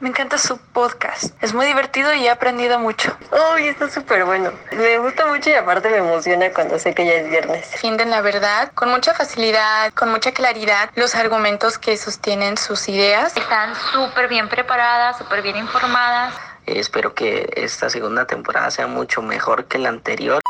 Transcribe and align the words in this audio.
Me 0.00 0.10
encanta 0.10 0.38
su 0.38 0.58
podcast. 0.58 1.34
Es 1.42 1.54
muy 1.54 1.66
divertido 1.66 2.14
y 2.14 2.26
he 2.26 2.30
aprendido 2.30 2.78
mucho. 2.78 3.16
Uy, 3.54 3.66
está 3.66 3.90
súper 3.90 4.24
bueno. 4.24 4.52
Me 4.70 4.96
gusta 4.98 5.26
mucho 5.26 5.50
y 5.50 5.54
aparte 5.54 5.90
me 5.90 5.96
emociona 5.96 6.52
cuando 6.52 6.78
sé 6.78 6.94
que 6.94 7.04
ya 7.04 7.14
es 7.14 7.28
viernes. 7.28 7.72
Defienden 7.72 8.10
la 8.10 8.20
verdad 8.20 8.70
con 8.74 8.90
mucha 8.90 9.12
facilidad, 9.12 9.92
con 9.94 10.10
mucha 10.10 10.30
claridad, 10.30 10.90
los 10.94 11.16
argumentos 11.16 11.78
que 11.78 11.96
sostienen 11.96 12.56
sus 12.56 12.88
ideas. 12.88 13.36
Están 13.36 13.74
súper 13.92 14.28
bien 14.28 14.48
preparadas, 14.48 15.18
súper 15.18 15.42
bien 15.42 15.56
informadas. 15.56 16.32
espero 16.66 17.12
que 17.14 17.50
esta 17.56 17.90
segunda 17.90 18.24
temporada 18.24 18.70
sea 18.70 18.86
mucho 18.86 19.20
mejor 19.20 19.64
que 19.64 19.78
la 19.78 19.88
anterior. 19.88 20.40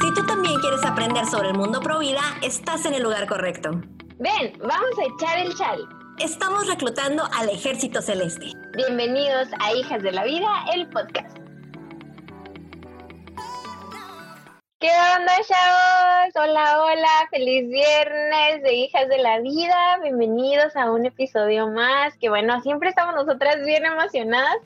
Si 0.00 0.14
tú 0.14 0.24
también 0.24 0.58
quieres 0.60 0.82
aprender 0.86 1.26
sobre 1.26 1.48
el 1.48 1.54
mundo 1.54 1.82
pro 1.82 1.98
vida, 1.98 2.22
estás 2.40 2.86
en 2.86 2.94
el 2.94 3.02
lugar 3.02 3.26
correcto. 3.26 3.82
Ven, 4.18 4.56
vamos 4.60 4.96
a 4.96 5.04
echar 5.06 5.38
el 5.44 5.52
chal. 5.56 5.88
Estamos 6.20 6.68
reclutando 6.68 7.24
al 7.36 7.48
Ejército 7.48 8.00
Celeste. 8.00 8.46
Bienvenidos 8.76 9.48
a 9.58 9.72
Hijas 9.74 10.04
de 10.04 10.12
la 10.12 10.22
Vida, 10.22 10.48
el 10.72 10.88
podcast. 10.88 11.36
¿Qué 14.78 14.90
onda, 15.16 15.32
chavos? 15.48 16.32
Hola, 16.36 16.84
hola, 16.84 17.28
feliz 17.30 17.68
viernes 17.68 18.62
de 18.62 18.74
Hijas 18.74 19.08
de 19.08 19.18
la 19.18 19.40
Vida. 19.40 19.98
Bienvenidos 20.00 20.76
a 20.76 20.92
un 20.92 21.06
episodio 21.06 21.66
más. 21.66 22.16
Que 22.18 22.28
bueno, 22.28 22.60
siempre 22.62 22.90
estamos 22.90 23.16
nosotras 23.16 23.64
bien 23.64 23.84
emocionadas 23.84 24.58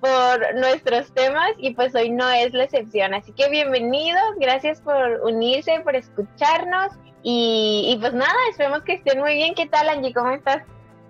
por 0.00 0.56
nuestros 0.56 1.14
temas 1.14 1.52
y 1.58 1.72
pues 1.74 1.94
hoy 1.94 2.10
no 2.10 2.28
es 2.30 2.52
la 2.52 2.64
excepción. 2.64 3.14
Así 3.14 3.32
que 3.32 3.48
bienvenidos, 3.48 4.22
gracias 4.40 4.80
por 4.80 5.20
unirse, 5.22 5.80
por 5.84 5.94
escucharnos 5.94 6.90
y, 7.22 7.96
pues 8.00 8.12
nada, 8.12 8.34
esperemos 8.50 8.82
que 8.82 8.94
estén 8.94 9.20
muy 9.20 9.34
bien. 9.34 9.54
¿Qué 9.54 9.66
tal, 9.66 9.88
Angie? 9.88 10.12
¿Cómo 10.12 10.30
estás? 10.30 10.62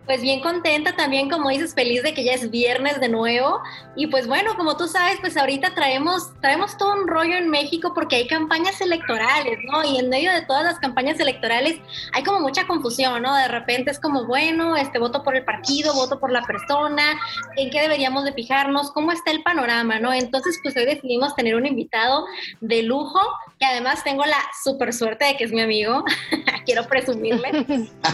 Pues 0.06 0.20
bien 0.20 0.41
contenta 0.41 0.97
también, 0.97 1.30
como 1.30 1.48
dices, 1.48 1.74
feliz 1.74 2.02
de 2.02 2.12
que 2.12 2.24
ya 2.24 2.33
es 2.33 2.51
viernes 2.51 3.01
de 3.01 3.09
nuevo. 3.09 3.60
Y 3.95 4.09
pues 4.09 4.26
bueno, 4.26 4.57
como 4.57 4.76
tú 4.76 4.88
sabes, 4.88 5.18
pues 5.21 5.37
ahorita 5.37 5.74
traemos, 5.74 6.32
traemos 6.40 6.76
todo 6.76 6.95
un 6.95 7.07
rollo 7.07 7.37
en 7.37 7.49
México 7.49 7.93
porque 7.95 8.16
hay 8.16 8.26
campañas 8.26 8.80
electorales, 8.80 9.59
¿no? 9.71 9.85
Y 9.85 9.99
en 9.99 10.09
medio 10.09 10.32
de 10.32 10.43
todas 10.43 10.65
las 10.65 10.79
campañas 10.80 11.21
electorales 11.21 11.79
hay 12.13 12.24
como 12.24 12.41
mucha 12.41 12.66
confusión, 12.66 13.23
¿no? 13.23 13.35
De 13.37 13.46
repente 13.46 13.93
es 13.93 14.01
como, 14.01 14.26
bueno, 14.26 14.76
este 14.76 14.99
voto 14.99 15.23
por 15.23 15.37
el 15.37 15.45
partido, 15.45 15.95
voto 15.95 16.19
por 16.19 16.32
la 16.32 16.43
persona, 16.43 17.21
¿en 17.57 17.71
qué 17.71 17.82
deberíamos 17.82 18.24
de 18.24 18.32
fijarnos? 18.32 18.91
¿Cómo 18.91 19.13
está 19.13 19.30
el 19.30 19.43
panorama, 19.43 20.01
¿no? 20.01 20.13
Entonces, 20.13 20.59
pues 20.63 20.76
hoy 20.76 20.85
decidimos 20.85 21.37
tener 21.37 21.54
un 21.54 21.66
invitado 21.66 22.24
de 22.60 22.82
lujo, 22.82 23.21
que 23.59 23.66
además 23.66 24.02
tengo 24.02 24.24
la 24.24 24.38
super 24.65 24.93
suerte 24.93 25.26
de 25.26 25.37
que 25.37 25.45
es 25.45 25.52
mi 25.52 25.60
amigo. 25.60 26.04
Quiero 26.66 26.87
presumirle. 26.87 27.51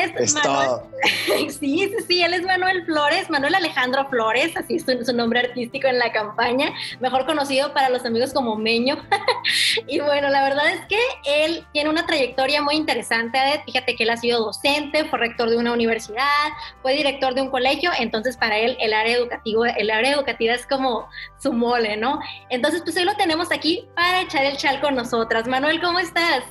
es, 0.00 0.34
Manuel. 0.34 0.80
sí, 1.50 1.50
sí, 1.50 1.94
sí, 2.06 2.22
él 2.22 2.34
es 2.34 2.42
Manuel 2.42 2.84
Flores, 2.84 3.30
Manuel 3.30 3.54
Alejandro 3.54 4.08
Flores, 4.08 4.56
así 4.56 4.76
es 4.76 4.84
su, 4.84 5.12
nombre 5.12 5.40
artístico 5.40 5.88
en 5.88 5.98
la 5.98 6.12
campaña, 6.12 6.72
mejor 7.00 7.26
conocido 7.26 7.72
para 7.72 7.88
los 7.88 8.04
amigos 8.04 8.32
como 8.32 8.56
Meño. 8.56 8.96
y 9.86 10.00
bueno, 10.00 10.28
la 10.28 10.42
verdad 10.42 10.70
es 10.70 10.80
que 10.86 10.98
él 11.24 11.66
tiene 11.72 11.90
una 11.90 12.06
trayectoria 12.06 12.62
muy 12.62 12.76
interesante. 12.76 13.38
Fíjate 13.64 13.94
que 13.96 14.04
él 14.04 14.10
ha 14.10 14.16
sido 14.16 14.44
docente, 14.44 15.04
fue 15.04 15.18
rector 15.18 15.50
de 15.50 15.56
una 15.56 15.72
universidad, 15.72 16.48
fue 16.82 16.94
director 16.94 17.34
de 17.34 17.42
un 17.42 17.50
colegio, 17.50 17.90
entonces 17.98 18.36
para 18.36 18.58
él 18.58 18.76
el 18.80 18.92
área 18.92 19.16
educativa, 19.16 19.70
el 19.70 19.90
área 19.90 20.12
educativa 20.12 20.54
es 20.54 20.66
como 20.66 21.08
su 21.38 21.52
mole, 21.52 21.96
¿no? 21.96 22.20
Entonces, 22.48 22.82
pues 22.82 22.96
hoy 22.96 23.04
lo 23.04 23.14
tenemos 23.16 23.52
aquí 23.52 23.88
para 23.94 24.22
echar 24.22 24.44
el 24.44 24.56
chal 24.56 24.80
con 24.80 24.94
nosotras. 24.94 25.46
Manuel, 25.46 25.80
¿cómo 25.80 25.98
estás? 25.98 26.44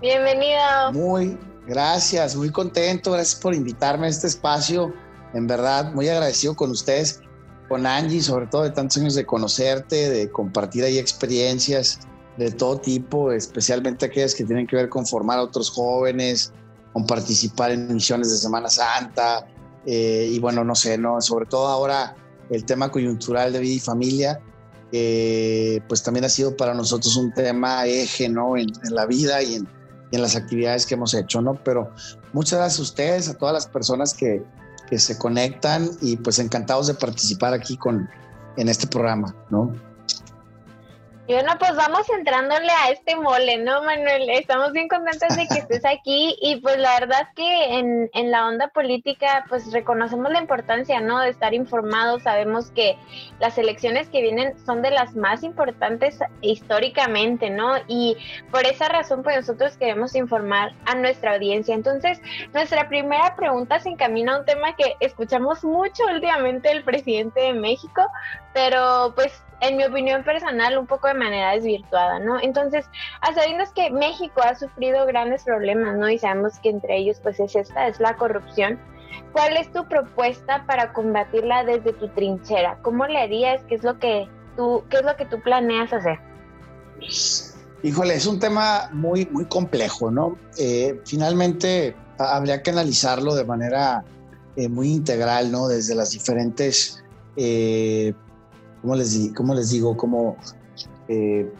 Bienvenido. 0.00 0.92
Muy 0.92 1.38
Gracias, 1.66 2.34
muy 2.34 2.50
contento, 2.50 3.12
gracias 3.12 3.40
por 3.40 3.54
invitarme 3.54 4.06
a 4.06 4.10
este 4.10 4.26
espacio. 4.26 4.92
En 5.32 5.46
verdad, 5.46 5.92
muy 5.94 6.08
agradecido 6.08 6.56
con 6.56 6.70
ustedes, 6.70 7.20
con 7.68 7.86
Angie, 7.86 8.20
sobre 8.20 8.46
todo 8.48 8.64
de 8.64 8.70
tantos 8.70 8.98
años 8.98 9.14
de 9.14 9.24
conocerte, 9.24 10.10
de 10.10 10.30
compartir 10.30 10.84
ahí 10.84 10.98
experiencias 10.98 12.00
de 12.36 12.50
todo 12.50 12.78
tipo, 12.78 13.30
especialmente 13.30 14.06
aquellas 14.06 14.34
que 14.34 14.44
tienen 14.44 14.66
que 14.66 14.76
ver 14.76 14.88
con 14.88 15.06
formar 15.06 15.38
a 15.38 15.42
otros 15.42 15.70
jóvenes, 15.70 16.52
con 16.92 17.06
participar 17.06 17.70
en 17.70 17.94
misiones 17.94 18.30
de 18.30 18.38
Semana 18.38 18.68
Santa, 18.68 19.46
eh, 19.86 20.28
y 20.30 20.38
bueno, 20.40 20.64
no 20.64 20.74
sé, 20.74 20.98
no, 20.98 21.20
sobre 21.20 21.46
todo 21.46 21.68
ahora 21.68 22.16
el 22.50 22.64
tema 22.64 22.90
coyuntural 22.90 23.52
de 23.52 23.60
vida 23.60 23.74
y 23.74 23.80
familia, 23.80 24.40
pues 25.88 26.02
también 26.02 26.24
ha 26.24 26.28
sido 26.28 26.56
para 26.56 26.74
nosotros 26.74 27.16
un 27.16 27.32
tema 27.32 27.86
eje, 27.86 28.28
¿no? 28.28 28.56
En, 28.56 28.66
en 28.84 28.94
la 28.94 29.06
vida 29.06 29.42
y 29.42 29.54
en, 29.54 29.68
en 30.12 30.22
las 30.22 30.36
actividades 30.36 30.86
que 30.86 30.94
hemos 30.94 31.14
hecho, 31.14 31.42
¿no? 31.42 31.54
Pero 31.64 31.90
muchas 32.32 32.58
gracias 32.58 32.78
a 32.78 32.82
ustedes, 32.82 33.28
a 33.28 33.34
todas 33.34 33.54
las 33.54 33.66
personas 33.66 34.14
que, 34.14 34.44
que 34.88 34.98
se 34.98 35.18
conectan 35.18 35.90
y 36.00 36.16
pues 36.16 36.38
encantados 36.38 36.86
de 36.86 36.94
participar 36.94 37.54
aquí 37.54 37.76
con, 37.76 38.08
en 38.56 38.68
este 38.68 38.86
programa, 38.86 39.34
¿no? 39.50 39.74
Bueno, 41.32 41.52
pues 41.58 41.74
vamos 41.76 42.10
entrándole 42.10 42.70
a 42.70 42.90
este 42.90 43.16
mole, 43.16 43.56
¿no, 43.56 43.82
Manuel? 43.82 44.28
Estamos 44.28 44.72
bien 44.72 44.86
contentos 44.86 45.34
de 45.34 45.48
que 45.48 45.60
estés 45.60 45.82
aquí 45.86 46.36
y 46.42 46.56
pues 46.56 46.76
la 46.76 47.00
verdad 47.00 47.28
que 47.34 47.78
en, 47.78 48.10
en, 48.12 48.30
la 48.30 48.46
onda 48.46 48.68
política 48.68 49.46
pues 49.48 49.72
reconocemos 49.72 50.30
la 50.30 50.40
importancia, 50.40 51.00
¿no? 51.00 51.20
De 51.20 51.30
estar 51.30 51.54
informados, 51.54 52.24
sabemos 52.24 52.70
que 52.72 52.98
las 53.40 53.56
elecciones 53.56 54.10
que 54.10 54.20
vienen 54.20 54.54
son 54.66 54.82
de 54.82 54.90
las 54.90 55.16
más 55.16 55.42
importantes 55.42 56.18
históricamente, 56.42 57.48
¿no? 57.48 57.76
Y 57.88 58.18
por 58.50 58.66
esa 58.66 58.90
razón 58.90 59.22
pues 59.22 59.36
nosotros 59.36 59.78
queremos 59.78 60.14
informar 60.14 60.74
a 60.84 60.94
nuestra 60.96 61.32
audiencia. 61.36 61.74
Entonces, 61.74 62.20
nuestra 62.52 62.90
primera 62.90 63.34
pregunta 63.36 63.80
se 63.80 63.88
encamina 63.88 64.34
a 64.34 64.40
un 64.40 64.44
tema 64.44 64.76
que 64.76 64.96
escuchamos 65.00 65.64
mucho 65.64 66.04
últimamente 66.12 66.68
del 66.68 66.84
presidente 66.84 67.40
de 67.40 67.54
México, 67.54 68.02
pero 68.52 69.14
pues 69.14 69.42
en 69.62 69.76
mi 69.76 69.84
opinión 69.84 70.24
personal, 70.24 70.76
un 70.76 70.86
poco 70.86 71.06
de 71.06 71.14
manera 71.14 71.52
desvirtuada, 71.52 72.18
¿no? 72.18 72.40
Entonces, 72.40 72.84
a 73.20 73.32
sabiendas 73.32 73.72
que 73.72 73.90
México 73.90 74.42
ha 74.42 74.56
sufrido 74.56 75.06
grandes 75.06 75.44
problemas, 75.44 75.96
¿no? 75.96 76.10
Y 76.10 76.18
sabemos 76.18 76.58
que 76.58 76.70
entre 76.70 76.98
ellos, 76.98 77.20
pues 77.22 77.38
es 77.38 77.54
esta, 77.54 77.86
es 77.86 78.00
la 78.00 78.16
corrupción. 78.16 78.78
¿Cuál 79.32 79.56
es 79.56 79.72
tu 79.72 79.86
propuesta 79.88 80.64
para 80.66 80.92
combatirla 80.92 81.64
desde 81.64 81.92
tu 81.92 82.08
trinchera? 82.08 82.78
¿Cómo 82.82 83.06
le 83.06 83.18
harías? 83.18 83.62
¿Qué 83.68 83.76
es 83.76 83.84
lo 83.84 83.98
que 84.00 84.28
tú, 84.56 84.82
qué 84.90 84.96
es 84.96 85.04
lo 85.04 85.16
que 85.16 85.26
tú 85.26 85.40
planeas 85.40 85.92
hacer? 85.92 86.18
Híjole, 87.84 88.14
es 88.14 88.26
un 88.26 88.40
tema 88.40 88.90
muy, 88.92 89.26
muy 89.26 89.44
complejo, 89.44 90.10
¿no? 90.10 90.36
Eh, 90.58 91.00
finalmente, 91.04 91.94
habría 92.18 92.62
que 92.62 92.70
analizarlo 92.70 93.36
de 93.36 93.44
manera 93.44 94.04
eh, 94.56 94.68
muy 94.68 94.88
integral, 94.88 95.52
¿no? 95.52 95.68
Desde 95.68 95.94
las 95.94 96.10
diferentes 96.10 97.02
eh, 97.36 98.12
¿cómo 98.82 98.94
les, 99.54 99.70
digo? 99.70 99.96
Como 99.96 100.36
eh, 101.08 101.50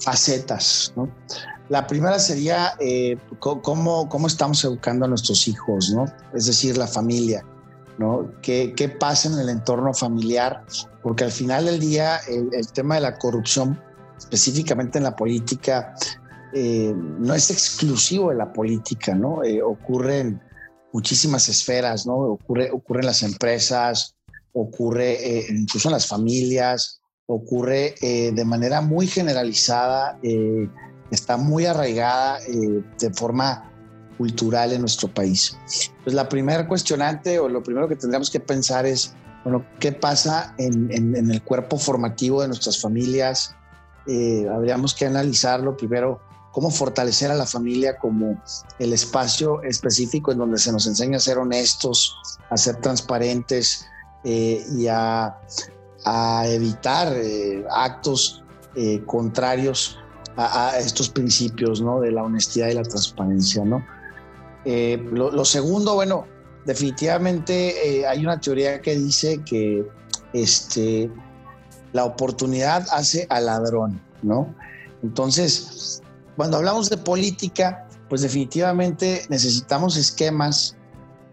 facetas. 0.00 0.94
La 1.68 1.86
primera 1.86 2.18
sería 2.18 2.74
eh, 2.80 3.18
cómo, 3.38 4.08
cómo, 4.08 4.26
estamos 4.26 4.64
educando 4.64 5.04
a 5.04 5.08
nuestros 5.08 5.46
hijos, 5.48 5.90
¿no? 5.90 6.06
Es 6.32 6.46
decir, 6.46 6.78
la 6.78 6.86
familia, 6.86 7.44
¿no? 7.98 8.30
¿Qué, 8.40 8.72
qué 8.74 8.88
pasa 8.88 9.28
en 9.28 9.38
el 9.38 9.48
entorno 9.48 9.92
familiar? 9.92 10.64
Porque 11.02 11.24
al 11.24 11.32
final 11.32 11.66
del 11.66 11.80
día 11.80 12.18
el, 12.28 12.72
tema 12.72 12.94
de 12.94 13.02
la 13.02 13.18
corrupción, 13.18 13.78
específicamente 14.16 14.98
en 14.98 15.04
la 15.04 15.14
política, 15.14 15.94
eh, 16.54 16.94
no 16.96 17.34
es 17.34 17.50
exclusivo 17.50 18.30
de 18.30 18.36
la 18.36 18.52
política, 18.52 19.14
¿no? 19.14 19.42
ocurre 19.66 20.20
en 20.20 20.40
muchísimas 20.92 21.48
esferas, 21.48 22.06
¿no? 22.06 22.16
Ocurre, 22.16 23.02
las 23.02 23.22
empresas, 23.22 24.14
ocurre 24.52 25.38
eh, 25.38 25.46
incluso 25.50 25.88
en 25.88 25.92
las 25.92 26.06
familias, 26.06 27.00
ocurre 27.26 27.94
eh, 28.00 28.32
de 28.32 28.44
manera 28.44 28.80
muy 28.80 29.06
generalizada, 29.06 30.18
eh, 30.22 30.68
está 31.10 31.36
muy 31.36 31.66
arraigada 31.66 32.38
de 32.40 33.10
forma 33.14 33.70
cultural 34.16 34.72
en 34.72 34.80
nuestro 34.80 35.08
país. 35.08 35.56
Pues 36.04 36.14
la 36.14 36.28
primera 36.28 36.66
cuestionante 36.66 37.38
o 37.38 37.48
lo 37.48 37.62
primero 37.62 37.88
que 37.88 37.96
tendríamos 37.96 38.30
que 38.30 38.40
pensar 38.40 38.84
es, 38.84 39.14
bueno, 39.44 39.64
¿qué 39.78 39.92
pasa 39.92 40.54
en, 40.58 40.90
en 40.92 41.30
el 41.30 41.42
cuerpo 41.42 41.78
formativo 41.78 42.42
de 42.42 42.48
nuestras 42.48 42.80
familias? 42.80 43.54
habríamos 44.50 44.94
que 44.94 45.04
analizarlo 45.04 45.76
primero, 45.76 46.22
cómo 46.50 46.70
fortalecer 46.70 47.30
a 47.30 47.34
la 47.34 47.46
familia 47.46 47.98
como 47.98 48.42
el 48.78 48.92
espacio 48.92 49.62
específico 49.62 50.32
en 50.32 50.38
donde 50.38 50.58
se 50.58 50.72
nos 50.72 50.86
enseña 50.86 51.18
a 51.18 51.20
ser 51.20 51.36
honestos, 51.38 52.16
a 52.50 52.56
ser 52.56 52.76
transparentes, 52.76 53.86
eh, 54.24 54.64
y 54.76 54.86
a, 54.88 55.38
evitar 56.44 57.12
eh, 57.14 57.64
actos 57.70 58.42
eh, 58.74 59.02
contrarios 59.04 59.98
a, 60.36 60.78
estos 60.78 61.10
principios 61.10 61.82
¿no? 61.82 62.00
de 62.00 62.12
la 62.12 62.22
honestidad 62.22 62.68
y 62.68 62.74
la 62.74 62.82
transparencia. 62.82 63.64
¿no? 63.64 63.84
Lo, 64.64 65.44
segundo, 65.44 65.94
bueno, 65.94 66.26
definitivamente 66.64 68.06
hay 68.06 68.24
una 68.24 68.40
teoría 68.40 68.80
que 68.80 68.96
dice 68.96 69.42
que 69.44 69.86
este, 70.32 71.10
la 71.92 72.04
oportunidad 72.04 72.86
hace 72.92 73.26
al 73.30 73.46
ladrón, 73.46 74.00
¿no? 74.22 74.54
Entonces, 75.02 76.02
cuando 76.36 76.58
hablamos 76.58 76.90
de 76.90 76.98
política, 76.98 77.86
pues 78.08 78.22
definitivamente 78.22 79.26
necesitamos 79.28 79.96
esquemas 79.96 80.76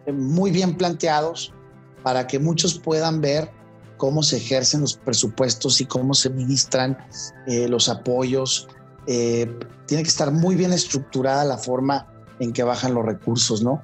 muy 0.07 0.51
bien 0.51 0.75
planteados 0.75 1.54
para 2.05 2.27
que 2.27 2.37
muchos 2.37 2.77
puedan 2.77 3.19
ver 3.19 3.49
cómo 3.97 4.21
se 4.21 4.37
ejercen 4.37 4.81
los 4.81 4.95
presupuestos 4.95 5.81
y 5.81 5.85
cómo 5.87 6.13
se 6.13 6.29
ministran 6.29 6.95
eh, 7.47 7.67
los 7.67 7.89
apoyos. 7.89 8.67
Eh, 9.07 9.51
tiene 9.87 10.03
que 10.03 10.09
estar 10.09 10.31
muy 10.31 10.55
bien 10.55 10.71
estructurada 10.71 11.43
la 11.45 11.57
forma 11.57 12.05
en 12.37 12.53
que 12.53 12.61
bajan 12.61 12.93
los 12.93 13.03
recursos, 13.03 13.63
¿no? 13.63 13.81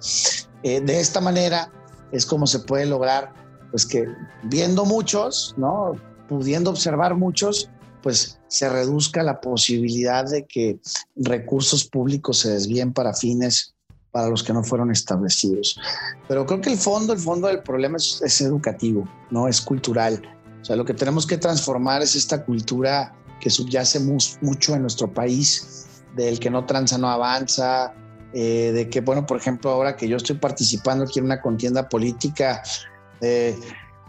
de 0.61 0.99
esta 0.99 1.19
manera 1.19 1.71
es 2.11 2.23
como 2.27 2.45
se 2.45 2.59
puede 2.59 2.85
lograr, 2.85 3.33
pues 3.71 3.87
que 3.87 4.05
viendo 4.43 4.85
muchos, 4.85 5.55
¿no? 5.57 5.93
Pudiendo 6.29 6.69
observar 6.69 7.15
muchos, 7.15 7.71
pues 8.03 8.39
se 8.49 8.69
reduzca 8.69 9.23
la 9.23 9.41
posibilidad 9.41 10.29
de 10.29 10.45
que 10.45 10.79
recursos 11.15 11.85
públicos 11.85 12.37
se 12.37 12.51
desvíen 12.51 12.93
para 12.93 13.15
fines 13.15 13.73
para 14.11 14.29
los 14.29 14.43
que 14.43 14.53
no 14.53 14.63
fueron 14.63 14.91
establecidos. 14.91 15.79
Pero 16.27 16.45
creo 16.45 16.61
que 16.61 16.69
el 16.69 16.77
fondo, 16.77 17.13
el 17.13 17.19
fondo 17.19 17.47
del 17.47 17.61
problema 17.63 17.97
es, 17.97 18.41
educativo, 18.41 19.07
no 19.29 19.47
es 19.47 19.61
cultural. 19.61 20.21
O 20.61 20.65
sea, 20.65 20.75
lo 20.75 20.85
que 20.85 20.93
tenemos 20.93 21.25
que 21.25 21.37
transformar 21.37 22.01
es 22.01 22.15
esta 22.15 22.43
cultura 22.43 23.13
que 23.39 23.49
subyace 23.49 23.99
mucho 23.99 24.75
en 24.75 24.81
nuestro 24.81 25.11
país, 25.11 25.87
del 26.15 26.39
que 26.39 26.49
no 26.49 26.65
tranza 26.65 26.97
no 26.97 27.09
avanza, 27.09 27.93
eh, 28.33 28.71
de 28.73 28.89
que, 28.89 29.01
bueno, 29.01 29.25
por 29.25 29.37
ejemplo, 29.37 29.71
ahora 29.71 29.95
que 29.95 30.07
yo 30.07 30.17
estoy 30.17 30.37
participando 30.37 31.05
aquí 31.05 31.19
en 31.19 31.25
una 31.25 31.41
contienda 31.41 31.89
política, 31.89 32.61
eh, 33.21 33.57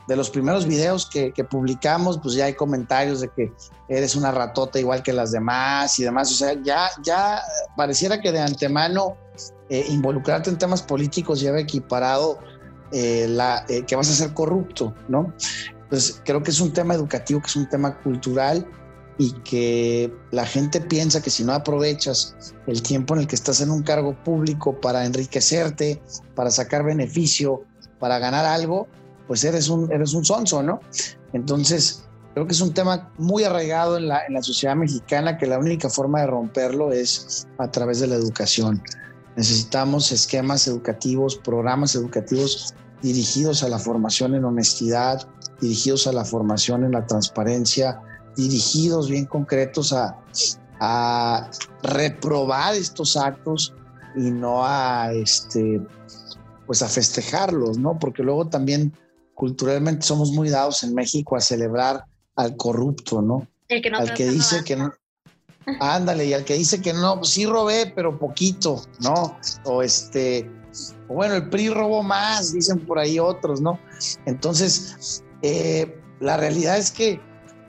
de 0.08 0.16
los 0.16 0.30
primeros 0.30 0.66
videos 0.66 1.06
que, 1.06 1.32
publicamos, 1.44 2.18
pues 2.18 2.34
ya 2.34 2.46
hay 2.46 2.54
comentarios 2.54 3.20
de 3.20 3.28
que 3.28 3.52
eres 3.88 4.16
una 4.16 4.30
ratota 4.30 4.78
igual 4.78 5.02
que 5.02 5.12
las 5.12 5.32
demás 5.32 5.98
y 5.98 6.04
demás. 6.04 6.30
O 6.32 6.34
sea, 6.34 6.54
ya, 6.62 6.88
ya 7.02 7.42
pareciera 7.76 8.20
que 8.20 8.32
de 8.32 8.40
antemano 8.40 9.16
eh, 9.68 9.86
involucrarte 9.88 10.50
en 10.50 10.58
temas 10.58 10.82
políticos 10.82 11.40
lleva 11.40 11.60
equiparado 11.60 12.38
eh, 12.92 13.26
la, 13.28 13.64
eh, 13.68 13.84
que 13.86 13.96
vas 13.96 14.10
a 14.10 14.14
ser 14.14 14.34
corrupto, 14.34 14.94
¿no? 15.08 15.32
Entonces, 15.84 16.20
creo 16.24 16.42
que 16.42 16.50
es 16.50 16.60
un 16.60 16.72
tema 16.72 16.94
educativo, 16.94 17.40
que 17.40 17.46
es 17.46 17.56
un 17.56 17.68
tema 17.68 17.98
cultural 18.00 18.66
y 19.18 19.32
que 19.44 20.12
la 20.30 20.46
gente 20.46 20.80
piensa 20.80 21.22
que 21.22 21.30
si 21.30 21.44
no 21.44 21.52
aprovechas 21.52 22.34
el 22.66 22.82
tiempo 22.82 23.14
en 23.14 23.20
el 23.20 23.26
que 23.26 23.34
estás 23.34 23.60
en 23.60 23.70
un 23.70 23.82
cargo 23.82 24.16
público 24.24 24.80
para 24.80 25.04
enriquecerte, 25.04 26.02
para 26.34 26.50
sacar 26.50 26.82
beneficio, 26.82 27.62
para 27.98 28.18
ganar 28.18 28.46
algo, 28.46 28.88
pues 29.32 29.44
eres 29.44 29.70
un, 29.70 29.90
eres 29.90 30.12
un 30.12 30.26
sonso, 30.26 30.62
¿no? 30.62 30.78
Entonces, 31.32 32.04
creo 32.34 32.46
que 32.46 32.52
es 32.52 32.60
un 32.60 32.74
tema 32.74 33.10
muy 33.16 33.44
arraigado 33.44 33.96
en 33.96 34.08
la, 34.08 34.26
en 34.26 34.34
la 34.34 34.42
sociedad 34.42 34.76
mexicana 34.76 35.38
que 35.38 35.46
la 35.46 35.58
única 35.58 35.88
forma 35.88 36.20
de 36.20 36.26
romperlo 36.26 36.92
es 36.92 37.48
a 37.56 37.70
través 37.70 38.00
de 38.00 38.08
la 38.08 38.16
educación. 38.16 38.82
Necesitamos 39.34 40.12
esquemas 40.12 40.68
educativos, 40.68 41.38
programas 41.38 41.94
educativos 41.94 42.74
dirigidos 43.00 43.62
a 43.62 43.70
la 43.70 43.78
formación 43.78 44.34
en 44.34 44.44
honestidad, 44.44 45.26
dirigidos 45.62 46.06
a 46.06 46.12
la 46.12 46.26
formación 46.26 46.84
en 46.84 46.92
la 46.92 47.06
transparencia, 47.06 48.02
dirigidos 48.36 49.08
bien 49.08 49.24
concretos 49.24 49.94
a, 49.94 50.14
a 50.80 51.50
reprobar 51.82 52.74
estos 52.74 53.16
actos 53.16 53.72
y 54.14 54.30
no 54.30 54.62
a 54.62 55.10
este 55.14 55.80
pues 56.66 56.82
a 56.82 56.88
festejarlos, 56.88 57.78
¿no? 57.78 57.98
Porque 57.98 58.22
luego 58.22 58.46
también 58.48 58.92
culturalmente 59.34 60.06
somos 60.06 60.30
muy 60.32 60.48
dados 60.50 60.82
en 60.82 60.94
México 60.94 61.36
a 61.36 61.40
celebrar 61.40 62.04
al 62.36 62.56
corrupto, 62.56 63.22
¿no? 63.22 63.46
El 63.68 63.82
que 63.82 63.90
no 63.90 63.98
al 63.98 64.14
que 64.14 64.28
dice 64.28 64.64
que 64.64 64.76
no. 64.76 64.92
Ándale, 65.80 66.26
y 66.26 66.34
al 66.34 66.44
que 66.44 66.54
dice 66.54 66.80
que 66.80 66.92
no, 66.92 67.18
pues 67.18 67.30
sí 67.30 67.46
robé, 67.46 67.92
pero 67.94 68.18
poquito, 68.18 68.82
¿no? 69.00 69.38
O 69.64 69.82
este, 69.82 70.50
bueno, 71.08 71.34
el 71.34 71.48
PRI 71.48 71.68
robó 71.68 72.02
más, 72.02 72.52
dicen 72.52 72.80
por 72.80 72.98
ahí 72.98 73.18
otros, 73.18 73.60
¿no? 73.60 73.78
Entonces, 74.26 75.22
eh, 75.42 76.00
la 76.20 76.36
realidad 76.36 76.78
es 76.78 76.90
que 76.90 77.20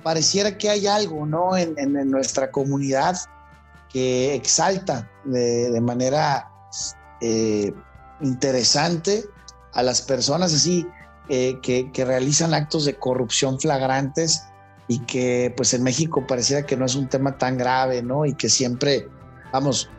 pareciera 0.03 0.57
que 0.57 0.69
hay 0.69 0.87
algo, 0.87 1.25
¿no? 1.25 1.55
En, 1.55 1.93
nuestra 2.09 2.51
comunidad 2.51 3.17
que 3.89 4.33
exalta 4.33 5.09
de, 5.23 5.79
manera 5.81 6.49
eh, 7.21 7.73
interesante 8.21 9.25
a 9.73 9.83
las 9.83 10.01
personas 10.01 10.53
así 10.53 10.85
eh, 11.29 11.59
que, 11.61 12.05
realizan 12.05 12.53
actos 12.53 12.85
de 12.85 12.95
corrupción 12.95 13.59
flagrantes 13.59 14.43
y 14.87 14.99
que 14.99 15.53
pues 15.55 15.73
en 15.73 15.83
México 15.83 16.25
pareciera 16.27 16.65
que 16.65 16.75
no 16.75 16.85
es 16.85 16.95
un 16.95 17.07
tema 17.07 17.37
tan 17.37 17.57
grave, 17.57 18.01
¿no? 18.03 18.25
Y 18.25 18.33
que 18.33 18.49
siempre, 18.49 19.07
vamos, 19.53 19.89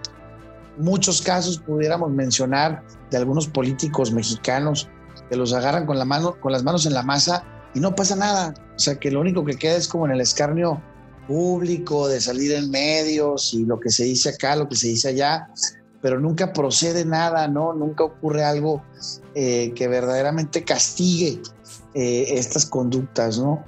muchos 0.76 1.22
casos 1.22 1.58
pudiéramos 1.58 2.10
mencionar 2.10 2.82
de 3.10 3.16
algunos 3.16 3.48
políticos 3.48 4.12
mexicanos 4.12 4.88
que 5.30 5.36
los 5.36 5.52
agarran 5.54 5.86
con, 5.86 5.98
la 5.98 6.04
mano, 6.04 6.38
con 6.40 6.52
las 6.52 6.62
manos 6.62 6.84
en 6.84 6.94
la 6.94 7.02
masa 7.02 7.44
y 7.74 7.80
no 7.80 7.94
pasa 7.94 8.16
nada. 8.16 8.54
O 8.76 8.78
sea, 8.78 8.96
que 8.96 9.10
lo 9.10 9.20
único 9.20 9.44
que 9.44 9.56
queda 9.56 9.76
es 9.76 9.88
como 9.88 10.06
en 10.06 10.12
el 10.12 10.20
escarnio 10.20 10.82
público 11.26 12.08
de 12.08 12.20
salir 12.20 12.52
en 12.52 12.70
medios 12.70 13.54
y 13.54 13.64
lo 13.64 13.80
que 13.80 13.90
se 13.90 14.04
dice 14.04 14.30
acá, 14.30 14.56
lo 14.56 14.68
que 14.68 14.76
se 14.76 14.88
dice 14.88 15.08
allá, 15.08 15.48
pero 16.04 16.20
nunca 16.20 16.52
procede 16.52 17.06
nada, 17.06 17.48
¿no? 17.48 17.72
Nunca 17.72 18.04
ocurre 18.04 18.44
algo 18.44 18.82
eh, 19.34 19.72
que 19.74 19.88
verdaderamente 19.88 20.62
castigue 20.62 21.40
eh, 21.94 22.26
estas 22.28 22.66
conductas, 22.66 23.38
¿no? 23.38 23.64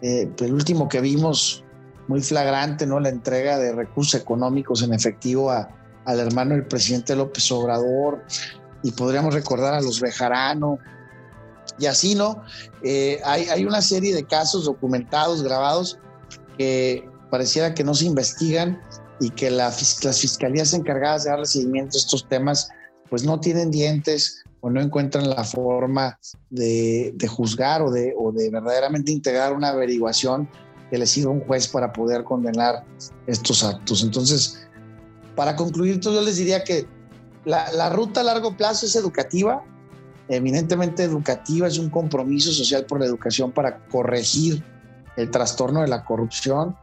Eh, 0.00 0.30
el 0.38 0.54
último 0.54 0.88
que 0.88 1.00
vimos 1.00 1.64
muy 2.06 2.22
flagrante, 2.22 2.86
¿no? 2.86 3.00
La 3.00 3.08
entrega 3.08 3.58
de 3.58 3.72
recursos 3.72 4.20
económicos 4.20 4.84
en 4.84 4.94
efectivo 4.94 5.50
al 5.50 6.20
hermano 6.20 6.54
del 6.54 6.64
presidente 6.64 7.16
López 7.16 7.50
Obrador, 7.50 8.22
y 8.84 8.92
podríamos 8.92 9.34
recordar 9.34 9.74
a 9.74 9.80
los 9.80 10.00
Bejarano, 10.00 10.78
y 11.76 11.86
así, 11.86 12.14
¿no? 12.14 12.40
hay, 13.24 13.48
hay 13.48 13.64
una 13.64 13.82
serie 13.82 14.14
de 14.14 14.22
casos 14.22 14.66
documentados, 14.66 15.42
grabados, 15.42 15.98
que 16.56 17.10
pareciera 17.32 17.74
que 17.74 17.82
no 17.82 17.94
se 17.94 18.04
investigan 18.04 18.80
y 19.20 19.30
que 19.30 19.50
las 19.50 19.96
fiscalías 20.20 20.72
encargadas 20.72 21.24
de 21.24 21.30
darle 21.30 21.46
seguimiento 21.46 21.96
a 21.96 22.00
estos 22.00 22.28
temas 22.28 22.68
pues 23.08 23.24
no 23.24 23.38
tienen 23.40 23.70
dientes 23.70 24.42
o 24.60 24.70
no 24.70 24.80
encuentran 24.80 25.28
la 25.28 25.44
forma 25.44 26.18
de, 26.50 27.14
juzgar 27.28 27.82
o 27.82 27.90
de, 27.90 28.14
o 28.18 28.32
de 28.32 28.50
verdaderamente 28.50 29.12
integrar 29.12 29.52
una 29.52 29.68
averiguación 29.68 30.48
que 30.90 30.98
le 30.98 31.06
sirva 31.06 31.32
un 31.32 31.40
juez 31.40 31.68
para 31.68 31.92
poder 31.92 32.24
condenar 32.24 32.84
estos 33.26 33.62
actos. 33.62 34.02
Entonces, 34.02 34.66
para 35.36 35.54
concluir, 35.54 36.00
yo 36.00 36.20
les 36.22 36.36
diría 36.36 36.64
que 36.64 36.86
la, 37.44 37.70
la 37.72 37.90
ruta 37.90 38.22
a 38.22 38.24
largo 38.24 38.56
plazo 38.56 38.86
es 38.86 38.96
educativa, 38.96 39.62
eminentemente 40.28 41.02
educativa, 41.02 41.68
es 41.68 41.78
un 41.78 41.90
compromiso 41.90 42.50
social 42.50 42.86
por 42.86 43.00
la 43.00 43.06
educación 43.06 43.52
para 43.52 43.84
corregir 43.88 44.64
el 45.16 45.30
trastorno 45.30 45.82
de 45.82 45.88
la 45.88 46.04
corrupción 46.04 46.74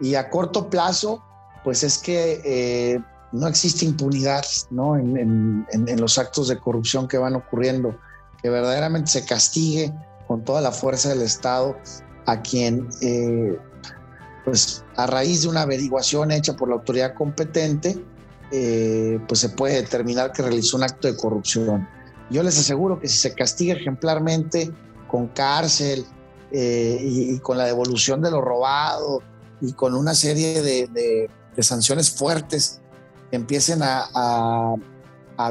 y 0.00 0.14
a 0.14 0.30
corto 0.30 0.70
plazo 0.70 1.22
pues 1.66 1.82
es 1.82 1.98
que 1.98 2.40
eh, 2.44 3.00
no 3.32 3.48
existe 3.48 3.84
impunidad 3.84 4.44
¿no? 4.70 4.96
En, 4.96 5.66
los 5.98 6.16
actos 6.16 6.46
de 6.46 6.58
corrupción 6.58 7.08
que 7.08 7.18
van 7.18 7.34
ocurriendo, 7.34 7.98
que 8.40 8.50
verdaderamente 8.50 9.10
se 9.10 9.24
castigue 9.24 9.92
con 10.28 10.44
toda 10.44 10.60
la 10.60 10.70
fuerza 10.70 11.08
del 11.08 11.22
Estado 11.22 11.76
a 12.26 12.40
quien, 12.40 12.88
eh, 13.02 13.58
pues 14.44 14.84
a 14.94 15.08
raíz 15.08 15.42
de 15.42 15.48
una 15.48 15.62
averiguación 15.62 16.30
hecha 16.30 16.54
por 16.54 16.68
la 16.68 16.76
autoridad 16.76 17.14
competente, 17.14 18.00
eh, 18.52 19.18
pues 19.26 19.40
se 19.40 19.48
puede 19.48 19.74
determinar 19.74 20.30
que 20.30 20.42
realizó 20.42 20.76
un 20.76 20.84
acto 20.84 21.08
de 21.08 21.16
corrupción. 21.16 21.88
Yo 22.30 22.44
les 22.44 22.56
aseguro 22.60 23.00
que 23.00 23.08
si 23.08 23.18
se 23.18 23.34
castiga 23.34 23.74
ejemplarmente 23.74 24.70
con 25.08 25.26
cárcel 25.26 26.06
y, 26.52 27.36
con 27.40 27.58
la 27.58 27.64
devolución 27.64 28.22
de 28.22 28.30
lo 28.30 28.40
robado 28.40 29.20
y 29.60 29.72
con 29.72 29.96
una 29.96 30.14
serie 30.14 30.62
de 30.62 30.86
de 30.86 31.28
sanciones 31.62 32.10
fuertes 32.10 32.80
empiecen 33.30 33.80
a, 33.82 34.74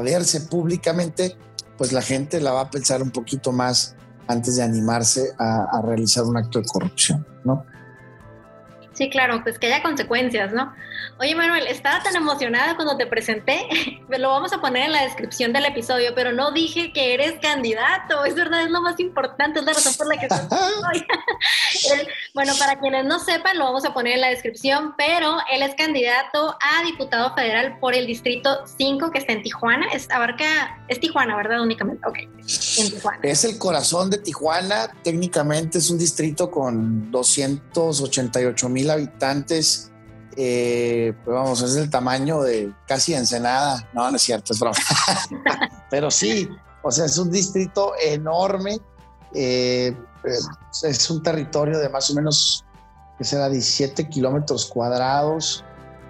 verse 0.02 0.40
públicamente, 0.42 1.36
pues 1.78 1.92
la 1.92 2.02
gente 2.02 2.40
la 2.40 2.52
va 2.52 2.62
a 2.62 2.70
pensar 2.70 3.02
un 3.02 3.10
poquito 3.10 3.52
más 3.52 3.94
antes 4.26 4.56
de 4.56 4.62
animarse 4.62 5.32
a, 5.38 5.78
a 5.78 5.82
realizar 5.82 6.24
un 6.24 6.36
acto 6.36 6.60
de 6.60 6.66
corrupción, 6.66 7.26
¿no? 7.44 7.64
Sí, 8.96 9.10
claro, 9.10 9.42
pues 9.42 9.58
que 9.58 9.66
haya 9.66 9.82
consecuencias, 9.82 10.54
¿no? 10.54 10.74
Oye, 11.20 11.34
Manuel, 11.34 11.66
estaba 11.66 12.02
tan 12.02 12.16
emocionada 12.16 12.76
cuando 12.76 12.96
te 12.96 13.06
presenté, 13.06 13.66
lo 14.08 14.30
vamos 14.30 14.54
a 14.54 14.60
poner 14.62 14.84
en 14.84 14.92
la 14.92 15.02
descripción 15.02 15.52
del 15.52 15.66
episodio, 15.66 16.14
pero 16.14 16.32
no 16.32 16.50
dije 16.50 16.94
que 16.94 17.12
eres 17.12 17.34
candidato, 17.42 18.24
es 18.24 18.34
verdad, 18.34 18.62
es 18.62 18.70
lo 18.70 18.80
más 18.80 18.98
importante, 18.98 19.60
es 19.60 19.66
la 19.66 19.74
razón 19.74 19.94
por 19.98 20.06
la 20.08 20.18
que 20.18 20.26
estoy. 20.30 21.06
bueno, 22.34 22.54
para 22.58 22.80
quienes 22.80 23.04
no 23.04 23.18
sepan, 23.18 23.58
lo 23.58 23.64
vamos 23.64 23.84
a 23.84 23.92
poner 23.92 24.14
en 24.14 24.22
la 24.22 24.28
descripción, 24.28 24.94
pero 24.96 25.36
él 25.52 25.62
es 25.62 25.74
candidato 25.74 26.56
a 26.58 26.82
diputado 26.84 27.34
federal 27.34 27.78
por 27.78 27.94
el 27.94 28.06
distrito 28.06 28.66
5 28.78 29.10
que 29.10 29.18
está 29.18 29.34
en 29.34 29.42
Tijuana, 29.42 29.88
es 29.92 30.10
abarca, 30.10 30.80
es 30.88 31.00
Tijuana, 31.00 31.36
¿verdad? 31.36 31.60
Únicamente, 31.60 32.06
ok, 32.08 32.16
en 32.16 32.90
Tijuana. 32.90 33.18
Es 33.22 33.44
el 33.44 33.58
corazón 33.58 34.08
de 34.08 34.18
Tijuana, 34.18 34.90
técnicamente 35.04 35.78
es 35.78 35.90
un 35.90 35.98
distrito 35.98 36.50
con 36.50 37.10
288 37.10 38.68
mil 38.70 38.85
habitantes 38.90 39.90
eh, 40.38 41.14
pues 41.24 41.34
vamos, 41.34 41.62
es 41.62 41.76
el 41.76 41.88
tamaño 41.88 42.42
de 42.42 42.72
casi 42.86 43.14
Ensenada. 43.14 43.88
No, 43.94 44.10
no 44.10 44.16
es 44.16 44.22
cierto, 44.22 44.52
es 44.52 44.60
broma. 44.60 44.76
Pero 45.90 46.10
sí, 46.10 46.48
o 46.82 46.90
sea, 46.90 47.06
es 47.06 47.16
un 47.16 47.30
distrito 47.30 47.94
enorme. 48.02 48.78
Eh, 49.34 49.96
es 50.82 51.10
un 51.10 51.22
territorio 51.22 51.78
de 51.78 51.88
más 51.88 52.10
o 52.10 52.14
menos, 52.14 52.64
que 53.16 53.24
será 53.24 53.48
17 53.48 54.08
kilómetros 54.08 54.66
cuadrados 54.66 55.64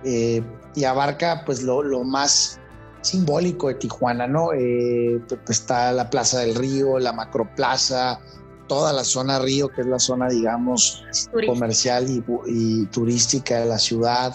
eh, 0.04 0.42
y 0.74 0.84
abarca 0.84 1.44
pues 1.44 1.62
lo, 1.62 1.82
lo, 1.82 2.02
más 2.02 2.58
simbólico 3.02 3.68
de 3.68 3.74
Tijuana, 3.74 4.26
¿no? 4.26 4.48
pues 4.48 5.60
está 5.60 5.92
la 5.92 6.10
Plaza 6.10 6.40
del 6.40 6.54
Río, 6.56 6.98
la 6.98 7.12
Macroplaza, 7.12 8.18
toda 8.66 8.92
la 8.92 9.04
zona 9.04 9.38
río, 9.38 9.68
que 9.68 9.82
es 9.82 9.86
la 9.86 9.98
zona, 9.98 10.28
digamos, 10.28 11.04
comercial 11.46 12.06
y, 12.46 12.86
turística 12.86 13.60
de 13.60 13.66
la 13.66 13.78
ciudad. 13.78 14.34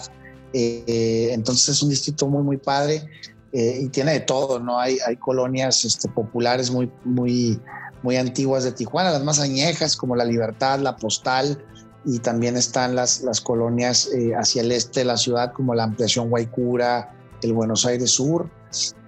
Eh, 0.52 1.30
entonces 1.32 1.70
es 1.70 1.82
un 1.82 1.90
distrito 1.90 2.26
muy, 2.28 2.42
muy 2.42 2.56
padre 2.58 3.08
eh, 3.52 3.80
y 3.82 3.88
tiene 3.88 4.12
de 4.12 4.20
todo, 4.20 4.58
¿no? 4.58 4.78
Hay, 4.78 4.98
hay 5.06 5.16
colonias 5.16 5.84
este, 5.84 6.08
populares 6.08 6.70
muy, 6.70 6.90
muy, 7.04 7.60
muy 8.02 8.16
antiguas 8.16 8.64
de 8.64 8.72
Tijuana, 8.72 9.10
las 9.10 9.24
más 9.24 9.40
añejas, 9.40 9.96
como 9.96 10.16
la 10.16 10.24
Libertad, 10.24 10.78
la 10.80 10.96
Postal, 10.96 11.62
y 12.04 12.18
también 12.18 12.56
están 12.56 12.94
las, 12.94 13.22
las 13.22 13.40
colonias 13.40 14.10
eh, 14.12 14.32
hacia 14.34 14.62
el 14.62 14.72
este 14.72 15.00
de 15.00 15.06
la 15.06 15.16
ciudad, 15.16 15.52
como 15.52 15.74
la 15.74 15.84
ampliación 15.84 16.30
Guaycura, 16.30 17.14
el 17.42 17.52
Buenos 17.52 17.86
Aires 17.86 18.10
Sur, 18.10 18.50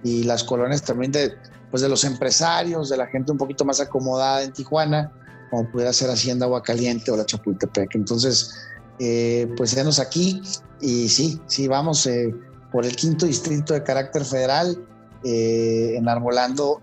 y 0.03 0.23
las 0.23 0.43
colonias 0.43 0.83
también 0.83 1.11
de, 1.11 1.33
pues 1.71 1.81
de 1.81 1.89
los 1.89 2.03
empresarios, 2.03 2.89
de 2.89 2.97
la 2.97 3.07
gente 3.07 3.31
un 3.31 3.37
poquito 3.37 3.65
más 3.65 3.79
acomodada 3.79 4.43
en 4.43 4.53
Tijuana, 4.53 5.11
como 5.49 5.69
pudiera 5.69 5.93
ser 5.93 6.09
Hacienda 6.09 6.45
Aguacaliente 6.45 7.11
o 7.11 7.17
la 7.17 7.25
Chapultepec. 7.25 7.95
Entonces, 7.95 8.53
eh, 8.99 9.51
pues 9.57 9.75
venos 9.75 9.99
aquí 9.99 10.41
y 10.79 11.09
sí, 11.09 11.39
sí, 11.47 11.67
vamos 11.67 12.05
eh, 12.07 12.33
por 12.71 12.85
el 12.85 12.95
quinto 12.95 13.25
distrito 13.25 13.73
de 13.73 13.83
carácter 13.83 14.23
federal, 14.23 14.77
eh, 15.23 15.95
enarbolando, 15.97 16.81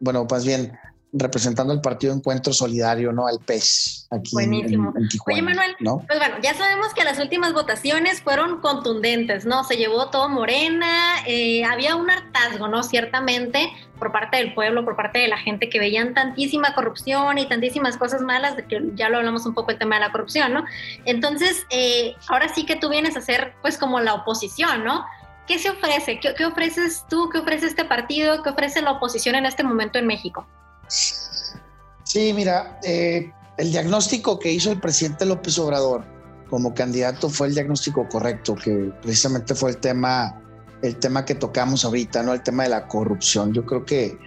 bueno, 0.00 0.26
más 0.28 0.44
bien 0.44 0.72
representando 1.12 1.74
el 1.74 1.80
partido 1.82 2.14
Encuentro 2.14 2.54
Solidario, 2.54 3.12
¿no? 3.12 3.26
Al 3.26 3.38
PES, 3.38 4.08
aquí 4.10 4.30
Buenísimo. 4.32 4.94
Oye, 5.26 5.42
Manuel, 5.42 5.76
pues 5.78 6.18
bueno, 6.18 6.36
ya 6.42 6.54
sabemos 6.54 6.94
que 6.94 7.04
las 7.04 7.18
últimas 7.18 7.52
votaciones 7.52 8.22
fueron 8.22 8.60
contundentes, 8.60 9.44
¿no? 9.44 9.62
Se 9.64 9.76
llevó 9.76 10.08
todo 10.08 10.30
Morena, 10.30 11.16
eh, 11.26 11.64
había 11.64 11.96
un 11.96 12.10
hartazgo, 12.10 12.66
¿no? 12.66 12.82
Ciertamente, 12.82 13.70
por 13.98 14.10
parte 14.10 14.38
del 14.38 14.54
pueblo, 14.54 14.86
por 14.86 14.96
parte 14.96 15.18
de 15.18 15.28
la 15.28 15.36
gente 15.36 15.68
que 15.68 15.78
veían 15.78 16.14
tantísima 16.14 16.74
corrupción 16.74 17.36
y 17.36 17.46
tantísimas 17.46 17.98
cosas 17.98 18.22
malas, 18.22 18.56
de 18.56 18.64
que 18.64 18.80
ya 18.94 19.10
lo 19.10 19.18
hablamos 19.18 19.44
un 19.44 19.52
poco 19.52 19.70
el 19.70 19.78
tema 19.78 19.96
de 19.96 20.00
la 20.06 20.12
corrupción, 20.12 20.54
¿no? 20.54 20.64
Entonces, 21.04 21.66
eh, 21.68 22.14
ahora 22.28 22.48
sí 22.48 22.64
que 22.64 22.76
tú 22.76 22.88
vienes 22.88 23.18
a 23.18 23.20
ser, 23.20 23.52
pues, 23.60 23.76
como 23.76 24.00
la 24.00 24.14
oposición, 24.14 24.82
¿no? 24.82 25.04
¿Qué 25.46 25.58
se 25.58 25.68
ofrece? 25.68 26.20
¿Qué, 26.20 26.32
¿Qué 26.34 26.46
ofreces 26.46 27.04
tú? 27.10 27.28
¿Qué 27.30 27.38
ofrece 27.38 27.66
este 27.66 27.84
partido? 27.84 28.42
¿Qué 28.42 28.48
ofrece 28.48 28.80
la 28.80 28.92
oposición 28.92 29.34
en 29.34 29.44
este 29.44 29.62
momento 29.62 29.98
en 29.98 30.06
México? 30.06 30.46
Sí, 30.88 32.32
mira, 32.34 32.78
eh, 32.82 33.30
el 33.58 33.70
diagnóstico 33.70 34.38
que 34.38 34.52
hizo 34.52 34.70
el 34.70 34.80
presidente 34.80 35.24
López 35.24 35.58
Obrador 35.58 36.04
como 36.50 36.74
candidato 36.74 37.30
fue 37.30 37.46
el 37.46 37.54
diagnóstico 37.54 38.06
correcto, 38.08 38.54
que 38.54 38.92
precisamente 39.00 39.54
fue 39.54 39.70
el 39.70 39.78
tema, 39.78 40.38
el 40.82 40.96
tema 40.96 41.24
que 41.24 41.34
tocamos 41.34 41.84
ahorita, 41.84 42.22
¿no? 42.22 42.34
El 42.34 42.42
tema 42.42 42.64
de 42.64 42.68
la 42.70 42.86
corrupción. 42.88 43.52
Yo 43.54 43.64
creo 43.64 43.84
que 43.86 44.18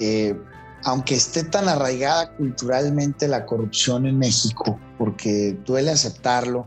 eh, 0.00 0.34
aunque 0.84 1.14
esté 1.14 1.44
tan 1.44 1.68
arraigada 1.68 2.34
culturalmente 2.36 3.28
la 3.28 3.44
corrupción 3.44 4.06
en 4.06 4.18
México, 4.18 4.78
porque 4.98 5.56
duele 5.66 5.90
aceptarlo, 5.90 6.66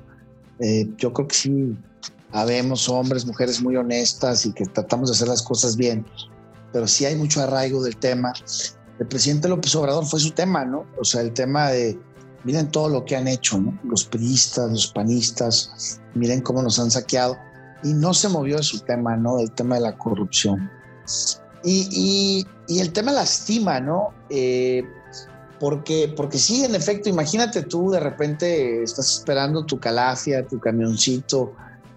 eh, 0.60 0.88
yo 0.98 1.12
creo 1.14 1.28
que 1.28 1.36
sí 1.36 1.78
habemos 2.32 2.88
hombres, 2.90 3.26
mujeres 3.26 3.62
muy 3.62 3.76
honestas 3.76 4.46
y 4.46 4.54
que 4.54 4.66
tratamos 4.66 5.10
de 5.10 5.16
hacer 5.16 5.28
las 5.28 5.42
cosas 5.42 5.76
bien, 5.76 6.06
pero 6.72 6.88
sí 6.88 7.06
hay 7.06 7.16
mucho 7.16 7.42
arraigo 7.42 7.84
del 7.84 7.98
tema 7.98 8.34
el 9.00 9.08
presidente 9.08 9.48
López 9.48 9.76
Obrador 9.76 10.06
fue 10.06 10.20
su 10.20 10.32
tema, 10.32 10.66
¿no? 10.66 10.86
O 11.00 11.04
sea, 11.04 11.22
el 11.22 11.34
tema 11.34 11.70
de, 11.70 12.00
miren 12.44 12.70
todo 12.70 12.90
lo 12.90 13.06
que 13.06 13.16
han 13.16 13.28
hecho, 13.28 13.58
¿no? 13.58 13.78
Los 13.84 14.06
priistas, 14.06 14.70
los 14.70 14.88
panistas, 14.88 16.00
miren 16.14 16.42
cómo 16.42 16.62
nos 16.62 16.80
han 16.80 16.92
saqueado. 16.92 17.38
Y 17.84 17.94
no 17.94 18.14
se 18.14 18.30
movió 18.30 18.58
de 18.58 18.64
su 18.64 18.80
tema, 18.80 19.18
¿no? 19.18 19.38
Del 19.38 19.52
tema 19.52 19.76
de 19.76 19.82
la 19.82 19.98
corrupción. 19.98 20.70
Y, 21.64 22.46
y, 22.68 22.80
el 22.80 22.94
tema 22.94 23.12
lastima, 23.12 23.80
¿no? 23.80 24.14
Eh, 24.30 24.84
porque, 25.60 26.14
porque 26.16 26.38
sí, 26.38 26.64
en 26.64 26.76
efecto, 26.76 27.10
imagínate 27.10 27.64
tú 27.64 27.90
de 27.92 28.00
repente 28.00 28.84
estás 28.84 29.18
esperando 29.18 29.66
tu 29.66 29.80
calafia, 29.80 30.46
tu 30.46 30.60
camioncito 30.60 31.54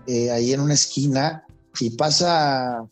eh, 0.06 0.30
ahí 0.30 0.52
en 0.52 0.60
una 0.60 0.74
esquina 0.74 1.44
y 1.80 1.90
pasa 1.90 2.86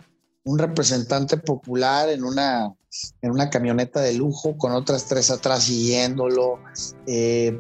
un 0.44 0.58
representante 0.58 1.36
popular 1.36 2.08
en 2.08 2.24
una 2.24 2.74
en 3.22 3.30
una 3.30 3.50
camioneta 3.50 4.00
de 4.00 4.14
lujo 4.14 4.56
con 4.56 4.72
otras 4.72 5.06
tres 5.06 5.30
atrás 5.30 5.64
siguiéndolo. 5.64 6.58
Eh, 7.06 7.58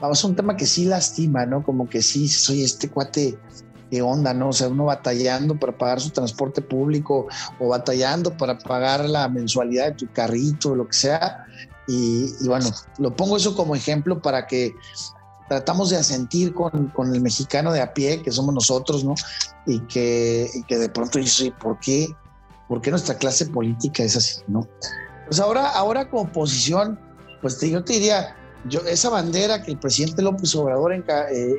vamos, 0.00 0.24
un 0.24 0.36
tema 0.36 0.56
que 0.56 0.66
sí 0.66 0.84
lastima, 0.84 1.46
¿no? 1.46 1.62
Como 1.62 1.88
que 1.88 2.02
sí, 2.02 2.28
soy 2.28 2.62
este 2.62 2.88
cuate 2.88 3.38
de 3.90 4.02
onda, 4.02 4.34
¿no? 4.34 4.48
O 4.48 4.52
sea, 4.52 4.68
uno 4.68 4.86
batallando 4.86 5.58
para 5.58 5.76
pagar 5.76 6.00
su 6.00 6.10
transporte 6.10 6.62
público 6.62 7.26
o 7.60 7.68
batallando 7.68 8.36
para 8.36 8.58
pagar 8.58 9.08
la 9.08 9.28
mensualidad 9.28 9.86
de 9.86 9.92
tu 9.92 10.12
carrito, 10.12 10.74
lo 10.74 10.88
que 10.88 10.96
sea. 10.96 11.44
Y, 11.86 12.26
bueno, 12.46 12.70
lo 12.98 13.14
pongo 13.14 13.36
eso 13.36 13.54
como 13.54 13.76
ejemplo 13.76 14.20
para 14.22 14.46
que 14.46 14.74
tratamos 15.48 15.90
de 15.90 15.98
asentir 15.98 16.54
con, 16.54 16.88
con, 16.88 17.14
el 17.14 17.20
mexicano 17.20 17.72
de 17.72 17.82
a 17.82 17.92
pie, 17.92 18.22
que 18.22 18.32
somos 18.32 18.54
nosotros, 18.54 19.04
¿no? 19.04 19.14
Y 19.66 19.80
que, 19.80 20.50
y 20.54 20.62
que 20.62 20.78
de 20.78 20.88
pronto 20.88 21.18
dice, 21.18 21.52
¿por 21.52 21.78
qué? 21.78 22.08
¿Por 22.68 22.80
qué 22.80 22.90
nuestra 22.90 23.16
clase 23.16 23.46
política 23.46 24.02
es 24.02 24.16
así, 24.16 24.40
no? 24.46 24.66
Pues 25.26 25.40
ahora, 25.40 25.70
ahora 25.70 26.08
como 26.08 26.22
oposición, 26.22 26.98
pues 27.40 27.60
yo 27.60 27.84
te 27.84 27.94
diría, 27.94 28.36
yo, 28.68 28.80
esa 28.80 29.10
bandera 29.10 29.62
que 29.62 29.72
el 29.72 29.78
presidente 29.78 30.22
López 30.22 30.54
Obrador 30.54 30.92
eh, 30.94 31.02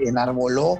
enarboló 0.06 0.80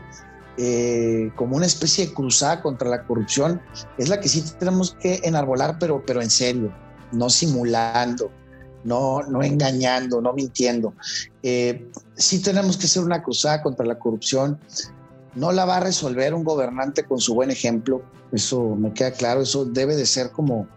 eh, 0.58 1.32
como 1.36 1.58
una 1.58 1.66
especie 1.66 2.08
de 2.08 2.14
cruzada 2.14 2.62
contra 2.62 2.90
la 2.90 3.04
corrupción, 3.04 3.62
es 3.98 4.10
la 4.10 4.20
que 4.20 4.30
sí 4.30 4.44
tenemos 4.58 4.96
que 5.00 5.20
enarbolar, 5.24 5.78
pero, 5.80 6.04
pero 6.06 6.22
en 6.22 6.30
serio, 6.30 6.72
no 7.12 7.30
simulando, 7.30 8.32
no, 8.84 9.22
no 9.24 9.44
engañando, 9.44 10.22
no 10.22 10.34
mintiendo. 10.34 10.94
Eh, 11.44 11.90
sí 12.16 12.42
tenemos 12.42 12.78
que 12.78 12.86
hacer 12.86 13.04
una 13.04 13.22
cruzada 13.22 13.62
contra 13.62 13.86
la 13.86 14.00
corrupción, 14.00 14.60
no 15.36 15.52
la 15.52 15.66
va 15.66 15.78
a 15.78 15.80
resolver 15.82 16.34
un 16.34 16.44
gobernante 16.44 17.04
con 17.04 17.20
su 17.20 17.36
buen 17.36 17.52
ejemplo, 17.52 18.02
eso 18.32 18.76
me 18.76 18.94
queda 18.94 19.12
claro, 19.12 19.42
eso 19.42 19.66
debe 19.66 19.96
de 19.96 20.06
ser 20.06 20.32
como 20.32 20.68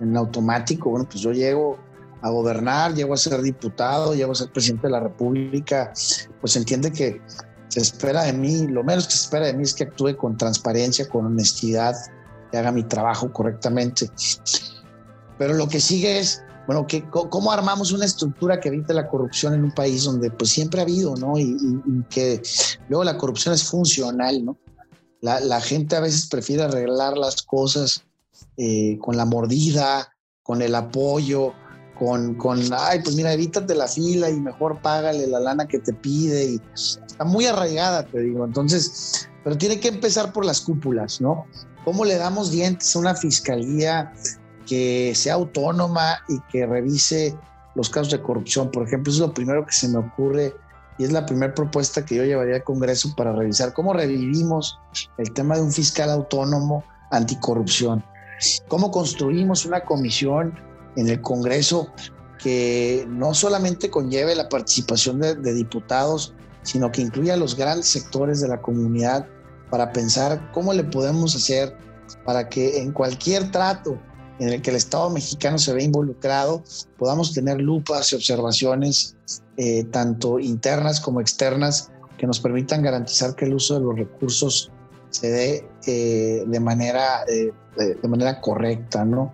en 0.00 0.16
automático, 0.16 0.90
bueno, 0.90 1.06
pues 1.08 1.20
yo 1.20 1.32
llego 1.32 1.78
a 2.20 2.30
gobernar, 2.30 2.94
llego 2.94 3.14
a 3.14 3.16
ser 3.16 3.40
diputado, 3.42 4.14
llego 4.14 4.32
a 4.32 4.34
ser 4.34 4.50
presidente 4.50 4.86
de 4.86 4.92
la 4.92 5.00
República, 5.00 5.92
pues 6.40 6.56
entiende 6.56 6.92
que 6.92 7.20
se 7.68 7.80
espera 7.80 8.22
de 8.24 8.32
mí, 8.32 8.66
lo 8.66 8.84
menos 8.84 9.06
que 9.06 9.12
se 9.12 9.24
espera 9.24 9.46
de 9.46 9.54
mí 9.54 9.62
es 9.62 9.74
que 9.74 9.84
actúe 9.84 10.16
con 10.16 10.36
transparencia, 10.36 11.08
con 11.08 11.26
honestidad, 11.26 11.94
que 12.50 12.58
haga 12.58 12.70
mi 12.70 12.84
trabajo 12.84 13.32
correctamente. 13.32 14.10
Pero 15.38 15.54
lo 15.54 15.68
que 15.68 15.80
sigue 15.80 16.18
es 16.18 16.42
bueno, 16.66 16.86
que, 16.86 17.04
¿cómo 17.10 17.50
armamos 17.50 17.90
una 17.92 18.04
estructura 18.04 18.60
que 18.60 18.68
evite 18.68 18.94
la 18.94 19.08
corrupción 19.08 19.54
en 19.54 19.64
un 19.64 19.72
país 19.72 20.04
donde 20.04 20.30
pues 20.30 20.50
siempre 20.50 20.80
ha 20.80 20.84
habido, 20.84 21.16
¿no? 21.16 21.36
Y, 21.36 21.56
que 22.08 22.40
luego 22.88 23.04
la 23.04 23.18
corrupción 23.18 23.54
es 23.54 23.64
funcional, 23.64 24.44
¿no? 24.44 24.56
La, 25.22 25.60
gente 25.60 25.94
a 25.94 26.00
veces 26.00 26.26
prefiere 26.28 26.64
arreglar 26.64 27.16
las 27.16 27.42
cosas 27.42 28.04
eh, 28.56 28.98
con 29.00 29.16
la 29.16 29.24
mordida, 29.24 30.12
con 30.42 30.62
el 30.62 30.74
apoyo, 30.74 31.52
con, 31.96 32.34
con, 32.34 32.60
ay, 32.76 33.00
pues 33.04 33.14
mira, 33.14 33.32
evítate 33.32 33.74
la 33.76 33.86
fila 33.86 34.28
y 34.28 34.40
mejor 34.40 34.82
págale 34.82 35.28
la 35.28 35.38
lana 35.38 35.68
que 35.68 35.78
te 35.78 35.92
pide. 35.92 36.44
Y 36.44 36.60
está 36.74 37.24
muy 37.24 37.46
arraigada, 37.46 38.04
te 38.04 38.18
digo. 38.18 38.44
Entonces, 38.44 39.28
pero 39.44 39.56
tiene 39.56 39.78
que 39.78 39.88
empezar 39.88 40.32
por 40.32 40.44
las 40.44 40.60
cúpulas, 40.60 41.20
¿no? 41.20 41.46
¿Cómo 41.84 42.04
le 42.04 42.16
damos 42.16 42.50
dientes 42.50 42.94
a 42.96 42.98
una 42.98 43.14
fiscalía 43.14 44.12
que 44.66 45.12
sea 45.14 45.34
autónoma 45.34 46.18
y 46.28 46.40
que 46.50 46.66
revise 46.66 47.36
los 47.74 47.88
casos 47.88 48.12
de 48.12 48.22
corrupción. 48.22 48.70
Por 48.70 48.86
ejemplo, 48.86 49.12
eso 49.12 49.22
es 49.22 49.28
lo 49.28 49.34
primero 49.34 49.64
que 49.64 49.72
se 49.72 49.88
me 49.88 49.98
ocurre 49.98 50.54
es 51.04 51.12
la 51.12 51.26
primera 51.26 51.54
propuesta 51.54 52.04
que 52.04 52.16
yo 52.16 52.24
llevaría 52.24 52.56
al 52.56 52.64
Congreso 52.64 53.14
para 53.16 53.32
revisar 53.32 53.72
cómo 53.72 53.92
revivimos 53.92 54.78
el 55.18 55.32
tema 55.32 55.56
de 55.56 55.62
un 55.62 55.72
fiscal 55.72 56.10
autónomo 56.10 56.84
anticorrupción. 57.10 58.04
Cómo 58.68 58.90
construimos 58.90 59.64
una 59.64 59.84
comisión 59.84 60.58
en 60.96 61.08
el 61.08 61.20
Congreso 61.20 61.88
que 62.38 63.06
no 63.08 63.34
solamente 63.34 63.90
conlleve 63.90 64.34
la 64.34 64.48
participación 64.48 65.20
de, 65.20 65.34
de 65.36 65.54
diputados, 65.54 66.34
sino 66.62 66.90
que 66.90 67.02
incluya 67.02 67.34
a 67.34 67.36
los 67.36 67.56
grandes 67.56 67.86
sectores 67.86 68.40
de 68.40 68.48
la 68.48 68.60
comunidad 68.60 69.26
para 69.70 69.92
pensar 69.92 70.50
cómo 70.52 70.72
le 70.72 70.84
podemos 70.84 71.34
hacer 71.36 71.76
para 72.24 72.48
que 72.48 72.82
en 72.82 72.92
cualquier 72.92 73.50
trato 73.50 73.98
en 74.42 74.48
el 74.48 74.60
que 74.60 74.70
el 74.70 74.76
Estado 74.76 75.08
mexicano 75.08 75.56
se 75.56 75.72
ve 75.72 75.84
involucrado, 75.84 76.64
podamos 76.98 77.32
tener 77.32 77.60
lupas 77.60 78.12
y 78.12 78.16
observaciones, 78.16 79.14
eh, 79.56 79.84
tanto 79.84 80.40
internas 80.40 81.00
como 81.00 81.20
externas, 81.20 81.92
que 82.18 82.26
nos 82.26 82.40
permitan 82.40 82.82
garantizar 82.82 83.36
que 83.36 83.44
el 83.44 83.54
uso 83.54 83.74
de 83.74 83.80
los 83.80 83.96
recursos 83.96 84.72
se 85.10 85.30
dé 85.30 85.68
eh, 85.86 86.42
de, 86.44 86.60
manera, 86.60 87.24
eh, 87.28 87.52
de 87.76 88.08
manera 88.08 88.40
correcta, 88.40 89.04
¿no? 89.04 89.32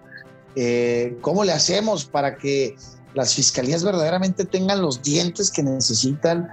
¿Cómo 1.20 1.44
le 1.44 1.52
hacemos 1.52 2.04
para 2.04 2.36
que 2.36 2.74
las 3.14 3.34
fiscalías 3.34 3.84
verdaderamente 3.84 4.44
tengan 4.44 4.82
los 4.82 5.00
dientes 5.02 5.52
que 5.52 5.62
necesitan 5.62 6.48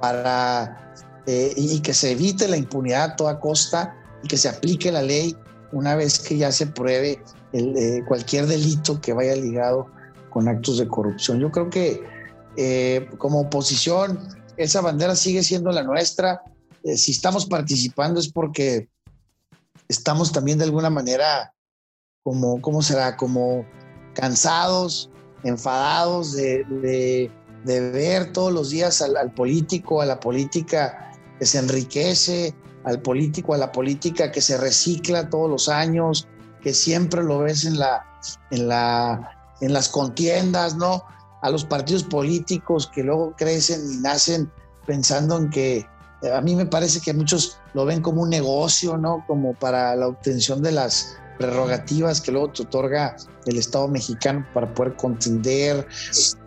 para 0.00 0.94
y 1.26 1.80
que 1.80 1.92
se 1.92 2.12
evite 2.12 2.48
la 2.48 2.56
impunidad 2.56 3.02
a 3.02 3.16
toda 3.16 3.38
costa 3.38 3.94
y 4.22 4.28
que 4.28 4.38
se 4.38 4.48
aplique 4.48 4.90
la 4.90 5.02
ley 5.02 5.36
una 5.72 5.94
vez 5.94 6.18
que 6.18 6.38
ya 6.38 6.50
se 6.52 6.66
pruebe 6.68 7.22
cualquier 8.06 8.46
delito 8.46 9.00
que 9.00 9.12
vaya 9.12 9.34
ligado 9.34 9.88
con 10.30 10.48
actos 10.48 10.78
de 10.78 10.88
corrupción? 10.88 11.40
Yo 11.40 11.50
creo 11.50 11.70
que 11.70 12.02
como 13.18 13.40
oposición 13.40 14.18
esa 14.56 14.80
bandera 14.80 15.16
sigue 15.16 15.42
siendo 15.42 15.70
la 15.72 15.82
nuestra. 15.82 16.42
Eh, 16.84 16.96
si 16.96 17.12
estamos 17.12 17.46
participando 17.46 18.20
es 18.20 18.30
porque 18.30 18.88
estamos 19.88 20.32
también 20.32 20.58
de 20.58 20.64
alguna 20.64 20.90
manera 20.90 21.52
como, 22.22 22.60
¿cómo 22.60 22.82
será? 22.82 23.16
Como 23.16 23.64
cansados, 24.14 25.10
enfadados 25.44 26.32
de, 26.32 27.30
ver 27.64 28.32
todos 28.32 28.52
los 28.52 28.70
días 28.70 29.00
al, 29.00 29.32
político, 29.32 30.02
a 30.02 30.06
la 30.06 30.20
política 30.20 31.12
que 31.38 31.46
se 31.46 31.58
enriquece, 31.58 32.54
al 32.84 33.00
político, 33.00 33.54
a 33.54 33.58
la 33.58 33.72
política 33.72 34.30
que 34.30 34.40
se 34.42 34.58
recicla 34.58 35.30
todos 35.30 35.48
los 35.48 35.68
años, 35.68 36.28
que 36.62 36.74
siempre 36.74 37.22
lo 37.22 37.40
ves 37.40 37.64
en, 37.64 37.78
la, 37.78 38.04
en, 38.50 38.68
la, 38.68 39.30
en 39.60 39.72
las 39.72 39.88
contiendas, 39.88 40.76
¿no? 40.76 41.04
a 41.42 41.50
los 41.50 41.64
partidos 41.64 42.04
políticos 42.04 42.90
que 42.92 43.02
luego 43.02 43.34
crecen 43.36 43.80
y 43.92 43.96
nacen 43.98 44.50
pensando 44.86 45.38
en 45.38 45.50
que 45.50 45.86
eh, 46.22 46.32
a 46.32 46.40
mí 46.40 46.54
me 46.54 46.66
parece 46.66 47.00
que 47.00 47.12
muchos 47.12 47.58
lo 47.74 47.84
ven 47.84 48.02
como 48.02 48.22
un 48.22 48.30
negocio, 48.30 48.96
¿no? 48.96 49.24
Como 49.26 49.54
para 49.54 49.96
la 49.96 50.08
obtención 50.08 50.62
de 50.62 50.72
las 50.72 51.16
prerrogativas 51.38 52.20
que 52.20 52.32
luego 52.32 52.52
te 52.52 52.62
otorga 52.62 53.16
el 53.46 53.56
Estado 53.56 53.88
mexicano 53.88 54.46
para 54.52 54.72
poder 54.74 54.96
contender 54.96 55.86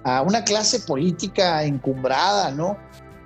a 0.04 0.22
una 0.22 0.44
clase 0.44 0.80
política 0.82 1.64
encumbrada, 1.64 2.52
¿no? 2.52 2.78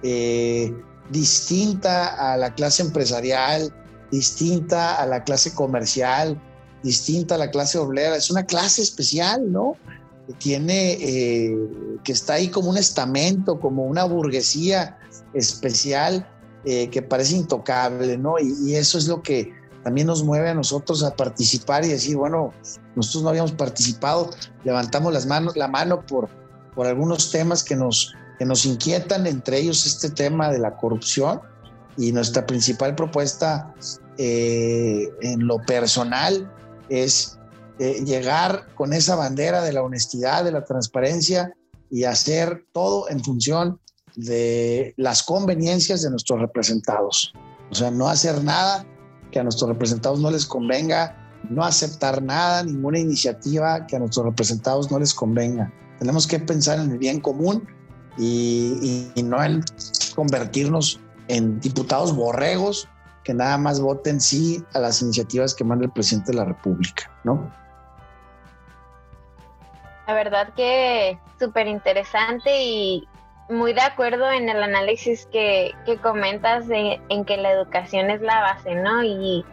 Eh, 0.03 0.73
distinta 1.09 2.33
a 2.33 2.37
la 2.37 2.53
clase 2.53 2.83
empresarial, 2.83 3.73
distinta 4.11 4.95
a 4.95 5.05
la 5.05 5.23
clase 5.25 5.53
comercial, 5.53 6.41
distinta 6.83 7.35
a 7.35 7.37
la 7.37 7.51
clase 7.51 7.77
obrera. 7.77 8.15
Es 8.15 8.29
una 8.29 8.45
clase 8.45 8.81
especial, 8.81 9.51
¿no? 9.51 9.75
tiene, 10.33 10.93
eh, 10.99 11.57
que 12.03 12.11
está 12.11 12.33
ahí 12.33 12.49
como 12.49 12.69
un 12.69 12.77
estamento, 12.77 13.59
como 13.59 13.85
una 13.85 14.03
burguesía 14.03 14.97
especial 15.33 16.27
eh, 16.65 16.89
que 16.89 17.01
parece 17.01 17.35
intocable, 17.35 18.17
¿no? 18.17 18.35
Y, 18.39 18.75
eso 18.75 18.97
es 18.97 19.07
lo 19.07 19.21
que 19.21 19.53
también 19.83 20.07
nos 20.07 20.23
mueve 20.23 20.49
a 20.49 20.53
nosotros 20.53 21.03
a 21.03 21.15
participar 21.15 21.85
y 21.85 21.89
decir, 21.89 22.17
bueno, 22.17 22.53
nosotros 22.95 23.23
no 23.23 23.29
habíamos 23.29 23.53
participado, 23.53 24.31
levantamos 24.65 25.13
las 25.13 25.25
manos, 25.25 25.55
la 25.55 25.67
mano 25.67 26.05
por, 26.05 26.29
por 26.75 26.87
algunos 26.87 27.31
temas 27.31 27.63
que 27.63 27.75
nos, 27.75 28.13
que 28.37 28.45
nos 28.45 28.65
inquietan, 28.65 29.27
entre 29.27 29.59
ellos 29.59 29.85
este 29.85 30.09
tema 30.09 30.51
de 30.51 30.59
la 30.59 30.75
corrupción 30.75 31.39
y 31.95 32.11
nuestra 32.11 32.45
principal 32.45 32.95
propuesta 32.95 33.73
eh, 34.17 35.09
en 35.21 35.47
lo 35.47 35.59
personal 35.59 36.51
es 36.89 37.37
eh, 37.79 38.03
llegar 38.05 38.67
con 38.75 38.93
esa 38.93 39.15
bandera 39.15 39.61
de 39.61 39.73
la 39.73 39.83
honestidad, 39.83 40.43
de 40.43 40.51
la 40.51 40.65
transparencia 40.65 41.53
y 41.91 42.05
hacer 42.05 42.65
todo 42.73 43.09
en 43.09 43.23
función 43.23 43.79
de 44.15 44.93
las 44.97 45.21
conveniencias 45.23 46.01
de 46.01 46.09
nuestros 46.09 46.39
representados. 46.39 47.33
O 47.69 47.75
sea, 47.75 47.91
no 47.91 48.07
hacer 48.07 48.43
nada 48.43 48.85
que 49.31 49.39
a 49.39 49.43
nuestros 49.43 49.69
representados 49.69 50.19
no 50.19 50.31
les 50.31 50.45
convenga, 50.45 51.15
no 51.49 51.63
aceptar 51.63 52.23
nada, 52.23 52.63
ninguna 52.63 52.99
iniciativa 52.99 53.85
que 53.85 53.95
a 53.95 53.99
nuestros 53.99 54.25
representados 54.25 54.89
no 54.89 54.97
les 54.99 55.13
convenga. 55.13 55.71
Tenemos 55.99 56.25
que 56.25 56.39
pensar 56.39 56.79
en 56.79 56.91
el 56.91 56.97
bien 56.97 57.19
común 57.19 57.67
y, 58.17 59.11
y 59.13 59.23
no 59.23 59.43
en 59.43 59.63
convertirnos 60.15 60.99
en 61.27 61.59
diputados 61.59 62.15
borregos 62.15 62.87
que 63.23 63.33
nada 63.33 63.57
más 63.57 63.81
voten 63.81 64.21
sí 64.21 64.63
a 64.73 64.79
las 64.79 65.01
iniciativas 65.01 65.53
que 65.53 65.63
manda 65.63 65.85
el 65.85 65.91
presidente 65.91 66.31
de 66.31 66.37
la 66.37 66.45
República, 66.45 67.11
¿no? 67.23 67.51
La 70.07 70.13
verdad 70.13 70.53
que 70.55 71.19
súper 71.37 71.67
interesante 71.67 72.49
y 72.63 73.07
muy 73.49 73.73
de 73.73 73.81
acuerdo 73.81 74.31
en 74.31 74.49
el 74.49 74.63
análisis 74.63 75.25
que, 75.27 75.73
comentas 76.01 76.65
en 76.69 77.25
que 77.25 77.37
la 77.37 77.51
educación 77.51 78.09
es 78.09 78.21
la 78.21 78.41
base, 78.41 78.75
¿no? 78.75 79.03
Y 79.03 79.45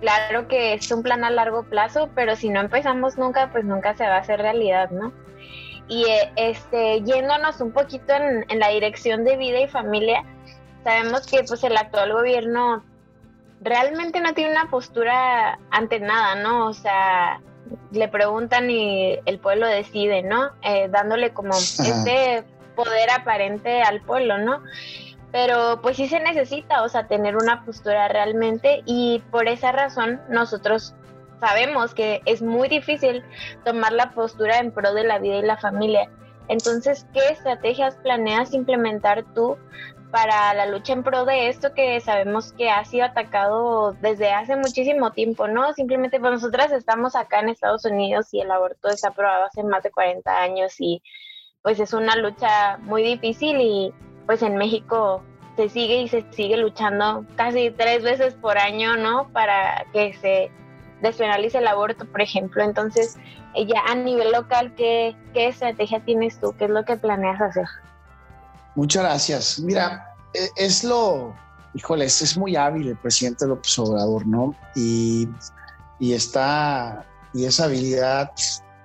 claro 0.00 0.48
que 0.48 0.74
es 0.74 0.90
un 0.90 1.02
plan 1.02 1.24
a 1.24 1.30
largo 1.30 1.64
plazo, 1.64 2.08
pero 2.14 2.36
si 2.36 2.48
no 2.48 2.60
empezamos 2.60 3.18
nunca, 3.18 3.50
pues 3.50 3.64
nunca 3.64 3.96
se 3.96 4.04
va 4.04 4.16
a 4.16 4.20
hacer 4.20 4.40
realidad, 4.40 4.90
¿no? 4.90 5.12
Y 5.88 6.04
eh, 6.04 6.32
este, 6.36 7.02
yéndonos 7.02 7.60
un 7.60 7.72
poquito 7.72 8.12
en, 8.12 8.44
en, 8.48 8.58
la 8.58 8.68
dirección 8.68 9.24
de 9.24 9.36
vida 9.36 9.60
y 9.60 9.68
familia, 9.68 10.22
sabemos 10.88 11.26
que 11.26 11.44
pues 11.44 11.62
el 11.64 11.76
actual 11.76 12.14
gobierno 12.14 12.82
realmente 13.60 14.22
no 14.22 14.32
tiene 14.32 14.52
una 14.52 14.70
postura 14.70 15.58
ante 15.70 16.00
nada, 16.00 16.36
¿no? 16.36 16.66
O 16.66 16.72
sea, 16.72 17.42
le 17.92 18.08
preguntan 18.08 18.70
y 18.70 19.18
el 19.26 19.38
pueblo 19.38 19.66
decide, 19.66 20.22
¿no? 20.22 20.50
Eh, 20.62 20.88
dándole 20.90 21.34
como 21.34 21.52
este 21.52 22.42
poder 22.74 23.10
aparente 23.10 23.82
al 23.82 24.00
pueblo, 24.00 24.38
¿no? 24.38 24.62
Pero 25.30 25.80
pues 25.82 25.98
sí 25.98 26.08
se 26.08 26.20
necesita, 26.20 26.82
o 26.82 26.88
sea, 26.88 27.06
tener 27.06 27.36
una 27.36 27.66
postura 27.66 28.08
realmente 28.08 28.82
y 28.86 29.22
por 29.30 29.46
esa 29.46 29.72
razón 29.72 30.22
nosotros 30.30 30.94
sabemos 31.38 31.92
que 31.92 32.22
es 32.24 32.40
muy 32.40 32.68
difícil 32.68 33.22
tomar 33.62 33.92
la 33.92 34.12
postura 34.12 34.58
en 34.58 34.72
pro 34.72 34.94
de 34.94 35.04
la 35.04 35.18
vida 35.18 35.36
y 35.36 35.42
la 35.42 35.58
familia. 35.58 36.08
Entonces, 36.48 37.06
¿qué 37.12 37.20
estrategias 37.30 37.96
planeas 37.96 38.54
implementar 38.54 39.22
tú 39.34 39.58
para 40.10 40.54
la 40.54 40.66
lucha 40.66 40.92
en 40.92 41.02
pro 41.02 41.24
de 41.24 41.48
esto 41.48 41.74
que 41.74 42.00
sabemos 42.00 42.52
que 42.52 42.70
ha 42.70 42.84
sido 42.84 43.04
atacado 43.04 43.92
desde 44.00 44.32
hace 44.32 44.56
muchísimo 44.56 45.12
tiempo, 45.12 45.48
¿no? 45.48 45.72
Simplemente 45.74 46.18
pues 46.18 46.32
nosotras 46.32 46.72
estamos 46.72 47.14
acá 47.14 47.40
en 47.40 47.50
Estados 47.50 47.84
Unidos 47.84 48.28
y 48.32 48.40
el 48.40 48.50
aborto 48.50 48.88
está 48.88 49.08
aprobado 49.08 49.44
hace 49.44 49.62
más 49.62 49.82
de 49.82 49.90
40 49.90 50.40
años 50.40 50.74
y 50.78 51.02
pues 51.62 51.80
es 51.80 51.92
una 51.92 52.16
lucha 52.16 52.78
muy 52.78 53.02
difícil 53.02 53.60
y 53.60 53.92
pues 54.26 54.42
en 54.42 54.56
México 54.56 55.22
se 55.56 55.68
sigue 55.68 56.02
y 56.02 56.08
se 56.08 56.24
sigue 56.32 56.56
luchando 56.56 57.24
casi 57.36 57.70
tres 57.70 58.02
veces 58.02 58.34
por 58.34 58.58
año, 58.58 58.96
¿no? 58.96 59.28
Para 59.32 59.84
que 59.92 60.14
se 60.14 60.50
despenalice 61.02 61.58
el 61.58 61.66
aborto, 61.66 62.04
por 62.06 62.20
ejemplo. 62.20 62.62
Entonces, 62.62 63.18
ya 63.66 63.80
a 63.86 63.94
nivel 63.96 64.30
local, 64.30 64.72
¿qué, 64.76 65.16
qué 65.34 65.48
estrategia 65.48 66.00
tienes 66.00 66.40
tú? 66.40 66.54
¿Qué 66.56 66.66
es 66.66 66.70
lo 66.70 66.84
que 66.84 66.96
planeas 66.96 67.40
hacer? 67.40 67.66
Muchas 68.78 69.02
gracias. 69.02 69.58
Mira, 69.58 70.14
e, 70.32 70.50
es 70.54 70.84
lo, 70.84 71.34
híjole, 71.74 72.04
es 72.04 72.36
muy 72.38 72.54
hábil 72.54 72.86
el 72.86 72.96
presidente 72.96 73.44
López 73.44 73.76
Obrador, 73.76 74.24
¿no? 74.24 74.54
Y, 74.76 75.28
y 75.98 76.12
está, 76.12 77.04
y 77.34 77.44
esa 77.44 77.64
habilidad 77.64 78.30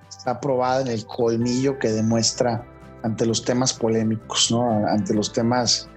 está 0.10 0.40
probada 0.40 0.82
en 0.82 0.88
el 0.88 1.06
colmillo 1.06 1.78
que 1.78 1.90
demuestra 1.90 2.66
ante 3.04 3.28
los 3.28 3.46
temas 3.46 3.72
polémicos, 3.72 4.50
¿no? 4.50 4.84
Ante 4.88 5.14
los 5.14 5.32
temas 5.32 5.88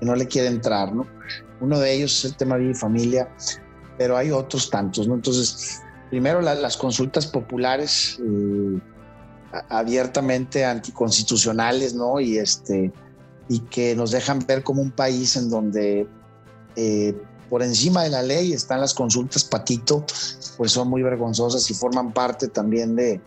que 0.00 0.06
no 0.06 0.16
le 0.16 0.26
quiere 0.26 0.48
entrar, 0.48 0.94
¿no? 0.94 1.06
Uno 1.60 1.78
de 1.78 1.92
ellos 1.92 2.16
es 2.16 2.30
el 2.30 2.36
tema 2.38 2.56
de 2.56 2.62
mi 2.62 2.74
familia, 2.74 3.28
pero 3.98 4.16
hay 4.16 4.30
otros 4.30 4.70
tantos, 4.70 5.06
¿no? 5.06 5.16
Entonces, 5.16 5.82
primero 6.08 6.40
las 6.40 6.78
consultas 6.78 7.26
populares 7.26 8.18
eh, 8.26 8.80
abiertamente 9.68 10.64
anticonstitucionales, 10.64 11.92
¿no? 11.92 12.20
Y 12.20 12.38
este, 12.38 12.90
y 13.48 13.60
que 13.60 13.94
nos 13.94 14.10
dejan 14.10 14.40
ver 14.46 14.62
como 14.62 14.82
un 14.82 14.90
país 14.90 15.36
en 15.36 15.50
donde 15.50 16.06
eh, 16.76 17.14
por 17.50 17.62
encima 17.62 18.02
de 18.02 18.10
la 18.10 18.22
ley 18.22 18.52
están 18.52 18.80
las 18.80 18.94
consultas 18.94 19.44
patito, 19.44 20.04
pues 20.56 20.72
son 20.72 20.88
muy 20.88 21.02
vergonzosas 21.02 21.70
y 21.70 21.74
forman 21.74 22.12
parte 22.12 22.48
también 22.48 22.96
de, 22.96 23.20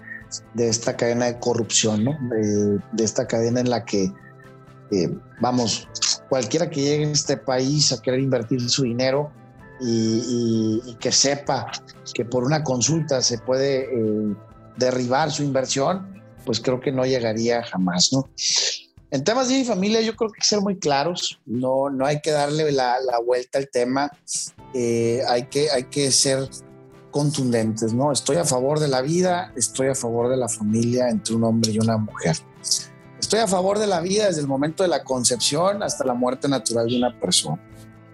de 0.54 0.68
esta 0.68 0.96
cadena 0.96 1.26
de 1.26 1.40
corrupción, 1.40 2.04
¿no? 2.04 2.18
de, 2.30 3.04
esta 3.04 3.28
cadena 3.28 3.60
en 3.60 3.70
la 3.70 3.86
que, 3.86 4.12
eh, 4.92 5.18
vamos, 5.40 5.88
cualquiera 6.30 6.70
que 6.70 6.82
llegue 6.82 7.06
a 7.06 7.12
este 7.12 7.38
país 7.38 7.92
a 7.92 8.02
querer 8.02 8.20
invertir 8.20 8.68
su 8.70 8.84
dinero 8.84 9.32
y, 9.80 10.96
que 11.00 11.12
sepa 11.12 11.72
que 12.14 12.26
por 12.26 12.44
una 12.44 12.64
consulta 12.64 13.22
se 13.22 13.38
puede 13.38 13.84
eh, 13.84 14.36
derribar 14.76 15.32
su 15.32 15.44
inversión, 15.44 16.22
pues 16.46 16.60
creo 16.60 16.80
que 16.80 16.92
no 16.92 17.06
llegaría 17.06 17.64
jamás, 17.64 18.10
¿no? 18.12 18.30
En 19.10 19.24
temas 19.24 19.48
de 19.48 19.56
mi 19.56 19.65
familia 19.65 20.02
yo 20.02 20.15
creo 20.15 20.30
que 20.30 20.38
hay 20.38 20.41
que 20.41 20.48
ser 20.48 20.62
muy 20.62 20.78
claros, 20.78 21.39
no, 21.46 21.89
no 21.89 22.06
hay 22.06 22.20
que 22.20 22.32
darle 22.32 22.72
la, 22.72 22.98
vuelta 23.26 23.58
al 23.58 23.70
tema, 23.70 24.12
eh, 24.74 25.22
hay, 25.30 25.48
que, 25.48 25.72
hay 25.72 25.86
que 25.86 26.12
ser 26.12 26.50
contundentes, 27.12 27.93
¿no? 27.93 28.12
Estoy 28.12 28.36
a 28.36 28.43
favor 28.43 28.80
de 28.80 28.89
la 28.89 29.02
vida, 29.02 29.54
estoy 29.56 29.88
a 29.88 29.96
favor 29.96 30.30
de 30.30 30.36
la 30.36 30.50
familia 30.50 31.10
entre 31.10 31.36
un 31.36 31.46
hombre 31.46 31.72
y 31.72 31.80
una 31.80 31.98
mujer. 31.98 32.36
Estoy 33.20 33.39
a 33.39 33.48
favor 33.48 33.80
de 33.80 33.88
la 33.88 34.02
vida 34.02 34.28
desde 34.28 34.41
el 34.41 34.48
momento 34.48 34.84
de 34.84 34.89
la 34.89 35.04
concepción 35.04 35.82
hasta 35.84 36.04
la 36.04 36.13
muerte 36.13 36.48
natural 36.48 36.88
de 36.88 36.98
una 36.98 37.17
persona. 37.20 37.62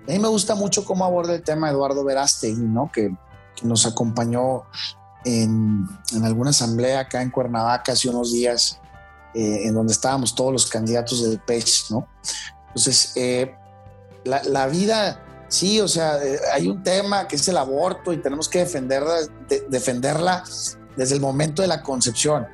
A 0.07 0.11
mí 0.11 0.19
me 0.19 0.27
gusta 0.27 0.55
mucho 0.55 0.85
cómo 0.85 1.05
aborda 1.05 1.33
el 1.33 1.43
tema 1.43 1.69
Eduardo 1.69 2.03
Verástegui, 2.03 2.61
¿no? 2.61 2.91
que, 2.93 3.13
que 3.55 3.67
nos 3.67 3.85
acompañó 3.85 4.63
en, 5.25 5.87
en, 6.13 6.23
alguna 6.23 6.51
asamblea 6.51 7.01
acá 7.01 7.21
en 7.21 7.31
Cuernavaca 7.31 7.93
hace 7.93 8.09
unos 8.09 8.31
días, 8.31 8.79
eh, 9.33 9.67
en 9.67 9.73
donde 9.73 9.93
estábamos 9.93 10.35
todos 10.35 10.53
los 10.53 10.67
candidatos 10.67 11.23
del 11.23 11.39
PECH, 11.39 11.89
¿no? 11.89 12.07
Entonces, 12.67 13.13
eh, 13.15 13.55
la, 14.25 14.67
vida, 14.67 15.25
sí, 15.47 15.81
o 15.81 15.87
sea, 15.87 16.23
eh, 16.23 16.39
hay 16.53 16.67
un 16.67 16.83
tema 16.83 17.27
que 17.27 17.35
es 17.35 17.47
el 17.47 17.57
aborto 17.57 18.13
y 18.13 18.17
tenemos 18.17 18.47
que 18.47 18.59
defenderla, 18.59 19.21
de, 19.49 19.65
defenderla 19.69 20.43
desde 20.95 21.15
el 21.15 21.21
momento 21.21 21.63
de 21.63 21.67
la 21.67 21.81
concepción. 21.81 22.45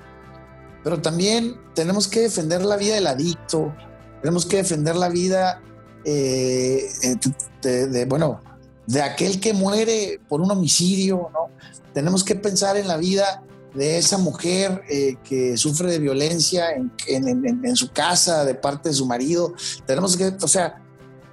Pero 0.84 1.02
también 1.02 1.60
tenemos 1.76 2.08
que 2.08 2.22
defender 2.22 2.64
la 2.64 2.78
vida 2.78 2.96
del 2.96 3.08
adicto, 3.08 3.76
tenemos 4.22 4.46
que 4.46 4.58
defender 4.58 4.96
la 4.96 5.10
vida 5.10 5.62
de, 6.06 8.06
bueno, 8.08 8.42
de 8.88 9.02
aquel 9.02 9.42
que 9.42 9.54
muere 9.54 10.22
por 10.30 10.40
un 10.40 10.50
homicidio, 10.50 11.30
¿no? 11.34 11.50
Tenemos 11.94 12.24
que 12.24 12.36
pensar 12.36 12.78
en 12.78 12.88
la 12.88 12.96
vida 12.96 13.44
de 13.74 13.98
esa 13.98 14.18
mujer 14.18 14.82
eh, 14.90 15.16
que 15.24 15.58
sufre 15.58 15.92
de 15.92 16.00
violencia 16.00 16.68
en, 16.74 17.76
su 17.76 17.92
casa 17.92 18.46
de 18.46 18.56
parte 18.56 18.90
de 18.90 18.96
su 18.96 19.06
marido. 19.06 19.54
Tenemos 19.86 20.18
que, 20.18 20.34
o 20.42 20.48
sea, 20.48 20.82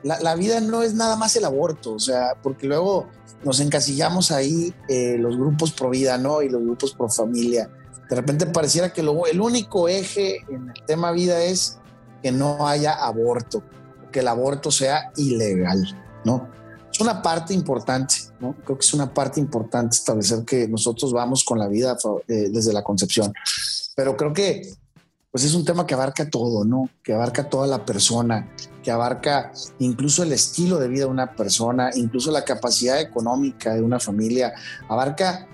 la, 0.03 0.21
la, 0.21 0.35
vida 0.35 0.61
no 0.61 0.83
es 0.83 0.95
nada 0.95 1.17
más 1.17 1.35
el 1.37 1.45
aborto, 1.45 1.95
o 1.95 1.99
sea, 1.99 2.35
porque 2.43 2.67
luego 2.67 3.09
nos 3.45 3.61
encasillamos 3.61 4.31
ahí 4.31 4.75
eh, 4.89 5.17
los 5.19 5.37
grupos 5.37 5.73
pro 5.73 5.91
vida, 5.91 6.19
¿no? 6.19 6.43
Y 6.43 6.49
los 6.49 6.63
grupos 6.63 6.95
pro 6.95 7.09
familia. 7.09 7.71
De 8.09 8.17
repente 8.17 8.47
pareciera 8.47 8.93
que 8.93 9.03
lo, 9.03 9.27
el 9.27 9.41
único 9.41 9.89
eje 9.89 10.39
en 10.49 10.69
el 10.69 10.85
tema 10.87 11.13
vida 11.13 11.43
es 11.43 11.79
que 12.23 12.33
no 12.33 12.67
haya 12.67 12.93
aborto, 12.93 13.63
que 14.13 14.21
el 14.21 14.29
aborto 14.29 14.71
sea 14.71 15.11
ilegal, 15.17 15.97
¿no? 16.25 16.49
Es 16.91 17.01
una 17.01 17.23
parte 17.23 17.53
importante, 17.53 18.15
¿no? 18.41 18.55
Creo 18.65 18.79
que 18.79 18.85
es 18.85 18.95
una 18.95 19.13
parte 19.13 19.41
importante 19.41 19.97
establecer 19.97 20.45
que 20.45 20.69
nosotros 20.69 21.13
vamos 21.13 21.45
con 21.45 21.59
la 21.59 21.69
vida 21.69 21.97
eh, 22.29 22.49
desde 22.51 22.73
la 22.73 22.83
concepción. 22.83 23.33
Pero 23.95 24.17
creo 24.17 24.33
que 24.33 24.63
pues 25.37 25.45
es 25.45 25.55
un 25.55 25.67
tema 25.67 25.87
que 25.87 25.93
abarca 25.93 26.31
todo, 26.31 26.65
¿no? 26.65 26.89
Que 27.03 27.13
abarca 27.13 27.51
toda 27.51 27.67
la 27.67 27.85
persona, 27.85 28.51
que 28.83 28.91
abarca 28.91 29.53
incluso 29.81 30.23
el 30.23 30.33
estilo 30.33 30.79
de 30.79 30.89
vida 30.89 31.05
de 31.05 31.11
una 31.11 31.37
persona, 31.37 31.91
incluso 31.95 32.31
la 32.31 32.43
capacidad 32.43 32.99
económica 32.99 33.75
de 33.75 33.83
una 33.83 34.01
familia, 34.01 34.55
abarca 34.89 35.47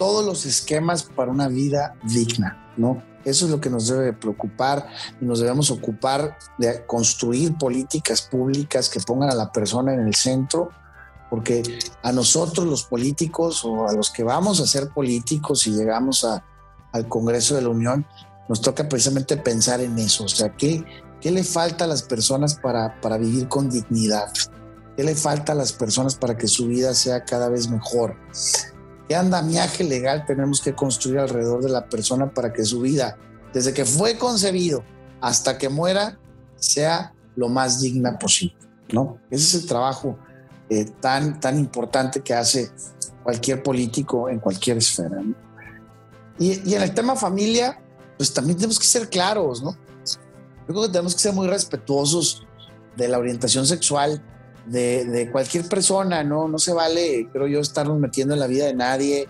todos 0.00 0.26
los 0.26 0.46
esquemas 0.46 1.04
para 1.04 1.30
una 1.30 1.46
vida 1.46 1.94
digna, 2.02 2.72
¿no? 2.76 3.04
Eso 3.24 3.44
es 3.44 3.52
lo 3.52 3.60
que 3.60 3.70
nos 3.70 3.86
debe 3.86 4.12
preocupar 4.14 4.88
y 5.20 5.24
nos 5.24 5.38
debemos 5.38 5.70
ocupar 5.70 6.36
de 6.58 6.84
construir 6.86 7.56
políticas 7.56 8.22
públicas 8.22 8.88
que 8.88 8.98
pongan 8.98 9.30
a 9.30 9.34
la 9.34 9.52
persona 9.52 9.94
en 9.94 10.00
el 10.00 10.14
centro, 10.16 10.70
porque 11.30 11.62
a 12.02 12.12
nosotros 12.12 12.66
los 12.66 12.84
políticos 12.84 13.64
o 13.64 13.88
a 13.88 13.92
los 13.94 14.10
que 14.10 14.24
vamos 14.24 14.60
a 14.60 14.66
ser 14.66 14.90
políticos 14.90 15.66
y 15.66 15.70
llegamos 15.70 16.24
a, 16.24 16.44
al 16.92 17.08
Congreso 17.08 17.54
de 17.54 17.62
la 17.62 17.68
Unión, 17.68 18.04
nos 18.48 18.60
toca 18.60 18.88
precisamente 18.88 19.36
pensar 19.36 19.80
en 19.80 19.96
eso, 19.98 20.24
o 20.24 20.28
sea, 20.28 20.54
¿qué, 20.56 20.84
qué 21.20 21.30
le 21.30 21.44
falta 21.44 21.84
a 21.84 21.88
las 21.88 22.02
personas 22.02 22.56
para, 22.56 23.00
para 23.00 23.16
vivir 23.16 23.48
con 23.48 23.70
dignidad? 23.70 24.32
¿Qué 24.96 25.04
le 25.04 25.14
falta 25.14 25.52
a 25.52 25.54
las 25.54 25.72
personas 25.72 26.16
para 26.16 26.36
que 26.36 26.48
su 26.48 26.66
vida 26.66 26.92
sea 26.94 27.24
cada 27.24 27.48
vez 27.48 27.70
mejor? 27.70 28.16
¿Qué 29.08 29.14
andamiaje 29.14 29.84
legal 29.84 30.24
tenemos 30.26 30.60
que 30.60 30.74
construir 30.74 31.20
alrededor 31.20 31.62
de 31.62 31.70
la 31.70 31.88
persona 31.88 32.34
para 32.34 32.52
que 32.52 32.64
su 32.64 32.80
vida, 32.80 33.16
desde 33.54 33.72
que 33.72 33.84
fue 33.84 34.18
concebido 34.18 34.82
hasta 35.20 35.56
que 35.56 35.68
muera, 35.68 36.18
sea 36.56 37.14
lo 37.36 37.48
más 37.48 37.80
digna 37.80 38.18
posible? 38.18 38.60
¿no? 38.92 39.18
Ese 39.30 39.56
es 39.56 39.62
el 39.62 39.68
trabajo 39.68 40.18
eh, 40.70 40.86
tan, 41.00 41.40
tan 41.40 41.58
importante 41.58 42.20
que 42.20 42.32
hace 42.32 42.70
cualquier 43.22 43.62
político 43.62 44.28
en 44.28 44.38
cualquier 44.38 44.78
esfera. 44.78 45.20
¿no? 45.20 45.34
Y, 46.38 46.70
y 46.70 46.74
en 46.74 46.82
el 46.82 46.94
tema 46.94 47.16
familia, 47.16 47.78
pues 48.16 48.32
también 48.32 48.56
tenemos 48.56 48.78
que 48.78 48.86
ser 48.86 49.08
claros, 49.08 49.62
¿no? 49.62 49.72
Yo 49.72 50.74
creo 50.74 50.82
que 50.82 50.88
tenemos 50.88 51.14
que 51.14 51.20
ser 51.20 51.32
muy 51.34 51.48
respetuosos 51.48 52.46
de 52.96 53.08
la 53.08 53.18
orientación 53.18 53.66
sexual 53.66 54.22
de, 54.66 55.04
de, 55.04 55.30
cualquier 55.30 55.68
persona, 55.68 56.22
¿no? 56.22 56.46
No 56.46 56.58
se 56.58 56.72
vale, 56.72 57.28
creo 57.32 57.46
yo, 57.46 57.60
estarnos 57.60 57.98
metiendo 57.98 58.34
en 58.34 58.40
la 58.40 58.46
vida 58.46 58.66
de 58.66 58.74
nadie. 58.74 59.28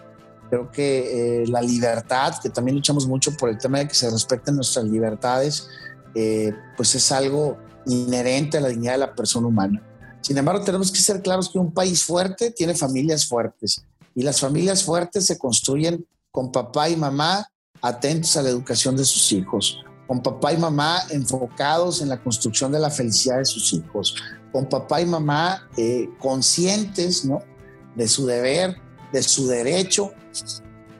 Creo 0.50 0.70
que 0.70 1.42
eh, 1.42 1.46
la 1.46 1.62
libertad, 1.62 2.34
que 2.42 2.50
también 2.50 2.76
luchamos 2.76 3.06
mucho 3.06 3.36
por 3.36 3.48
el 3.48 3.58
tema 3.58 3.78
de 3.78 3.88
que 3.88 3.94
se 3.94 4.10
respeten 4.10 4.56
nuestras 4.56 4.84
libertades, 4.84 5.68
eh, 6.14 6.52
pues 6.76 6.94
es 6.94 7.10
algo 7.12 7.56
inherente 7.86 8.58
a 8.58 8.60
la 8.60 8.68
dignidad 8.68 8.92
de 8.92 8.98
la 8.98 9.14
persona 9.14 9.46
humana. 9.46 9.82
Sin 10.20 10.36
embargo, 10.36 10.64
tenemos 10.64 10.90
que 10.90 11.00
ser 11.00 11.22
claros 11.22 11.48
que 11.48 11.58
un 11.58 11.72
país 11.72 12.04
fuerte 12.04 12.50
tiene 12.50 12.74
familias 12.74 13.26
fuertes 13.26 13.82
y 14.14 14.22
las 14.22 14.40
familias 14.40 14.84
fuertes 14.84 15.26
se 15.26 15.38
construyen 15.38 16.06
con 16.30 16.52
papá 16.52 16.88
y 16.88 16.96
mamá 16.96 17.46
atentos 17.82 18.36
a 18.36 18.42
la 18.42 18.50
educación 18.50 18.96
de 18.96 19.04
sus 19.04 19.32
hijos, 19.32 19.82
con 20.06 20.22
papá 20.22 20.52
y 20.52 20.58
mamá 20.58 21.00
enfocados 21.10 22.02
en 22.02 22.08
la 22.08 22.22
construcción 22.22 22.72
de 22.72 22.78
la 22.78 22.90
felicidad 22.90 23.38
de 23.38 23.44
sus 23.44 23.72
hijos, 23.72 24.14
con 24.52 24.68
papá 24.68 25.00
y 25.00 25.06
mamá 25.06 25.68
eh, 25.76 26.08
conscientes 26.18 27.24
¿no? 27.24 27.42
de 27.94 28.08
su 28.08 28.26
deber, 28.26 28.76
de 29.12 29.22
su 29.22 29.46
derecho 29.46 30.12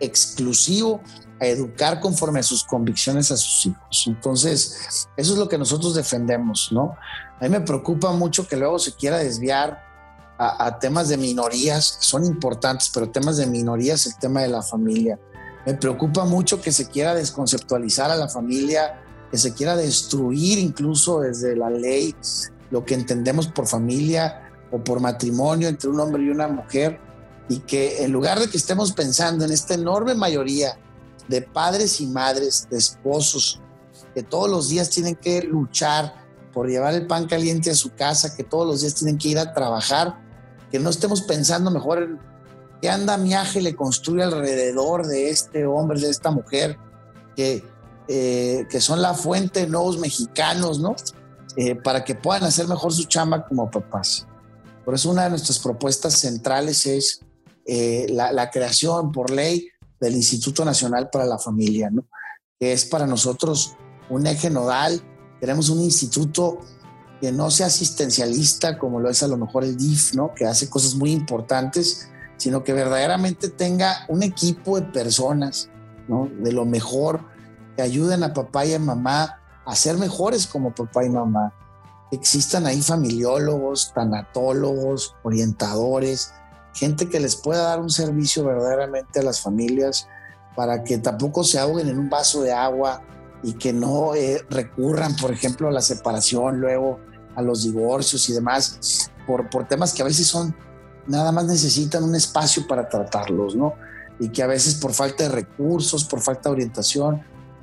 exclusivo 0.00 1.00
a 1.40 1.46
educar 1.46 2.00
conforme 2.00 2.40
a 2.40 2.42
sus 2.42 2.64
convicciones 2.64 3.30
a 3.30 3.36
sus 3.36 3.66
hijos. 3.66 4.04
Entonces, 4.06 5.08
eso 5.16 5.32
es 5.32 5.38
lo 5.38 5.48
que 5.48 5.58
nosotros 5.58 5.94
defendemos, 5.94 6.68
¿no? 6.70 6.96
A 7.40 7.44
mí 7.44 7.50
me 7.50 7.60
preocupa 7.62 8.12
mucho 8.12 8.46
que 8.46 8.56
luego 8.56 8.78
se 8.78 8.92
quiera 8.92 9.18
desviar 9.18 9.82
a, 10.42 10.78
temas 10.78 11.08
de 11.08 11.18
minorías, 11.18 11.98
son 12.00 12.24
importantes, 12.24 12.90
pero 12.92 13.10
temas 13.10 13.36
de 13.36 13.46
minorías, 13.46 14.06
el 14.06 14.16
tema 14.16 14.40
de 14.40 14.48
la 14.48 14.62
familia. 14.62 15.18
Me 15.66 15.74
preocupa 15.74 16.24
mucho 16.24 16.62
que 16.62 16.72
se 16.72 16.88
quiera 16.88 17.14
desconceptualizar 17.14 18.10
a 18.10 18.16
la 18.16 18.28
familia, 18.28 19.02
que 19.30 19.36
se 19.36 19.52
quiera 19.52 19.76
destruir 19.76 20.58
incluso 20.58 21.20
desde 21.20 21.56
la 21.56 21.68
ley 21.68 22.14
lo 22.70 22.86
que 22.86 22.94
entendemos 22.94 23.48
por 23.48 23.66
familia 23.66 24.50
o 24.70 24.82
por 24.82 25.00
matrimonio 25.00 25.68
entre 25.68 25.90
un 25.90 26.00
hombre 26.00 26.22
y 26.22 26.30
una 26.30 26.48
mujer, 26.48 26.98
y 27.50 27.58
que 27.58 28.02
en 28.04 28.12
lugar 28.12 28.38
de 28.38 28.48
que 28.48 28.56
estemos 28.56 28.92
pensando 28.92 29.44
en 29.44 29.52
esta 29.52 29.74
enorme 29.74 30.14
mayoría 30.14 30.78
de 31.28 31.42
padres 31.42 32.00
y 32.00 32.06
madres, 32.06 32.66
de 32.70 32.78
esposos, 32.78 33.60
que 34.14 34.22
todos 34.22 34.48
los 34.48 34.68
días 34.70 34.88
tienen 34.88 35.16
que 35.16 35.42
luchar 35.42 36.19
por 36.52 36.68
llevar 36.68 36.94
el 36.94 37.06
pan 37.06 37.26
caliente 37.26 37.70
a 37.70 37.74
su 37.74 37.94
casa, 37.94 38.36
que 38.36 38.44
todos 38.44 38.66
los 38.66 38.80
días 38.80 38.94
tienen 38.94 39.18
que 39.18 39.28
ir 39.28 39.38
a 39.38 39.52
trabajar, 39.52 40.20
que 40.70 40.78
no 40.78 40.90
estemos 40.90 41.22
pensando 41.22 41.70
mejor 41.70 42.02
en 42.02 42.18
qué 42.80 42.90
andamiaje 42.90 43.60
le 43.60 43.74
construye 43.74 44.22
alrededor 44.22 45.06
de 45.06 45.30
este 45.30 45.66
hombre, 45.66 46.00
de 46.00 46.10
esta 46.10 46.30
mujer, 46.30 46.78
que, 47.36 47.64
eh, 48.08 48.66
que 48.70 48.80
son 48.80 49.02
la 49.02 49.14
fuente 49.14 49.60
de 49.60 49.66
nuevos 49.66 49.98
mexicanos, 49.98 50.80
¿no? 50.80 50.96
Eh, 51.56 51.74
para 51.74 52.04
que 52.04 52.14
puedan 52.14 52.44
hacer 52.44 52.68
mejor 52.68 52.92
su 52.92 53.04
chamba 53.04 53.46
como 53.46 53.70
papás. 53.70 54.26
Por 54.84 54.94
eso 54.94 55.10
una 55.10 55.24
de 55.24 55.30
nuestras 55.30 55.58
propuestas 55.58 56.14
centrales 56.14 56.86
es 56.86 57.20
eh, 57.66 58.06
la, 58.10 58.32
la, 58.32 58.50
creación 58.50 59.12
por 59.12 59.30
ley 59.30 59.68
del 60.00 60.14
Instituto 60.14 60.64
Nacional 60.64 61.10
para 61.10 61.26
la 61.26 61.38
Familia, 61.38 61.90
¿no? 61.90 62.06
que 62.58 62.72
es 62.72 62.84
para 62.84 63.06
nosotros 63.06 63.76
un 64.10 64.26
eje 64.26 64.50
nodal. 64.50 65.02
Queremos 65.40 65.70
un 65.70 65.80
instituto 65.80 66.60
que 67.20 67.32
no 67.32 67.50
sea 67.50 67.66
asistencialista 67.66 68.78
como 68.78 69.00
lo 69.00 69.10
es 69.10 69.22
a 69.22 69.28
lo 69.28 69.36
mejor 69.36 69.64
el 69.64 69.76
DIF, 69.76 70.14
¿no? 70.14 70.32
que 70.34 70.46
hace 70.46 70.70
cosas 70.70 70.94
muy 70.94 71.12
importantes, 71.12 72.08
sino 72.36 72.64
que 72.64 72.72
verdaderamente 72.72 73.48
tenga 73.48 74.04
un 74.08 74.22
equipo 74.22 74.80
de 74.80 74.86
personas 74.86 75.68
¿no? 76.08 76.28
de 76.40 76.52
lo 76.52 76.64
mejor 76.64 77.20
que 77.76 77.82
ayuden 77.82 78.22
a 78.22 78.32
papá 78.32 78.64
y 78.64 78.74
a 78.74 78.78
mamá 78.78 79.40
a 79.66 79.76
ser 79.76 79.98
mejores 79.98 80.46
como 80.46 80.74
papá 80.74 81.04
y 81.04 81.10
mamá. 81.10 81.52
Existan 82.10 82.66
ahí 82.66 82.80
familiólogos, 82.80 83.92
tanatólogos, 83.94 85.14
orientadores, 85.22 86.32
gente 86.74 87.08
que 87.08 87.20
les 87.20 87.36
pueda 87.36 87.64
dar 87.64 87.80
un 87.80 87.90
servicio 87.90 88.44
verdaderamente 88.44 89.20
a 89.20 89.22
las 89.22 89.40
familias 89.40 90.08
para 90.56 90.82
que 90.82 90.98
tampoco 90.98 91.44
se 91.44 91.58
ahoguen 91.58 91.88
en 91.88 91.98
un 91.98 92.08
vaso 92.08 92.42
de 92.42 92.52
agua 92.52 93.02
y 93.42 93.54
que 93.54 93.72
no 93.72 94.14
eh, 94.14 94.44
recurran, 94.50 95.16
por 95.16 95.32
ejemplo, 95.32 95.68
a 95.68 95.72
la 95.72 95.80
separación, 95.80 96.60
luego 96.60 97.00
a 97.34 97.42
los 97.42 97.64
divorcios 97.64 98.28
y 98.28 98.32
demás, 98.32 99.10
por, 99.26 99.48
por 99.48 99.66
temas 99.66 99.92
que 99.92 100.02
a 100.02 100.04
veces 100.04 100.26
son, 100.26 100.54
nada 101.06 101.32
más 101.32 101.46
necesitan 101.46 102.04
un 102.04 102.14
espacio 102.14 102.66
para 102.66 102.88
tratarlos, 102.88 103.54
¿no? 103.54 103.74
Y 104.18 104.28
que 104.28 104.42
a 104.42 104.46
veces 104.46 104.74
por 104.74 104.92
falta 104.92 105.24
de 105.24 105.30
recursos, 105.30 106.04
por 106.04 106.20
falta 106.20 106.50
de 106.50 106.54
orientación, 106.54 107.22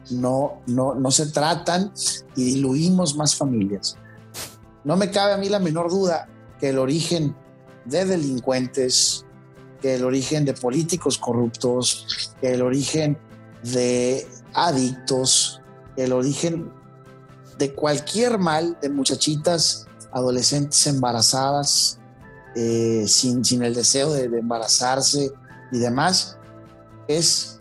no, 0.09 0.61
no, 0.65 0.95
no 0.95 1.11
se 1.11 1.27
tratan 1.27 1.91
y 2.35 2.43
diluimos 2.43 3.15
más 3.15 3.35
familias. 3.35 3.97
No 4.83 4.95
me 4.95 5.11
cabe 5.11 5.33
a 5.33 5.37
mí 5.37 5.49
la 5.49 5.59
menor 5.59 5.89
duda 5.89 6.29
que 6.59 6.69
el 6.69 6.79
origen 6.79 7.35
de 7.85 8.05
delincuentes, 8.05 9.25
que 9.81 9.95
el 9.95 10.03
origen 10.03 10.45
de 10.45 10.53
políticos 10.53 11.17
corruptos, 11.17 12.33
que 12.41 12.53
el 12.53 12.61
origen 12.61 13.17
de 13.63 14.27
adictos, 14.53 15.61
el 15.97 16.13
origen 16.13 16.71
de 17.57 17.73
cualquier 17.73 18.37
mal, 18.37 18.77
de 18.81 18.89
muchachitas, 18.89 19.87
adolescentes 20.11 20.85
embarazadas, 20.87 21.99
eh, 22.55 23.05
sin, 23.07 23.43
sin, 23.43 23.63
el 23.63 23.73
deseo 23.73 24.13
de, 24.13 24.29
de 24.29 24.39
embarazarse 24.39 25.31
y 25.71 25.77
demás, 25.79 26.37
es 27.07 27.59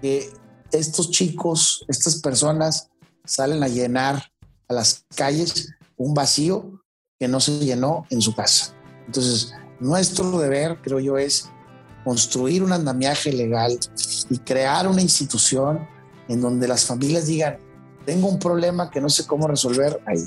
que 0.00 0.32
estos 0.70 1.10
chicos, 1.10 1.84
estas 1.88 2.16
personas 2.16 2.90
salen 3.24 3.62
a 3.62 3.68
llenar 3.68 4.30
a 4.68 4.74
las 4.74 5.04
calles 5.14 5.74
un 5.96 6.14
vacío 6.14 6.82
que 7.18 7.28
no 7.28 7.40
se 7.40 7.58
llenó 7.58 8.04
en 8.10 8.20
su 8.20 8.34
casa. 8.34 8.74
Entonces, 9.06 9.52
nuestro 9.80 10.38
deber, 10.38 10.78
creo 10.82 10.98
yo, 10.98 11.18
es 11.18 11.48
construir 12.04 12.62
un 12.62 12.72
andamiaje 12.72 13.32
legal 13.32 13.78
y 14.28 14.38
crear 14.38 14.88
una 14.88 15.02
institución 15.02 15.86
en 16.32 16.40
donde 16.40 16.66
las 16.66 16.86
familias 16.86 17.26
digan, 17.26 17.58
tengo 18.06 18.26
un 18.26 18.38
problema 18.38 18.90
que 18.90 19.02
no 19.02 19.10
sé 19.10 19.26
cómo 19.26 19.46
resolver 19.46 20.02
ahí. 20.06 20.26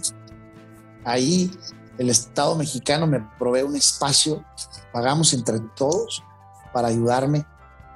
Ahí 1.04 1.52
el 1.98 2.12
Estado 2.12 2.56
mexicano 2.56 3.08
me 3.08 3.28
provee 3.40 3.64
un 3.64 3.76
espacio, 3.76 4.46
pagamos 4.94 5.34
entre 5.34 5.60
todos 5.76 6.24
para 6.72 6.90
ayudarme 6.90 7.44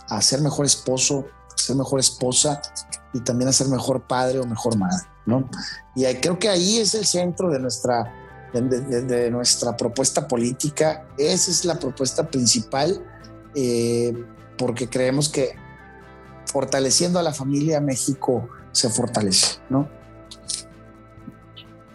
a 0.07 0.21
ser 0.23 0.41
mejor 0.41 0.65
esposo, 0.65 1.27
ser 1.55 1.75
mejor 1.75 1.99
esposa 1.99 2.61
y 3.13 3.19
también 3.19 3.49
a 3.49 3.53
ser 3.53 3.67
mejor 3.67 4.01
padre 4.07 4.39
o 4.39 4.45
mejor 4.45 4.75
madre, 4.75 5.05
¿no? 5.27 5.47
Y 5.95 6.03
creo 6.15 6.39
que 6.39 6.49
ahí 6.49 6.79
es 6.79 6.95
el 6.95 7.05
centro 7.05 7.51
de 7.51 7.59
nuestra, 7.59 8.11
de, 8.53 9.29
nuestra 9.29 9.77
propuesta 9.77 10.27
política, 10.27 11.05
esa 11.15 11.51
es 11.51 11.63
la 11.63 11.77
propuesta 11.77 12.27
principal, 12.27 13.05
eh, 13.53 14.13
porque 14.57 14.89
creemos 14.89 15.29
que 15.29 15.68
fortaleciendo 16.51 17.19
a 17.19 17.23
la 17.23 17.33
familia 17.33 17.79
México 17.79 18.49
se 18.71 18.89
fortalece, 18.89 19.59
¿no? 19.69 19.87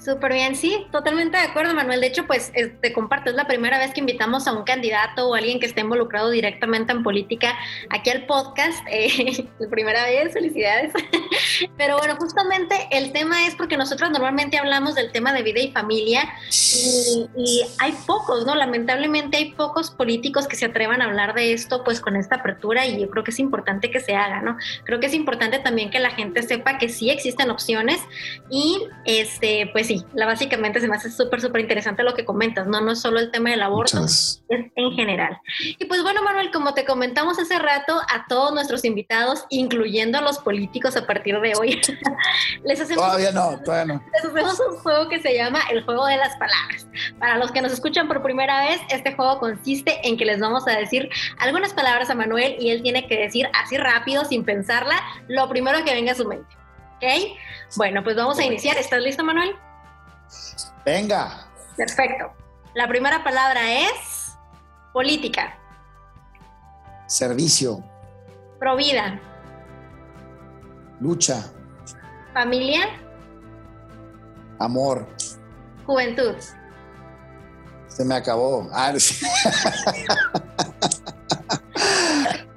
Súper 0.04 0.34
bien, 0.34 0.54
sí, 0.54 0.86
totalmente 0.92 1.38
de 1.38 1.44
acuerdo, 1.44 1.72
Manuel. 1.72 2.02
De 2.02 2.08
hecho, 2.08 2.26
pues 2.26 2.52
te 2.82 2.92
comparto, 2.92 3.30
es 3.30 3.36
la 3.36 3.46
primera 3.46 3.78
vez 3.78 3.94
que 3.94 4.00
invitamos 4.00 4.46
a 4.46 4.52
un 4.52 4.64
candidato 4.64 5.30
o 5.30 5.34
alguien 5.34 5.58
que 5.58 5.64
esté 5.64 5.80
involucrado 5.80 6.28
directamente 6.28 6.92
en 6.92 7.02
política 7.02 7.56
aquí 7.88 8.10
al 8.10 8.26
podcast. 8.26 8.84
Eh, 8.96 9.48
la 9.58 9.68
primera 9.68 10.04
vez, 10.04 10.32
felicidades. 10.32 10.92
Pero 11.76 11.96
bueno, 11.98 12.16
justamente 12.16 12.76
el 12.92 13.12
tema 13.12 13.46
es 13.46 13.56
porque 13.56 13.76
nosotros 13.76 14.10
normalmente 14.10 14.56
hablamos 14.56 14.94
del 14.94 15.10
tema 15.10 15.32
de 15.32 15.42
vida 15.42 15.58
y 15.60 15.72
familia 15.72 16.28
y, 16.50 17.26
y, 17.36 17.62
hay 17.78 17.92
pocos, 18.06 18.46
¿no? 18.46 18.54
Lamentablemente 18.54 19.38
hay 19.38 19.52
pocos 19.52 19.90
políticos 19.90 20.46
que 20.46 20.54
se 20.54 20.66
atrevan 20.66 21.02
a 21.02 21.06
hablar 21.06 21.34
de 21.34 21.52
esto 21.52 21.82
pues 21.82 22.00
con 22.00 22.14
esta 22.14 22.36
apertura 22.36 22.86
y 22.86 23.00
yo 23.00 23.10
creo 23.10 23.24
que 23.24 23.32
es 23.32 23.40
importante 23.40 23.90
que 23.90 24.00
se 24.00 24.14
haga, 24.14 24.42
¿no? 24.42 24.58
Creo 24.84 25.00
que 25.00 25.06
es 25.06 25.14
importante 25.14 25.58
también 25.58 25.90
que 25.90 25.98
la 25.98 26.10
gente 26.10 26.42
sepa 26.42 26.78
que 26.78 26.88
sí 26.88 27.10
existen 27.10 27.50
opciones 27.50 28.00
y 28.48 28.86
este, 29.06 29.70
pues 29.72 29.90
sí, 29.98 30.04
la 30.14 30.26
básicamente 30.26 30.80
se 30.80 30.88
me 30.88 30.96
hace 30.96 31.10
súper, 31.10 31.40
súper 31.40 31.60
interesante 31.60 32.02
lo 32.02 32.14
que 32.14 32.24
comentas, 32.24 32.66
¿no? 32.66 32.80
No 32.80 32.92
es 32.92 33.00
solo 33.00 33.18
el 33.18 33.30
tema 33.30 33.50
del 33.50 33.62
aborto, 33.62 34.04
es 34.04 34.42
en 34.48 34.92
general. 34.92 35.40
Y 35.78 35.84
pues 35.84 36.02
bueno, 36.02 36.22
Manuel, 36.22 36.50
como 36.50 36.74
te 36.74 36.84
comentamos 36.84 37.38
hace 37.38 37.58
rato, 37.58 38.00
a 38.12 38.26
todos 38.28 38.52
nuestros 38.52 38.84
invitados, 38.84 39.44
incluyendo 39.50 40.18
a 40.18 40.20
los 40.20 40.38
políticos 40.38 40.96
a 40.96 41.06
partir 41.06 41.40
de 41.40 41.54
hoy, 41.58 41.80
les 42.64 42.80
hacemos... 42.80 43.04
Todavía 43.04 43.32
no, 43.32 43.58
todavía 43.64 43.94
no. 43.94 44.04
Les 44.12 44.24
hacemos 44.24 44.60
un 44.68 44.76
juego 44.78 45.08
que 45.08 45.20
se 45.20 45.34
llama 45.34 45.60
el 45.70 45.84
juego 45.84 46.06
de 46.06 46.16
las 46.16 46.36
palabras. 46.36 46.86
Para 47.18 47.38
los 47.38 47.52
que 47.52 47.62
nos 47.62 47.72
escuchan 47.72 48.08
por 48.08 48.22
primera 48.22 48.68
vez, 48.68 48.80
este 48.90 49.14
juego 49.14 49.38
consiste 49.38 50.00
en 50.06 50.16
que 50.16 50.24
les 50.24 50.40
vamos 50.40 50.66
a 50.66 50.72
decir 50.72 51.08
algunas 51.38 51.72
palabras 51.72 52.10
a 52.10 52.14
Manuel 52.14 52.56
y 52.58 52.70
él 52.70 52.82
tiene 52.82 53.06
que 53.06 53.18
decir 53.18 53.48
así 53.54 53.76
rápido, 53.76 54.24
sin 54.24 54.44
pensarla, 54.44 55.00
lo 55.28 55.48
primero 55.48 55.84
que 55.84 55.94
venga 55.94 56.12
a 56.12 56.14
su 56.14 56.26
mente. 56.26 56.48
¿Ok? 56.96 57.36
Bueno, 57.76 58.04
pues 58.04 58.16
vamos 58.16 58.38
a 58.38 58.44
iniciar. 58.44 58.76
¿Estás 58.78 59.02
listo, 59.02 59.24
Manuel? 59.24 59.54
Venga. 60.84 61.46
Perfecto. 61.76 62.32
La 62.74 62.88
primera 62.88 63.22
palabra 63.22 63.60
es 63.72 64.36
política. 64.92 65.58
Servicio. 67.06 67.82
Provida. 68.58 69.20
Lucha. 71.00 71.44
Familia. 72.32 72.82
Amor. 74.58 75.06
Juventud. 75.86 76.34
Se 77.88 78.04
me 78.04 78.14
acabó. 78.14 78.68
Ah, 78.72 78.92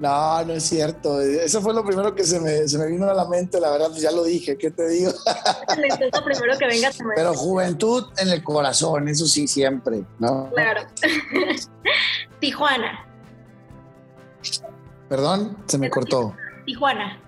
No, 0.00 0.44
no 0.44 0.52
es 0.52 0.62
cierto. 0.62 1.20
Eso 1.20 1.60
fue 1.60 1.74
lo 1.74 1.84
primero 1.84 2.14
que 2.14 2.22
se 2.22 2.38
me, 2.38 2.68
se 2.68 2.78
me 2.78 2.86
vino 2.86 3.08
a 3.10 3.14
la 3.14 3.26
mente, 3.26 3.58
la 3.58 3.70
verdad, 3.70 3.90
ya 3.94 4.12
lo 4.12 4.22
dije, 4.22 4.56
¿qué 4.56 4.70
te 4.70 4.88
digo? 4.88 5.10
lo 6.12 6.24
primero 6.24 6.56
que 6.56 6.66
venga 6.66 6.88
a. 6.88 6.92
Pero 7.16 7.34
juventud 7.34 8.06
en 8.18 8.28
el 8.28 8.44
corazón, 8.44 9.08
eso 9.08 9.26
sí, 9.26 9.48
siempre, 9.48 10.04
¿no? 10.20 10.50
Claro. 10.54 10.82
Tijuana. 12.40 13.06
Perdón, 15.08 15.56
se 15.66 15.78
me 15.78 15.90
cortó. 15.90 16.36
Tijuana. 16.64 17.20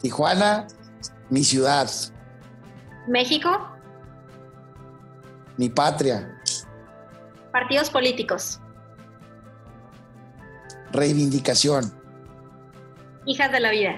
Tijuana, 0.00 0.68
mi 1.30 1.42
ciudad. 1.42 1.90
México. 3.08 3.50
Mi 5.56 5.68
patria. 5.68 6.32
Partidos 7.50 7.90
políticos. 7.90 8.60
Reivindicación. 10.96 11.92
Hijas 13.26 13.52
de 13.52 13.60
la 13.60 13.70
vida. 13.70 13.96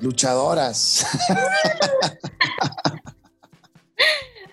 Luchadoras. 0.00 1.06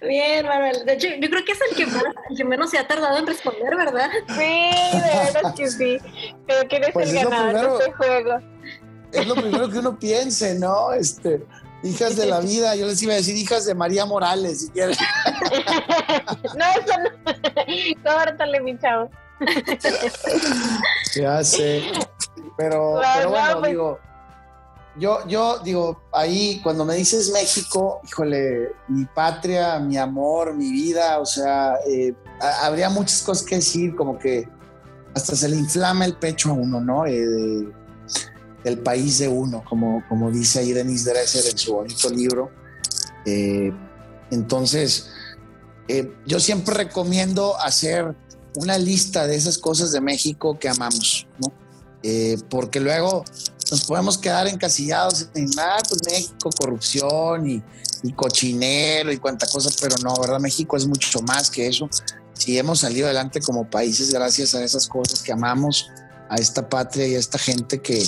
Bien, 0.02 0.46
Manuel. 0.48 0.84
De 0.86 0.94
hecho, 0.94 1.08
yo 1.20 1.30
creo 1.30 1.46
que 1.46 1.52
es 1.52 1.60
el 1.70 1.76
que, 1.78 1.86
más, 1.86 2.04
el 2.30 2.38
que 2.38 2.44
menos 2.44 2.72
se 2.72 2.80
ha 2.80 2.88
tardado 2.88 3.18
en 3.20 3.28
responder, 3.28 3.76
¿verdad? 3.78 4.10
Sí, 4.30 4.34
de 4.36 5.32
verdad 5.32 5.54
que 5.56 5.70
sí. 5.70 5.98
Pero 6.48 6.68
que 6.68 6.76
eres 6.78 6.90
Pues 6.92 7.10
el 7.12 7.18
es 7.18 7.24
ganador 7.24 7.52
primero. 7.52 7.78
de 7.78 7.84
este 7.84 7.92
juego. 7.94 8.40
Es 9.14 9.28
lo 9.28 9.36
primero 9.36 9.70
que 9.70 9.78
uno 9.80 10.00
piense, 10.00 10.56
¿no? 10.56 10.92
Este, 10.94 11.46
hijas 11.84 12.16
de 12.16 12.26
la 12.26 12.40
vida. 12.42 12.76
Yo 12.76 12.88
les 12.88 13.02
iba 13.04 13.14
a 13.14 13.18
decir 13.18 13.36
hijas 13.36 13.66
de 13.66 13.76
María 13.76 14.06
Morales, 14.06 14.62
si 14.62 14.70
quieren. 14.70 14.96
No, 16.56 16.66
eso 16.66 16.94
no. 17.00 18.04
Córtale, 18.04 18.60
mi 18.62 18.78
chavo. 18.80 19.10
Ya 21.16 21.44
sé. 21.44 21.84
Pero, 22.58 23.00
pero 23.16 23.30
bueno, 23.30 23.60
pues. 23.60 23.72
digo, 23.72 24.00
yo, 24.98 25.28
yo 25.28 25.60
digo, 25.60 26.02
ahí 26.14 26.60
cuando 26.64 26.86
me 26.86 26.96
dices 26.96 27.32
México, 27.32 28.02
híjole, 28.08 28.74
mi 28.88 29.06
patria, 29.06 29.80
mi 29.80 29.98
amor, 29.98 30.54
mi 30.54 30.72
vida, 30.72 31.20
o 31.20 31.26
sea, 31.26 31.76
eh, 31.88 32.14
ha- 32.40 32.66
habría 32.66 32.90
muchas 32.90 33.22
cosas 33.24 33.46
que 33.46 33.56
decir, 33.56 33.96
como 33.96 34.18
que 34.20 34.48
hasta 35.16 35.36
se 35.36 35.50
le 35.50 35.58
inflama 35.58 36.06
el 36.06 36.16
pecho 36.16 36.50
a 36.50 36.54
uno, 36.54 36.80
¿no? 36.80 37.06
Eh, 37.06 37.26
de- 37.26 37.72
del 38.64 38.78
país 38.80 39.18
de 39.20 39.28
uno, 39.28 39.64
como, 39.68 40.04
como 40.08 40.30
dice 40.30 40.60
ahí 40.60 40.72
Denise 40.72 41.10
Dresser 41.10 41.44
en 41.52 41.58
su 41.58 41.74
bonito 41.74 42.10
libro. 42.10 42.52
Eh, 43.26 43.72
entonces, 44.30 45.10
eh, 45.88 46.14
yo 46.28 46.40
siempre 46.40 46.76
recomiendo 46.76 47.58
hacer 47.60 48.16
una 48.56 48.78
lista 48.78 49.28
de 49.28 49.36
esas 49.36 49.58
cosas 49.58 49.92
de 49.92 50.02
México 50.02 50.58
que 50.60 50.70
amamos, 50.70 51.28
¿no? 51.40 51.52
Eh, 52.04 52.38
porque 52.50 52.80
luego 52.80 53.24
nos 53.70 53.86
podemos 53.86 54.18
quedar 54.18 54.48
encasillados 54.48 55.28
en, 55.36 55.50
ah, 55.60 55.78
pues 55.88 56.02
México, 56.06 56.50
corrupción 56.60 57.48
y, 57.48 57.64
y 58.04 58.14
cochinero 58.14 59.12
y 59.12 59.18
cuánta 59.18 59.48
cosa, 59.48 59.70
pero 59.80 59.96
no, 60.04 60.14
¿verdad? 60.20 60.40
México 60.40 60.76
es 60.76 60.88
mucho 60.88 61.22
más 61.22 61.50
que 61.50 61.68
eso. 61.68 61.90
Si 62.34 62.58
hemos 62.58 62.80
salido 62.80 63.06
adelante 63.06 63.40
como 63.40 63.70
países 63.70 64.12
gracias 64.12 64.56
a 64.56 64.64
esas 64.64 64.88
cosas 64.88 65.22
que 65.22 65.32
amamos, 65.32 65.88
a 66.30 66.36
esta 66.36 66.68
patria 66.68 67.08
y 67.08 67.16
a 67.16 67.20
esta 67.20 67.38
gente 67.38 67.82
que, 67.82 68.08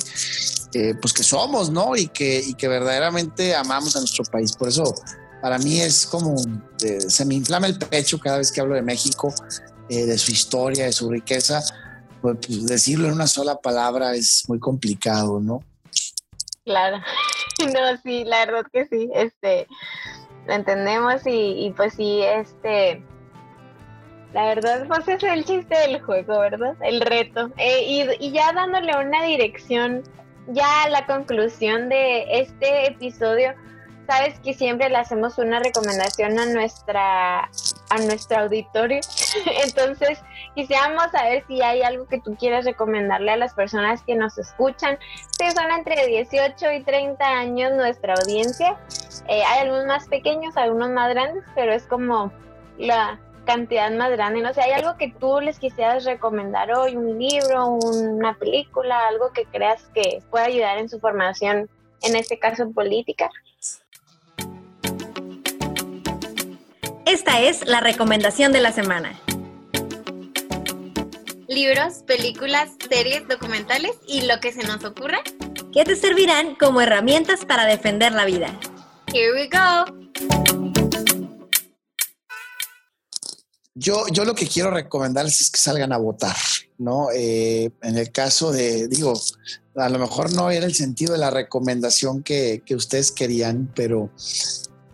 eh, 0.74 0.96
pues 1.00 1.14
que 1.14 1.24
somos, 1.24 1.70
¿no? 1.70 1.96
Y 1.96 2.08
que, 2.08 2.40
y 2.40 2.54
que 2.56 2.68
verdaderamente 2.68 3.54
amamos 3.54 3.96
a 3.96 4.00
nuestro 4.00 4.24
país. 4.26 4.54
Por 4.54 4.70
eso, 4.70 4.96
para 5.42 5.58
mí 5.60 5.82
es 5.82 6.06
como, 6.06 6.36
eh, 6.82 7.00
se 7.08 7.26
me 7.26 7.36
inflama 7.36 7.68
el 7.68 7.78
pecho 7.78 8.18
cada 8.20 8.38
vez 8.38 8.52
que 8.52 8.62
hablo 8.62 8.76
de 8.76 8.82
México, 8.82 9.34
eh, 9.90 10.06
de 10.06 10.18
su 10.18 10.32
historia, 10.32 10.86
de 10.86 10.94
su 10.94 11.10
riqueza. 11.10 11.62
Pues, 12.22 12.38
pues, 12.46 12.66
decirlo 12.66 13.08
en 13.08 13.16
una 13.16 13.28
sola 13.28 13.56
palabra 13.56 14.16
es 14.16 14.48
muy 14.48 14.60
complicado, 14.60 15.40
¿no? 15.40 15.64
Claro. 16.66 16.98
No, 17.60 17.98
sí, 18.04 18.24
la 18.26 18.46
verdad 18.46 18.66
que 18.74 18.88
sí. 18.88 19.10
Este, 19.14 19.68
lo 20.48 20.54
entendemos 20.54 21.22
y, 21.26 21.72
pues 21.78 21.94
sí, 21.94 22.22
este. 22.24 23.04
La 24.34 24.46
verdad, 24.46 24.88
pues 24.88 25.08
es 25.08 25.22
el 25.24 25.46
chiste 25.46 25.78
del 25.78 26.02
juego, 26.02 26.40
¿verdad? 26.40 26.76
El 26.82 27.00
reto. 27.02 27.52
Eh, 27.58 27.84
y, 27.88 28.28
y 28.28 28.32
ya 28.32 28.52
dándole 28.54 28.98
una 28.98 29.24
dirección, 29.24 30.02
ya 30.48 30.84
a 30.84 30.90
la 30.90 31.06
conclusión 31.06 31.90
de 31.90 32.40
este 32.40 32.88
episodio, 32.88 33.54
sabes 34.08 34.40
que 34.40 34.54
siempre 34.54 34.90
le 34.90 34.98
hacemos 34.98 35.38
una 35.38 35.60
recomendación 35.60 36.40
a 36.40 36.46
nuestra 36.48 37.50
a 37.94 37.98
nuestro 38.00 38.40
auditorio. 38.40 39.00
Entonces, 39.64 40.20
quisiéramos 40.56 41.12
saber 41.12 41.44
si 41.48 41.62
hay 41.62 41.82
algo 41.82 42.08
que 42.08 42.20
tú 42.20 42.36
quieres 42.36 42.66
recomendarle 42.66 43.32
a 43.32 43.38
las 43.38 43.54
personas 43.54 44.02
que 44.04 44.16
nos 44.16 44.38
escuchan. 44.38 44.98
Si 45.38 45.52
son 45.52 45.72
entre 45.72 46.08
18 46.08 46.72
y 46.72 46.84
30 46.84 47.24
años 47.24 47.74
nuestra 47.74 48.16
audiencia. 48.16 48.78
Eh, 49.28 49.44
hay 49.44 49.60
algunos 49.62 49.86
más 49.86 50.08
pequeños, 50.08 50.58
algunos 50.58 50.90
más 50.90 51.10
grandes, 51.10 51.44
pero 51.56 51.72
es 51.72 51.86
como 51.86 52.32
la 52.78 53.20
cantidad 53.46 53.92
más 53.92 54.12
grande. 54.12 54.42
No 54.42 54.54
sé, 54.54 54.62
¿hay 54.62 54.72
algo 54.72 54.98
que 54.98 55.14
tú 55.20 55.40
les 55.40 55.60
quisieras 55.60 56.06
recomendar 56.06 56.74
hoy? 56.76 56.96
¿Un 56.96 57.20
libro, 57.20 57.68
una 57.68 58.34
película, 58.34 59.08
algo 59.08 59.32
que 59.34 59.46
creas 59.46 59.84
que 59.94 60.24
pueda 60.32 60.46
ayudar 60.46 60.80
en 60.80 60.90
su 60.90 61.00
formación, 61.00 61.70
en 62.02 62.16
este 62.16 62.40
caso 62.40 62.72
política? 62.72 63.30
Esta 67.14 67.40
es 67.42 67.68
la 67.68 67.80
recomendación 67.80 68.52
de 68.54 68.60
la 68.60 68.72
semana. 68.72 69.22
Libros, 71.48 72.02
películas, 72.08 72.72
series, 72.90 73.28
documentales 73.28 73.92
y 74.08 74.22
lo 74.22 74.40
que 74.40 74.52
se 74.52 74.64
nos 74.64 74.84
ocurra. 74.84 75.20
Que 75.72 75.84
te 75.84 75.96
servirán 75.96 76.56
como 76.56 76.82
herramientas 76.82 77.46
para 77.46 77.66
defender 77.66 78.14
la 78.14 78.26
vida. 78.26 78.60
Here 79.14 79.32
we 79.32 79.48
go. 79.48 79.86
Yo, 83.76 84.06
yo 84.12 84.26
lo 84.26 84.34
que 84.34 84.48
quiero 84.48 84.72
recomendarles 84.72 85.40
es 85.40 85.52
que 85.52 85.60
salgan 85.60 85.94
a 85.94 85.98
votar, 85.98 86.36
¿no? 86.80 87.10
Eh, 87.14 87.70
en 87.84 87.98
el 88.00 88.12
caso 88.12 88.52
de, 88.52 88.88
digo, 88.88 89.14
a 89.76 89.90
lo 89.90 90.00
mejor 90.00 90.34
no 90.34 90.50
era 90.50 90.66
el 90.66 90.74
sentido 90.74 91.14
de 91.14 91.20
la 91.20 91.30
recomendación 91.30 92.24
que, 92.24 92.64
que 92.66 92.74
ustedes 92.74 93.12
querían, 93.12 93.72
pero 93.76 94.10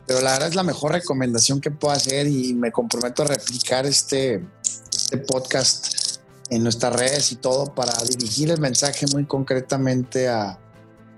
pero 0.09 0.21
la 0.21 0.31
verdad 0.31 0.47
es 0.47 0.55
la 0.55 0.63
mejor 0.63 0.93
recomendación 0.93 1.61
que 1.61 1.69
puedo 1.69 1.93
hacer 1.93 2.25
y 2.25 2.55
me 2.55 2.71
comprometo 2.71 3.21
a 3.21 3.27
replicar 3.27 3.85
este, 3.85 4.43
este 4.91 5.19
podcast 5.19 6.17
en 6.49 6.63
nuestras 6.63 6.93
redes 6.93 7.31
y 7.31 7.35
todo 7.35 7.75
para 7.75 7.93
dirigir 8.05 8.49
el 8.49 8.59
mensaje 8.59 9.05
muy 9.11 9.25
concretamente 9.25 10.27
a, 10.27 10.57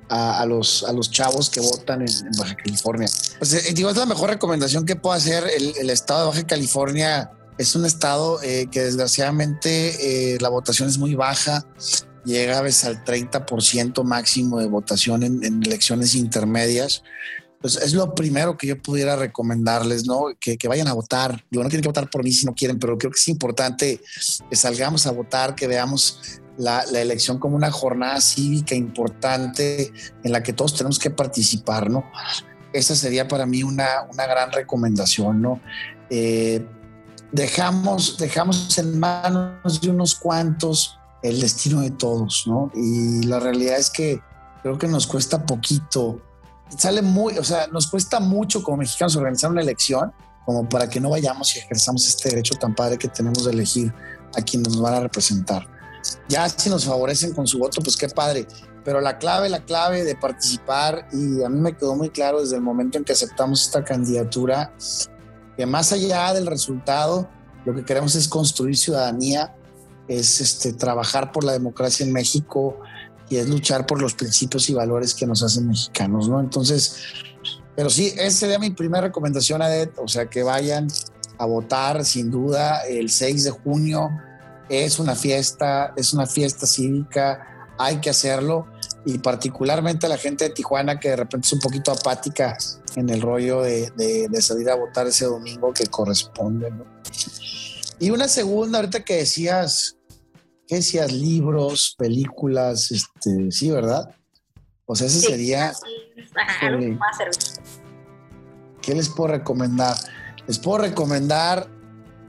a, 0.10 0.45
los, 0.45 0.84
a 0.84 0.91
los 0.91 1.10
chavos 1.10 1.49
que 1.49 1.62
votan 1.62 2.01
en, 2.01 2.10
Baja 2.38 2.54
California. 2.54 3.08
Pues, 3.39 3.54
eh, 3.54 3.71
digo, 3.73 3.89
es 3.89 3.95
la 3.95 4.06
mejor 4.06 4.30
recomendación 4.30 4.86
que 4.86 4.97
puedo 4.97 5.15
hacer. 5.15 5.45
El, 5.56 5.89
estado 5.89 6.19
de 6.19 6.27
Baja 6.27 6.43
California 6.45 7.32
es 7.58 7.73
un 7.77 7.86
estado 7.86 8.43
eh, 8.43 8.67
que 8.69 8.82
desgraciadamente 8.82 10.34
eh, 10.34 10.38
la 10.41 10.49
votación 10.49 10.89
es 10.89 10.97
muy 10.97 11.15
baja. 11.15 11.65
Llega 12.25 12.58
a 12.58 12.62
veces 12.62 12.84
al 12.84 13.06
30% 13.06 14.04
máximo 14.04 14.60
de 14.60 14.67
votación 14.67 15.23
en, 15.23 15.45
en 15.45 15.63
elecciones 15.63 16.13
intermedias 16.13 17.04
pues 17.62 17.76
es 17.76 17.93
lo 17.93 18.15
primero 18.15 18.58
que 18.58 18.67
yo 18.67 18.82
pudiera 18.82 19.15
recomendarles, 19.15 20.06
¿no? 20.06 20.26
Que, 20.39 20.58
vayan 20.67 20.88
a 20.88 20.93
votar. 20.93 21.45
Digo, 21.52 21.63
no 21.63 21.69
tienen 21.69 21.84
que 21.84 21.89
votar 21.89 22.10
por 22.10 22.24
mí 22.24 22.32
si 22.32 22.45
no 22.45 22.56
quieren, 22.56 22.80
pero 22.80 22.97
creo 22.97 23.12
que 23.12 23.19
es 23.19 23.28
importante 23.28 24.02
que 24.50 24.56
salgamos 24.56 25.06
a 25.06 25.12
votar, 25.12 25.54
que 25.54 25.67
veamos 25.67 26.41
la, 26.58 26.82
elección 26.82 27.38
como 27.38 27.56
una 27.56 27.71
jornada 27.71 28.19
cívica 28.19 28.74
importante 28.74 29.93
en 30.24 30.32
la 30.32 30.41
que 30.41 30.54
todos 30.54 30.76
tenemos 30.76 30.97
que 30.97 31.12
participar, 31.12 31.89
¿no? 31.89 32.04
Esa 32.74 32.95
sería 32.95 33.28
para 33.28 33.45
mí 33.45 33.62
una, 33.62 34.08
una 34.12 34.26
gran 34.26 34.52
recomendación, 34.52 35.41
¿no? 35.41 35.62
Eh, 36.10 36.65
dejamos, 37.32 38.17
dejamos 38.17 38.76
en 38.80 39.00
manos 39.00 39.82
de 39.82 39.89
unos 39.89 40.15
cuantos 40.15 40.97
el 41.21 41.39
destino 41.39 41.82
de 41.82 41.91
todos, 41.91 42.45
¿no? 42.47 42.71
Y 42.74 43.24
la 43.24 43.39
realidad 43.39 43.78
es 43.78 43.91
que 43.91 44.19
creo 44.63 44.80
que 44.80 44.88
nos 44.88 45.06
cuesta 45.06 45.45
poquito 45.45 46.21
sale 46.77 47.01
muy, 47.01 47.38
o 47.38 47.43
sea, 47.43 47.67
nos 47.67 47.88
cuesta 47.88 48.19
mucho 48.19 48.63
como 48.63 48.77
mexicanos 48.77 49.15
organizar 49.15 49.51
una 49.51 49.62
elección 49.62 50.13
como 50.45 50.67
para 50.67 50.89
que 50.89 50.99
no 50.99 51.10
vayamos 51.10 51.55
y 51.55 51.60
ejerzamos 51.60 52.07
este 52.07 52.29
derecho 52.29 52.55
tan 52.55 52.73
padre 52.73 52.97
que 52.97 53.07
tenemos 53.07 53.45
de 53.45 53.51
elegir 53.51 53.93
a 54.36 54.41
quienes 54.41 54.69
nos 54.69 54.81
van 54.81 54.95
a 54.95 54.99
representar. 55.01 55.67
Ya 56.27 56.49
si 56.49 56.69
nos 56.69 56.86
favorecen 56.86 57.34
con 57.34 57.45
su 57.47 57.60
voto, 57.60 57.81
pues 57.81 57.95
qué 57.95 58.10
padre. 58.10 58.47
Pero 58.84 58.99
la 58.99 59.19
clave, 59.19 59.49
la 59.49 59.63
clave 59.63 60.03
de 60.03 60.15
participar, 60.15 61.07
y 61.13 61.43
a 61.43 61.49
mí 61.49 61.60
me 61.60 61.77
quedó 61.77 61.95
muy 61.95 62.10
claro 62.10 62.41
desde 62.41 62.55
el 62.55 62.62
momento 62.62 62.97
en 62.97 63.03
que 63.03 63.13
aceptamos 63.13 63.65
esta 63.67 63.84
candidatura, 63.84 64.73
que 65.55 65.65
más 65.67 65.91
allá 65.91 66.34
del 66.34 66.47
resultado, 66.47 67.29
lo 67.65 67.75
que 67.75 67.86
queremos 67.86 68.15
es 68.15 68.27
construir 68.27 68.75
ciudadanía, 68.75 69.55
es 70.07 70.41
este, 70.41 70.73
trabajar 70.73 71.31
por 71.31 71.43
la 71.43 71.51
democracia 71.51 72.03
en 72.03 72.12
México, 72.12 72.79
y 73.31 73.37
es 73.37 73.47
luchar 73.47 73.85
por 73.85 74.01
los 74.01 74.13
principios 74.13 74.69
y 74.69 74.73
valores 74.73 75.15
que 75.15 75.25
nos 75.25 75.41
hacen 75.41 75.69
mexicanos, 75.69 76.27
¿no? 76.27 76.41
Entonces, 76.41 76.97
pero 77.77 77.89
sí, 77.89 78.13
esa 78.17 78.39
sería 78.39 78.59
mi 78.59 78.71
primera 78.71 79.07
recomendación, 79.07 79.61
Adet, 79.61 79.97
o 79.97 80.07
sea, 80.09 80.29
que 80.29 80.43
vayan 80.43 80.87
a 81.37 81.45
votar 81.45 82.03
sin 82.03 82.29
duda 82.29 82.81
el 82.81 83.09
6 83.09 83.45
de 83.45 83.51
junio. 83.51 84.09
Es 84.67 84.99
una 84.99 85.15
fiesta, 85.15 85.93
es 85.95 86.13
una 86.13 86.27
fiesta 86.27 86.67
cívica, 86.67 87.69
hay 87.79 88.01
que 88.01 88.09
hacerlo 88.09 88.67
y 89.05 89.17
particularmente 89.19 90.07
a 90.07 90.09
la 90.09 90.17
gente 90.17 90.43
de 90.43 90.49
Tijuana 90.49 90.99
que 90.99 91.09
de 91.09 91.15
repente 91.15 91.47
es 91.47 91.53
un 91.53 91.59
poquito 91.59 91.93
apática 91.93 92.57
en 92.97 93.09
el 93.09 93.21
rollo 93.21 93.61
de, 93.61 93.91
de 93.95 94.41
salir 94.41 94.69
a 94.69 94.75
votar 94.75 95.07
ese 95.07 95.23
domingo 95.23 95.73
que 95.73 95.87
corresponde. 95.87 96.69
¿no? 96.69 96.83
Y 97.97 98.09
una 98.11 98.27
segunda, 98.27 98.79
ahorita 98.79 99.05
que 99.05 99.15
decías 99.15 99.95
¿qué 100.71 100.77
decías? 100.77 101.12
Libros, 101.12 101.95
películas, 101.97 102.91
este, 102.91 103.51
sí, 103.51 103.69
¿verdad? 103.69 104.15
O 104.86 104.95
sea, 104.95 105.07
ese 105.07 105.19
sería... 105.19 105.73
¿Qué 108.81 108.95
les 108.95 109.10
puedo 109.10 109.34
recomendar? 109.34 109.97
Les 110.47 110.60
puedo 110.60 110.77
recomendar 110.77 111.67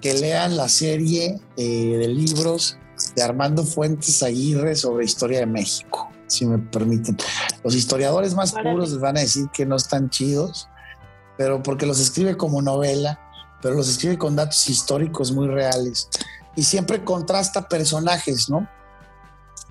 que 0.00 0.14
lean 0.14 0.56
la 0.56 0.68
serie 0.68 1.38
eh, 1.56 1.96
de 1.96 2.08
libros 2.08 2.78
de 3.14 3.22
Armando 3.22 3.62
Fuentes 3.62 4.24
Aguirre 4.24 4.74
sobre 4.74 5.04
historia 5.04 5.38
de 5.38 5.46
México, 5.46 6.10
si 6.26 6.44
me 6.44 6.58
permiten. 6.58 7.16
Los 7.62 7.76
historiadores 7.76 8.34
más 8.34 8.50
puros 8.50 8.90
les 8.90 9.00
van 9.00 9.18
a 9.18 9.20
decir 9.20 9.46
que 9.54 9.66
no 9.66 9.76
están 9.76 10.10
chidos, 10.10 10.68
pero 11.38 11.62
porque 11.62 11.86
los 11.86 12.00
escribe 12.00 12.36
como 12.36 12.60
novela, 12.60 13.20
pero 13.62 13.76
los 13.76 13.88
escribe 13.88 14.18
con 14.18 14.34
datos 14.34 14.68
históricos 14.68 15.30
muy 15.30 15.46
reales 15.46 16.08
y 16.56 16.62
siempre 16.62 17.04
contrasta 17.04 17.68
personajes, 17.68 18.48
¿no? 18.48 18.68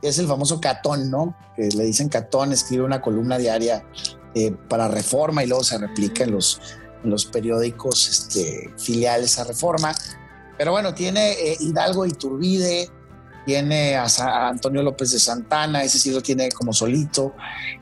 Es 0.01 0.17
el 0.17 0.27
famoso 0.27 0.59
Catón, 0.59 1.11
¿no? 1.11 1.35
Que 1.55 1.69
le 1.69 1.83
dicen 1.83 2.09
Catón, 2.09 2.51
escribe 2.51 2.83
una 2.83 3.01
columna 3.01 3.37
diaria 3.37 3.85
eh, 4.33 4.51
para 4.69 4.87
Reforma 4.87 5.43
y 5.43 5.47
luego 5.47 5.63
se 5.63 5.77
replica 5.77 6.23
en 6.23 6.31
los, 6.31 6.59
los 7.03 7.25
periódicos 7.25 8.09
este, 8.09 8.73
filiales 8.77 9.37
a 9.37 9.43
Reforma. 9.43 9.93
Pero 10.57 10.71
bueno, 10.71 10.93
tiene 10.93 11.31
eh, 11.33 11.57
Hidalgo 11.59 12.05
Iturbide, 12.05 12.89
tiene 13.45 13.95
a, 13.95 14.07
Antonio 14.47 14.81
López 14.81 15.11
de 15.11 15.19
Santana, 15.19 15.83
ese 15.83 15.99
sí 15.99 16.11
lo 16.11 16.21
tiene 16.21 16.49
como 16.49 16.73
solito, 16.73 17.35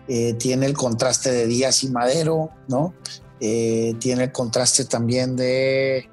eh, 0.08 0.34
tiene 0.34 0.66
el 0.66 0.74
contraste 0.74 1.32
de 1.32 1.48
Díaz 1.48 1.84
y 1.84 1.90
Madero, 1.90 2.50
¿no? 2.68 2.94
tiene 3.40 4.26
el 4.26 4.32
contraste 4.34 4.84
también 4.84 5.38
de 5.38 6.10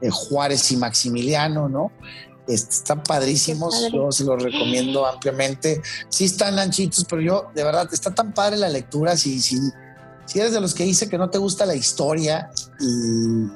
eh, 0.00 0.10
Juárez 0.10 0.70
y 0.72 0.76
Maximiliano, 0.76 1.68
¿no? 1.68 1.92
Están 2.46 3.02
padrísimos, 3.02 3.90
yo 3.92 4.12
se 4.12 4.24
los 4.24 4.40
recomiendo 4.40 5.04
ampliamente. 5.04 5.82
Sí 6.08 6.26
están 6.26 6.58
anchitos, 6.58 7.04
pero 7.08 7.20
yo, 7.20 7.48
de 7.54 7.64
verdad, 7.64 7.88
está 7.92 8.14
tan 8.14 8.32
padre 8.32 8.56
la 8.56 8.68
lectura. 8.68 9.16
Si, 9.16 9.40
si, 9.40 9.58
si 10.26 10.38
eres 10.38 10.52
de 10.52 10.60
los 10.60 10.72
que 10.72 10.84
dice 10.84 11.08
que 11.08 11.18
no 11.18 11.28
te 11.28 11.38
gusta 11.38 11.66
la 11.66 11.74
historia 11.74 12.50
y, 12.78 13.48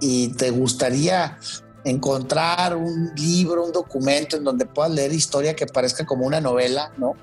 y 0.00 0.28
te 0.28 0.50
gustaría 0.50 1.38
encontrar 1.84 2.74
un 2.76 3.12
libro, 3.16 3.64
un 3.64 3.72
documento 3.72 4.36
en 4.36 4.44
donde 4.44 4.64
puedas 4.64 4.92
leer 4.92 5.12
historia 5.12 5.54
que 5.54 5.66
parezca 5.66 6.06
como 6.06 6.26
una 6.26 6.40
novela, 6.40 6.92
¿no? 6.96 7.14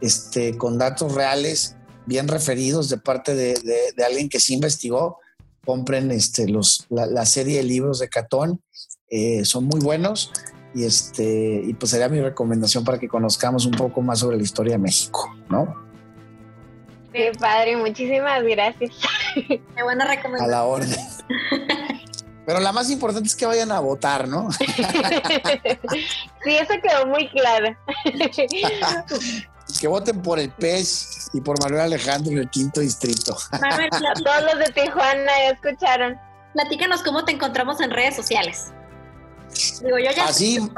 Este, 0.00 0.56
con 0.56 0.78
datos 0.78 1.12
reales, 1.12 1.74
bien 2.06 2.28
referidos 2.28 2.88
de 2.88 2.98
parte 2.98 3.34
de, 3.34 3.92
de 3.96 4.04
alguien 4.04 4.28
que 4.28 4.38
sí 4.38 4.54
investigó 4.54 5.18
compren 5.64 6.10
este, 6.10 6.48
los, 6.48 6.86
la, 6.88 7.26
serie 7.26 7.58
de 7.58 7.62
libros 7.62 7.98
de 7.98 8.08
Catón, 8.08 8.62
eh, 9.08 9.44
son 9.44 9.64
muy 9.64 9.80
buenos 9.80 10.32
y, 10.74 10.84
este, 10.84 11.62
y 11.64 11.74
pues 11.74 11.90
sería 11.90 12.08
mi 12.08 12.20
recomendación 12.20 12.84
para 12.84 12.98
que 12.98 13.08
conozcamos 13.08 13.66
un 13.66 13.72
poco 13.72 14.02
más 14.02 14.20
sobre 14.20 14.36
la 14.36 14.42
historia 14.42 14.72
de 14.74 14.78
México, 14.78 15.34
¿no? 15.48 15.74
Qué 17.12 17.32
padre, 17.38 17.76
muchísimas 17.76 18.42
gracias. 18.44 18.92
Qué 19.34 19.82
buena 19.82 20.06
recomendación. 20.06 20.48
A 20.48 20.56
la 20.56 20.64
orden. 20.64 20.96
Pero 22.46 22.60
la 22.60 22.72
más 22.72 22.90
importante 22.90 23.28
es 23.28 23.36
que 23.36 23.46
vayan 23.46 23.70
a 23.72 23.80
votar, 23.80 24.26
¿no? 24.26 24.50
sí, 24.52 24.66
eso 26.46 26.74
quedó 26.82 27.06
muy 27.06 27.28
claro. 27.28 27.76
que 29.80 29.88
voten 29.88 30.22
por 30.22 30.38
el 30.38 30.50
PES 30.50 31.09
y 31.32 31.40
por 31.40 31.60
Manuel 31.60 31.82
Alejandro 31.82 32.32
en 32.32 32.38
el 32.38 32.50
quinto 32.50 32.80
distrito. 32.80 33.36
todos 34.24 34.42
los 34.42 34.58
de 34.58 34.72
Tijuana 34.74 35.32
ya 35.38 35.50
escucharon. 35.50 36.18
Platícanos 36.54 37.02
cómo 37.02 37.24
te 37.24 37.32
encontramos 37.32 37.80
en 37.80 37.90
redes 37.90 38.16
sociales. 38.16 38.66
Digo, 39.82 39.98
yo 39.98 40.10
ya. 40.14 40.26
Así. 40.26 40.58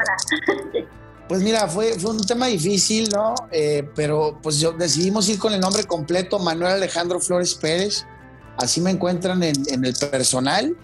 Pues 1.28 1.40
mira, 1.40 1.66
fue, 1.66 1.98
fue 1.98 2.10
un 2.10 2.26
tema 2.26 2.48
difícil, 2.48 3.08
¿no? 3.08 3.34
Eh, 3.52 3.88
pero 3.94 4.38
pues 4.42 4.58
yo 4.60 4.72
decidimos 4.72 5.30
ir 5.30 5.38
con 5.38 5.54
el 5.54 5.60
nombre 5.60 5.84
completo, 5.84 6.38
Manuel 6.38 6.72
Alejandro 6.72 7.20
Flores 7.20 7.54
Pérez. 7.54 8.04
Así 8.58 8.82
me 8.82 8.90
encuentran 8.90 9.42
en, 9.42 9.54
en 9.68 9.84
el 9.84 9.94
personal 9.94 10.76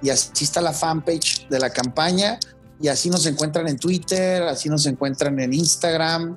y 0.00 0.08
así 0.08 0.44
está 0.44 0.62
la 0.62 0.72
fanpage 0.72 1.46
de 1.48 1.58
la 1.58 1.68
campaña 1.68 2.38
y 2.82 2.88
así 2.88 3.08
nos 3.08 3.24
encuentran 3.26 3.68
en 3.68 3.78
Twitter, 3.78 4.42
así 4.42 4.68
nos 4.68 4.86
encuentran 4.86 5.38
en 5.38 5.52
Instagram, 5.52 6.36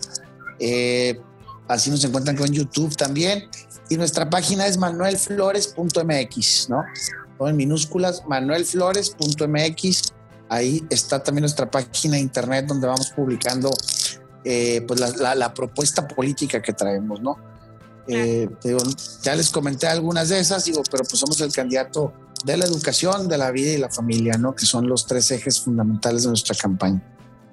eh, 0.59 1.19
así 1.67 1.89
nos 1.89 2.03
encuentran 2.03 2.35
con 2.35 2.51
YouTube 2.51 2.95
también. 2.95 3.49
Y 3.89 3.97
nuestra 3.97 4.29
página 4.29 4.67
es 4.67 4.77
manuelflores.mx, 4.77 6.69
¿no? 6.69 6.83
Todo 7.37 7.49
en 7.49 7.55
minúsculas, 7.55 8.23
manuelflores.mx. 8.27 10.13
Ahí 10.49 10.85
está 10.89 11.23
también 11.23 11.41
nuestra 11.41 11.69
página 11.69 12.15
de 12.15 12.21
internet 12.21 12.65
donde 12.67 12.87
vamos 12.87 13.11
publicando 13.11 13.71
eh, 14.43 14.81
pues 14.87 14.99
la, 14.99 15.53
propuesta 15.53 16.07
política 16.07 16.61
que 16.61 16.73
traemos, 16.73 17.21
¿no? 17.21 17.37
Eh, 18.07 18.47
ya 19.23 19.35
les 19.35 19.49
comenté 19.49 19.87
algunas 19.87 20.29
de 20.29 20.39
esas, 20.39 20.65
digo, 20.65 20.83
pero 20.91 21.03
pues 21.03 21.19
somos 21.19 21.41
el 21.41 21.51
candidato 21.51 22.13
de 22.43 22.57
la 22.57 22.65
educación, 22.65 23.27
de 23.27 23.39
la 23.39 23.49
vida 23.49 23.71
y 23.71 23.77
la 23.77 23.89
familia, 23.89 24.37
¿no? 24.37 24.55
Que 24.55 24.67
son 24.67 24.87
los 24.87 25.07
tres 25.07 25.31
ejes 25.31 25.59
fundamentales 25.61 26.23
de 26.23 26.29
nuestra 26.29 26.55
campaña. 26.55 27.01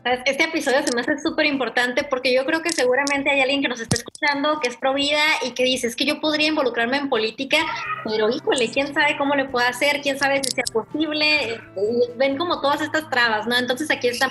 Este 0.05 0.43
episodio 0.43 0.83
se 0.85 0.93
me 0.95 1.01
hace 1.01 1.17
súper 1.19 1.47
importante 1.47 2.03
porque 2.03 2.35
yo 2.35 2.45
creo 2.45 2.61
que 2.61 2.73
seguramente 2.73 3.31
hay 3.31 3.41
alguien 3.41 3.63
que 3.63 3.69
nos 3.69 3.81
está 3.81 3.97
escuchando 3.97 4.59
que 4.61 4.69
es 4.69 4.77
pro 4.77 4.95
vida 4.95 5.23
y 5.47 5.53
que 5.53 5.63
dice, 5.63 5.87
es 5.87 5.95
que 5.95 6.05
yo 6.05 6.21
podría 6.21 6.49
involucrarme 6.49 6.97
en 6.97 7.09
política, 7.09 7.59
pero 8.05 8.29
híjole, 8.29 8.69
quién 8.73 8.93
sabe 8.93 9.17
cómo 9.17 9.37
le 9.37 9.45
puedo 9.45 9.65
hacer, 9.65 10.01
quién 10.03 10.19
sabe 10.19 10.43
si 10.43 10.51
sea 10.51 10.65
posible. 10.73 11.61
ven 12.17 12.37
como 12.37 12.61
todas 12.61 12.81
estas 12.81 13.09
trabas, 13.11 13.47
¿no? 13.47 13.57
Entonces 13.57 13.93
aquí 13.93 14.09
está 14.09 14.29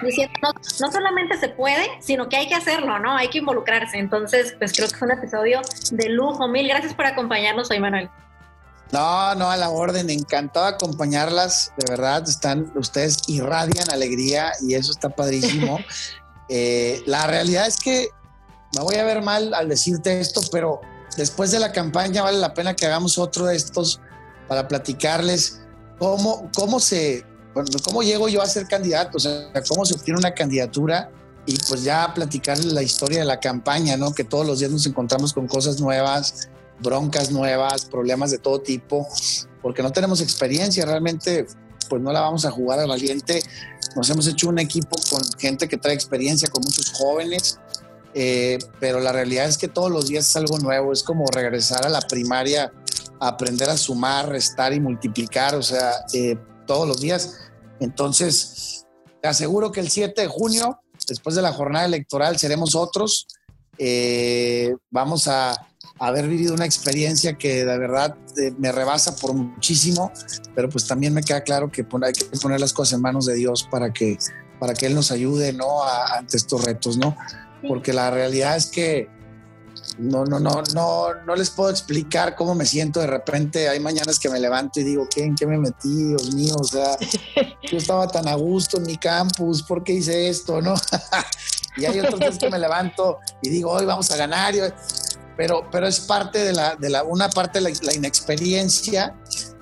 diciendo, 0.00 0.32
no, 0.42 0.52
no, 0.52 0.92
solamente 0.92 1.36
se 1.38 1.48
puede, 1.48 1.88
sino 2.00 2.28
que 2.28 2.36
hay 2.36 2.46
que 2.46 2.54
hacerlo, 2.54 3.00
¿no? 3.00 3.16
Hay 3.16 3.28
que 3.28 3.38
involucrarse. 3.38 3.98
Entonces, 3.98 4.54
pues 4.58 4.72
creo 4.72 4.88
que 4.88 4.94
es 4.94 5.02
un 5.02 5.10
episodio 5.10 5.60
de 5.90 6.08
lujo. 6.08 6.46
Mil 6.46 6.68
gracias 6.68 6.94
por 6.94 7.06
acompañarnos 7.06 7.68
hoy, 7.70 7.80
Manuel. 7.80 8.08
No, 8.92 9.34
no, 9.36 9.50
a 9.50 9.56
la 9.56 9.70
orden, 9.70 10.10
encantado 10.10 10.66
de 10.66 10.72
acompañarlas, 10.72 11.72
de 11.76 11.90
verdad, 11.90 12.28
están, 12.28 12.72
ustedes 12.74 13.18
irradian 13.28 13.88
alegría 13.90 14.52
y 14.60 14.74
eso 14.74 14.92
está 14.92 15.08
padrísimo. 15.10 15.78
Eh, 16.52 17.04
la 17.06 17.28
realidad 17.28 17.68
es 17.68 17.76
que 17.76 18.08
me 18.76 18.82
voy 18.82 18.96
a 18.96 19.04
ver 19.04 19.22
mal 19.22 19.54
al 19.54 19.68
decirte 19.68 20.18
esto, 20.18 20.40
pero 20.50 20.80
después 21.16 21.52
de 21.52 21.60
la 21.60 21.70
campaña 21.70 22.22
vale 22.22 22.38
la 22.38 22.54
pena 22.54 22.74
que 22.74 22.86
hagamos 22.86 23.18
otro 23.18 23.46
de 23.46 23.54
estos 23.54 24.00
para 24.48 24.66
platicarles 24.66 25.60
cómo, 26.00 26.50
cómo 26.56 26.80
se, 26.80 27.24
cómo 27.84 28.02
llego 28.02 28.28
yo 28.28 28.42
a 28.42 28.46
ser 28.46 28.66
candidato, 28.66 29.18
o 29.18 29.20
sea, 29.20 29.52
cómo 29.68 29.86
se 29.86 29.94
obtiene 29.94 30.18
una 30.18 30.34
candidatura 30.34 31.12
y 31.46 31.56
pues 31.68 31.84
ya 31.84 32.12
platicarles 32.14 32.72
la 32.72 32.82
historia 32.82 33.20
de 33.20 33.26
la 33.26 33.38
campaña, 33.38 33.96
¿no? 33.96 34.12
Que 34.12 34.24
todos 34.24 34.46
los 34.46 34.58
días 34.58 34.72
nos 34.72 34.86
encontramos 34.86 35.32
con 35.32 35.46
cosas 35.46 35.80
nuevas, 35.80 36.48
broncas 36.82 37.30
nuevas, 37.30 37.84
problemas 37.84 38.30
de 38.30 38.38
todo 38.38 38.60
tipo, 38.60 39.06
porque 39.62 39.82
no 39.82 39.92
tenemos 39.92 40.20
experiencia, 40.20 40.84
realmente 40.84 41.46
pues 41.88 42.00
no 42.00 42.12
la 42.12 42.20
vamos 42.20 42.44
a 42.44 42.50
jugar 42.50 42.78
al 42.78 42.88
valiente. 42.88 43.42
Nos 43.96 44.08
hemos 44.10 44.26
hecho 44.26 44.48
un 44.48 44.58
equipo 44.58 44.96
con 45.10 45.20
gente 45.38 45.68
que 45.68 45.76
trae 45.76 45.94
experiencia, 45.94 46.48
con 46.48 46.62
muchos 46.62 46.92
jóvenes, 46.92 47.58
eh, 48.14 48.58
pero 48.78 49.00
la 49.00 49.12
realidad 49.12 49.46
es 49.46 49.58
que 49.58 49.68
todos 49.68 49.90
los 49.90 50.06
días 50.06 50.28
es 50.28 50.36
algo 50.36 50.58
nuevo, 50.58 50.92
es 50.92 51.02
como 51.02 51.26
regresar 51.26 51.84
a 51.84 51.88
la 51.88 52.00
primaria, 52.00 52.72
a 53.18 53.28
aprender 53.28 53.68
a 53.68 53.76
sumar, 53.76 54.28
restar 54.28 54.72
y 54.72 54.80
multiplicar, 54.80 55.54
o 55.54 55.62
sea, 55.62 55.92
eh, 56.12 56.36
todos 56.66 56.86
los 56.86 57.00
días. 57.00 57.36
Entonces, 57.80 58.86
te 59.20 59.28
aseguro 59.28 59.72
que 59.72 59.80
el 59.80 59.90
7 59.90 60.22
de 60.22 60.28
junio, 60.28 60.80
después 61.08 61.34
de 61.34 61.42
la 61.42 61.52
jornada 61.52 61.84
electoral, 61.84 62.38
seremos 62.38 62.74
otros. 62.74 63.26
Eh, 63.78 64.74
vamos 64.90 65.26
a 65.28 65.66
haber 66.00 66.26
vivido 66.28 66.54
una 66.54 66.64
experiencia 66.64 67.36
que 67.36 67.64
de 67.64 67.78
verdad 67.78 68.16
eh, 68.38 68.52
me 68.58 68.72
rebasa 68.72 69.14
por 69.14 69.34
muchísimo, 69.34 70.10
pero 70.54 70.70
pues 70.70 70.86
también 70.86 71.12
me 71.12 71.22
queda 71.22 71.42
claro 71.42 71.70
que 71.70 71.86
hay 72.02 72.12
que 72.14 72.24
poner 72.38 72.58
las 72.58 72.72
cosas 72.72 72.94
en 72.94 73.02
manos 73.02 73.26
de 73.26 73.34
Dios 73.34 73.68
para 73.70 73.92
que, 73.92 74.18
para 74.58 74.72
que 74.72 74.86
Él 74.86 74.94
nos 74.94 75.12
ayude, 75.12 75.52
¿no? 75.52 75.84
ante 75.84 76.38
estos 76.38 76.64
retos, 76.64 76.96
¿no? 76.96 77.14
Porque 77.68 77.92
la 77.92 78.10
realidad 78.10 78.56
es 78.56 78.66
que 78.66 79.10
no, 79.98 80.24
no, 80.24 80.40
no, 80.40 80.62
no, 80.74 81.14
no 81.26 81.36
les 81.36 81.50
puedo 81.50 81.68
explicar 81.68 82.34
cómo 82.34 82.54
me 82.54 82.64
siento. 82.64 83.00
De 83.00 83.06
repente 83.06 83.68
hay 83.68 83.80
mañanas 83.80 84.18
que 84.18 84.30
me 84.30 84.40
levanto 84.40 84.80
y 84.80 84.84
digo, 84.84 85.06
¿qué, 85.14 85.24
¿en 85.24 85.34
qué 85.34 85.46
me 85.46 85.58
metí? 85.58 86.04
Dios 86.04 86.34
mío, 86.34 86.54
o 86.58 86.64
sea, 86.64 86.96
yo 87.70 87.76
estaba 87.76 88.08
tan 88.08 88.26
a 88.26 88.36
gusto 88.36 88.78
en 88.78 88.84
mi 88.84 88.96
campus, 88.96 89.62
¿por 89.62 89.84
qué 89.84 89.92
hice 89.92 90.30
esto? 90.30 90.62
¿No? 90.62 90.74
y 91.76 91.84
hay 91.84 92.00
otros 92.00 92.18
días 92.20 92.38
que 92.38 92.48
me 92.48 92.58
levanto 92.58 93.18
y 93.42 93.50
digo, 93.50 93.70
hoy 93.70 93.84
vamos 93.84 94.10
a 94.10 94.16
ganar 94.16 94.54
pero, 95.40 95.66
pero 95.72 95.86
es 95.86 96.00
parte 96.00 96.44
de 96.44 96.52
la, 96.52 96.76
de 96.76 96.90
la 96.90 97.02
una 97.02 97.30
parte 97.30 97.62
de 97.62 97.72
la, 97.80 97.94
inexperiencia, 97.94 99.16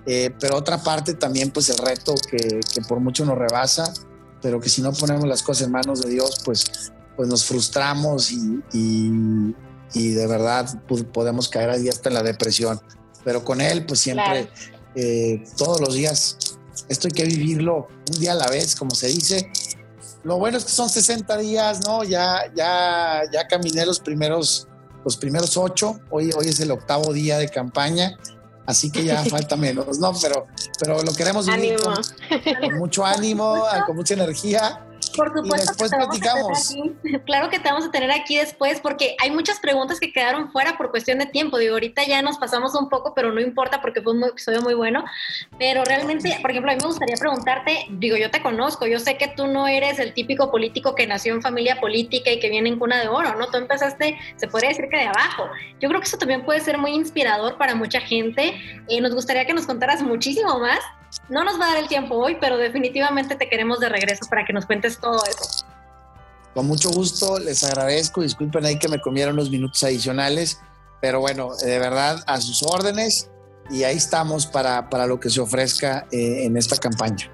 eh, 0.06 0.34
pero 0.40 0.56
otra 0.56 0.82
parte 0.82 1.14
también 1.14 1.52
pues 1.52 1.68
el 1.68 1.78
reto 1.78 2.16
que, 2.28 2.58
que, 2.74 2.80
por 2.80 2.98
mucho 2.98 3.24
nos 3.24 3.38
rebasa, 3.38 3.94
pero 4.42 4.58
que 4.58 4.68
si 4.68 4.82
no 4.82 4.92
ponemos 4.92 5.28
las 5.28 5.40
cosas 5.40 5.68
en 5.68 5.72
manos 5.72 6.00
de 6.00 6.10
Dios, 6.10 6.40
pues, 6.44 6.90
pues 7.14 7.28
nos 7.28 7.44
frustramos 7.44 8.32
y, 8.32 8.60
y, 8.72 9.54
y 9.94 10.08
de 10.14 10.26
verdad 10.26 10.82
pues, 10.88 11.04
podemos 11.04 11.48
caer 11.48 11.70
ahí 11.70 11.88
hasta 11.88 12.08
en 12.08 12.16
la 12.16 12.24
depresión. 12.24 12.80
Pero 13.22 13.44
con 13.44 13.60
Él 13.60 13.86
pues 13.86 14.00
siempre, 14.00 14.50
eh, 14.96 15.44
todos 15.56 15.80
los 15.80 15.94
días, 15.94 16.38
esto 16.88 17.06
hay 17.06 17.12
que 17.12 17.24
vivirlo 17.24 17.86
un 18.12 18.18
día 18.18 18.32
a 18.32 18.34
la 18.34 18.48
vez, 18.48 18.74
como 18.74 18.96
se 18.96 19.06
dice. 19.06 19.48
Lo 20.24 20.40
bueno 20.40 20.58
es 20.58 20.64
que 20.64 20.72
son 20.72 20.90
60 20.90 21.36
días, 21.36 21.86
¿no? 21.86 22.02
Ya, 22.02 22.52
ya, 22.56 23.22
ya 23.32 23.46
caminé 23.46 23.86
los 23.86 24.00
primeros 24.00 24.66
los 25.04 25.16
primeros 25.16 25.56
ocho. 25.56 26.00
Hoy, 26.10 26.30
hoy 26.36 26.48
es 26.48 26.60
el 26.60 26.70
octavo 26.70 27.12
día 27.12 27.38
de 27.38 27.48
campaña, 27.48 28.18
así 28.66 28.90
que 28.90 29.04
ya 29.04 29.24
falta 29.30 29.56
menos, 29.56 29.98
¿no? 29.98 30.12
Pero, 30.20 30.46
pero 30.78 31.02
lo 31.02 31.12
queremos 31.14 31.46
vivir 31.46 31.76
con, 31.80 32.78
mucho 32.78 33.04
ánimo, 33.04 33.62
con 33.86 33.96
mucha 33.96 34.14
energía 34.14 34.87
por 35.16 35.28
supuesto. 35.34 35.72
después 35.72 35.90
platicamos. 35.90 36.74
Claro 37.24 37.50
que 37.50 37.58
te 37.58 37.68
vamos 37.68 37.84
a 37.84 37.90
tener 37.90 38.10
aquí 38.10 38.36
después 38.36 38.80
porque 38.80 39.16
hay 39.22 39.30
muchas 39.30 39.60
preguntas 39.60 40.00
que 40.00 40.12
quedaron 40.12 40.50
fuera 40.50 40.76
por 40.76 40.90
cuestión 40.90 41.18
de 41.18 41.26
tiempo. 41.26 41.58
Digo, 41.58 41.74
ahorita 41.74 42.04
ya 42.04 42.22
nos 42.22 42.38
pasamos 42.38 42.74
un 42.74 42.88
poco, 42.88 43.14
pero 43.14 43.32
no 43.32 43.40
importa 43.40 43.80
porque 43.80 44.02
fue 44.02 44.12
un 44.12 44.24
episodio 44.24 44.62
muy 44.62 44.74
bueno. 44.74 45.04
Pero 45.58 45.84
realmente, 45.84 46.38
por 46.40 46.50
ejemplo, 46.50 46.72
a 46.72 46.74
mí 46.74 46.80
me 46.80 46.86
gustaría 46.86 47.16
preguntarte, 47.16 47.86
digo, 47.90 48.16
yo 48.16 48.30
te 48.30 48.42
conozco, 48.42 48.86
yo 48.86 48.98
sé 48.98 49.16
que 49.16 49.28
tú 49.28 49.46
no 49.46 49.66
eres 49.68 49.98
el 49.98 50.14
típico 50.14 50.50
político 50.50 50.94
que 50.94 51.06
nació 51.06 51.34
en 51.34 51.42
familia 51.42 51.80
política 51.80 52.30
y 52.30 52.40
que 52.40 52.50
viene 52.50 52.68
en 52.68 52.78
cuna 52.78 53.00
de 53.00 53.08
oro, 53.08 53.34
¿no? 53.36 53.48
Tú 53.48 53.58
empezaste, 53.58 54.18
se 54.36 54.48
podría 54.48 54.70
decir 54.70 54.86
que 54.90 54.96
de 54.96 55.06
abajo. 55.06 55.48
Yo 55.80 55.88
creo 55.88 56.00
que 56.00 56.06
eso 56.06 56.18
también 56.18 56.44
puede 56.44 56.60
ser 56.60 56.78
muy 56.78 56.92
inspirador 56.92 57.56
para 57.58 57.74
mucha 57.74 58.00
gente. 58.00 58.54
Eh, 58.88 59.00
nos 59.00 59.14
gustaría 59.14 59.44
que 59.44 59.54
nos 59.54 59.66
contaras 59.66 60.02
muchísimo 60.02 60.58
más 60.58 60.80
no 61.28 61.44
nos 61.44 61.60
va 61.60 61.66
a 61.66 61.68
dar 61.74 61.78
el 61.78 61.88
tiempo 61.88 62.16
hoy, 62.16 62.36
pero 62.40 62.56
definitivamente 62.56 63.36
te 63.36 63.48
queremos 63.48 63.80
de 63.80 63.88
regreso 63.88 64.26
para 64.28 64.44
que 64.44 64.52
nos 64.52 64.66
cuentes 64.66 64.98
todo 64.98 65.22
eso. 65.24 65.66
Con 66.54 66.66
mucho 66.66 66.90
gusto, 66.90 67.38
les 67.38 67.62
agradezco. 67.64 68.22
Disculpen 68.22 68.64
ahí 68.64 68.78
que 68.78 68.88
me 68.88 69.00
comieron 69.00 69.34
unos 69.34 69.50
minutos 69.50 69.82
adicionales, 69.84 70.60
pero 71.00 71.20
bueno, 71.20 71.54
de 71.54 71.78
verdad, 71.78 72.22
a 72.26 72.40
sus 72.40 72.62
órdenes 72.62 73.30
y 73.70 73.84
ahí 73.84 73.96
estamos 73.96 74.46
para, 74.46 74.88
para 74.88 75.06
lo 75.06 75.20
que 75.20 75.30
se 75.30 75.40
ofrezca 75.40 76.06
eh, 76.10 76.44
en 76.44 76.56
esta 76.56 76.76
campaña. 76.76 77.30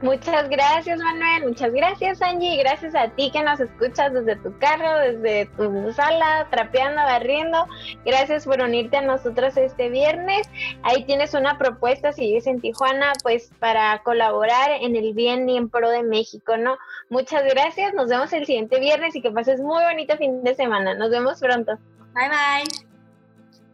Muchas 0.00 0.48
gracias, 0.48 0.98
Manuel. 0.98 1.48
Muchas 1.48 1.72
gracias, 1.72 2.20
Angie. 2.22 2.56
Gracias 2.58 2.94
a 2.94 3.08
ti 3.08 3.30
que 3.30 3.42
nos 3.42 3.60
escuchas 3.60 4.12
desde 4.12 4.36
tu 4.36 4.56
carro, 4.58 4.98
desde 4.98 5.46
tu 5.56 5.92
sala, 5.92 6.46
trapeando, 6.50 7.02
barriendo. 7.02 7.66
Gracias 8.04 8.44
por 8.44 8.60
unirte 8.60 8.98
a 8.98 9.02
nosotros 9.02 9.56
este 9.56 9.88
viernes. 9.88 10.48
Ahí 10.82 11.04
tienes 11.04 11.34
una 11.34 11.58
propuesta, 11.58 12.12
si 12.12 12.22
vives 12.22 12.46
en 12.46 12.60
Tijuana, 12.60 13.12
pues 13.22 13.50
para 13.58 14.02
colaborar 14.02 14.70
en 14.80 14.96
el 14.96 15.14
bien 15.14 15.48
y 15.48 15.56
en 15.56 15.68
pro 15.68 15.90
de 15.90 16.02
México, 16.02 16.56
¿no? 16.56 16.76
Muchas 17.08 17.44
gracias. 17.44 17.94
Nos 17.94 18.08
vemos 18.08 18.32
el 18.32 18.46
siguiente 18.46 18.78
viernes 18.80 19.14
y 19.16 19.22
que 19.22 19.30
pases 19.30 19.60
muy 19.60 19.82
bonito 19.84 20.16
fin 20.16 20.42
de 20.42 20.54
semana. 20.54 20.94
Nos 20.94 21.10
vemos 21.10 21.40
pronto. 21.40 21.78
Bye, 22.14 22.28
bye. 22.28 22.92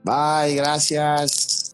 Bye, 0.05 0.55
gracias. 0.55 1.68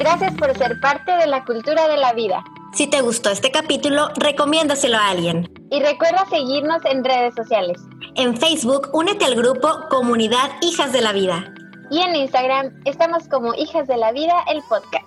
Gracias 0.00 0.32
por 0.36 0.56
ser 0.56 0.80
parte 0.80 1.12
de 1.12 1.26
la 1.26 1.44
cultura 1.44 1.86
de 1.86 1.98
la 1.98 2.14
vida. 2.14 2.42
Si 2.72 2.86
te 2.86 3.02
gustó 3.02 3.28
este 3.28 3.50
capítulo, 3.50 4.08
recomiéndaselo 4.16 4.96
a 4.96 5.10
alguien. 5.10 5.46
Y 5.70 5.78
recuerda 5.82 6.24
seguirnos 6.30 6.82
en 6.86 7.04
redes 7.04 7.34
sociales. 7.34 7.76
En 8.14 8.34
Facebook, 8.34 8.88
únete 8.94 9.26
al 9.26 9.34
grupo 9.34 9.68
Comunidad 9.90 10.52
Hijas 10.62 10.94
de 10.94 11.02
la 11.02 11.12
Vida. 11.12 11.52
Y 11.90 12.00
en 12.00 12.16
Instagram 12.16 12.80
estamos 12.86 13.28
como 13.28 13.52
Hijas 13.56 13.88
de 13.88 13.98
la 13.98 14.10
Vida, 14.12 14.42
el 14.48 14.62
podcast. 14.70 15.04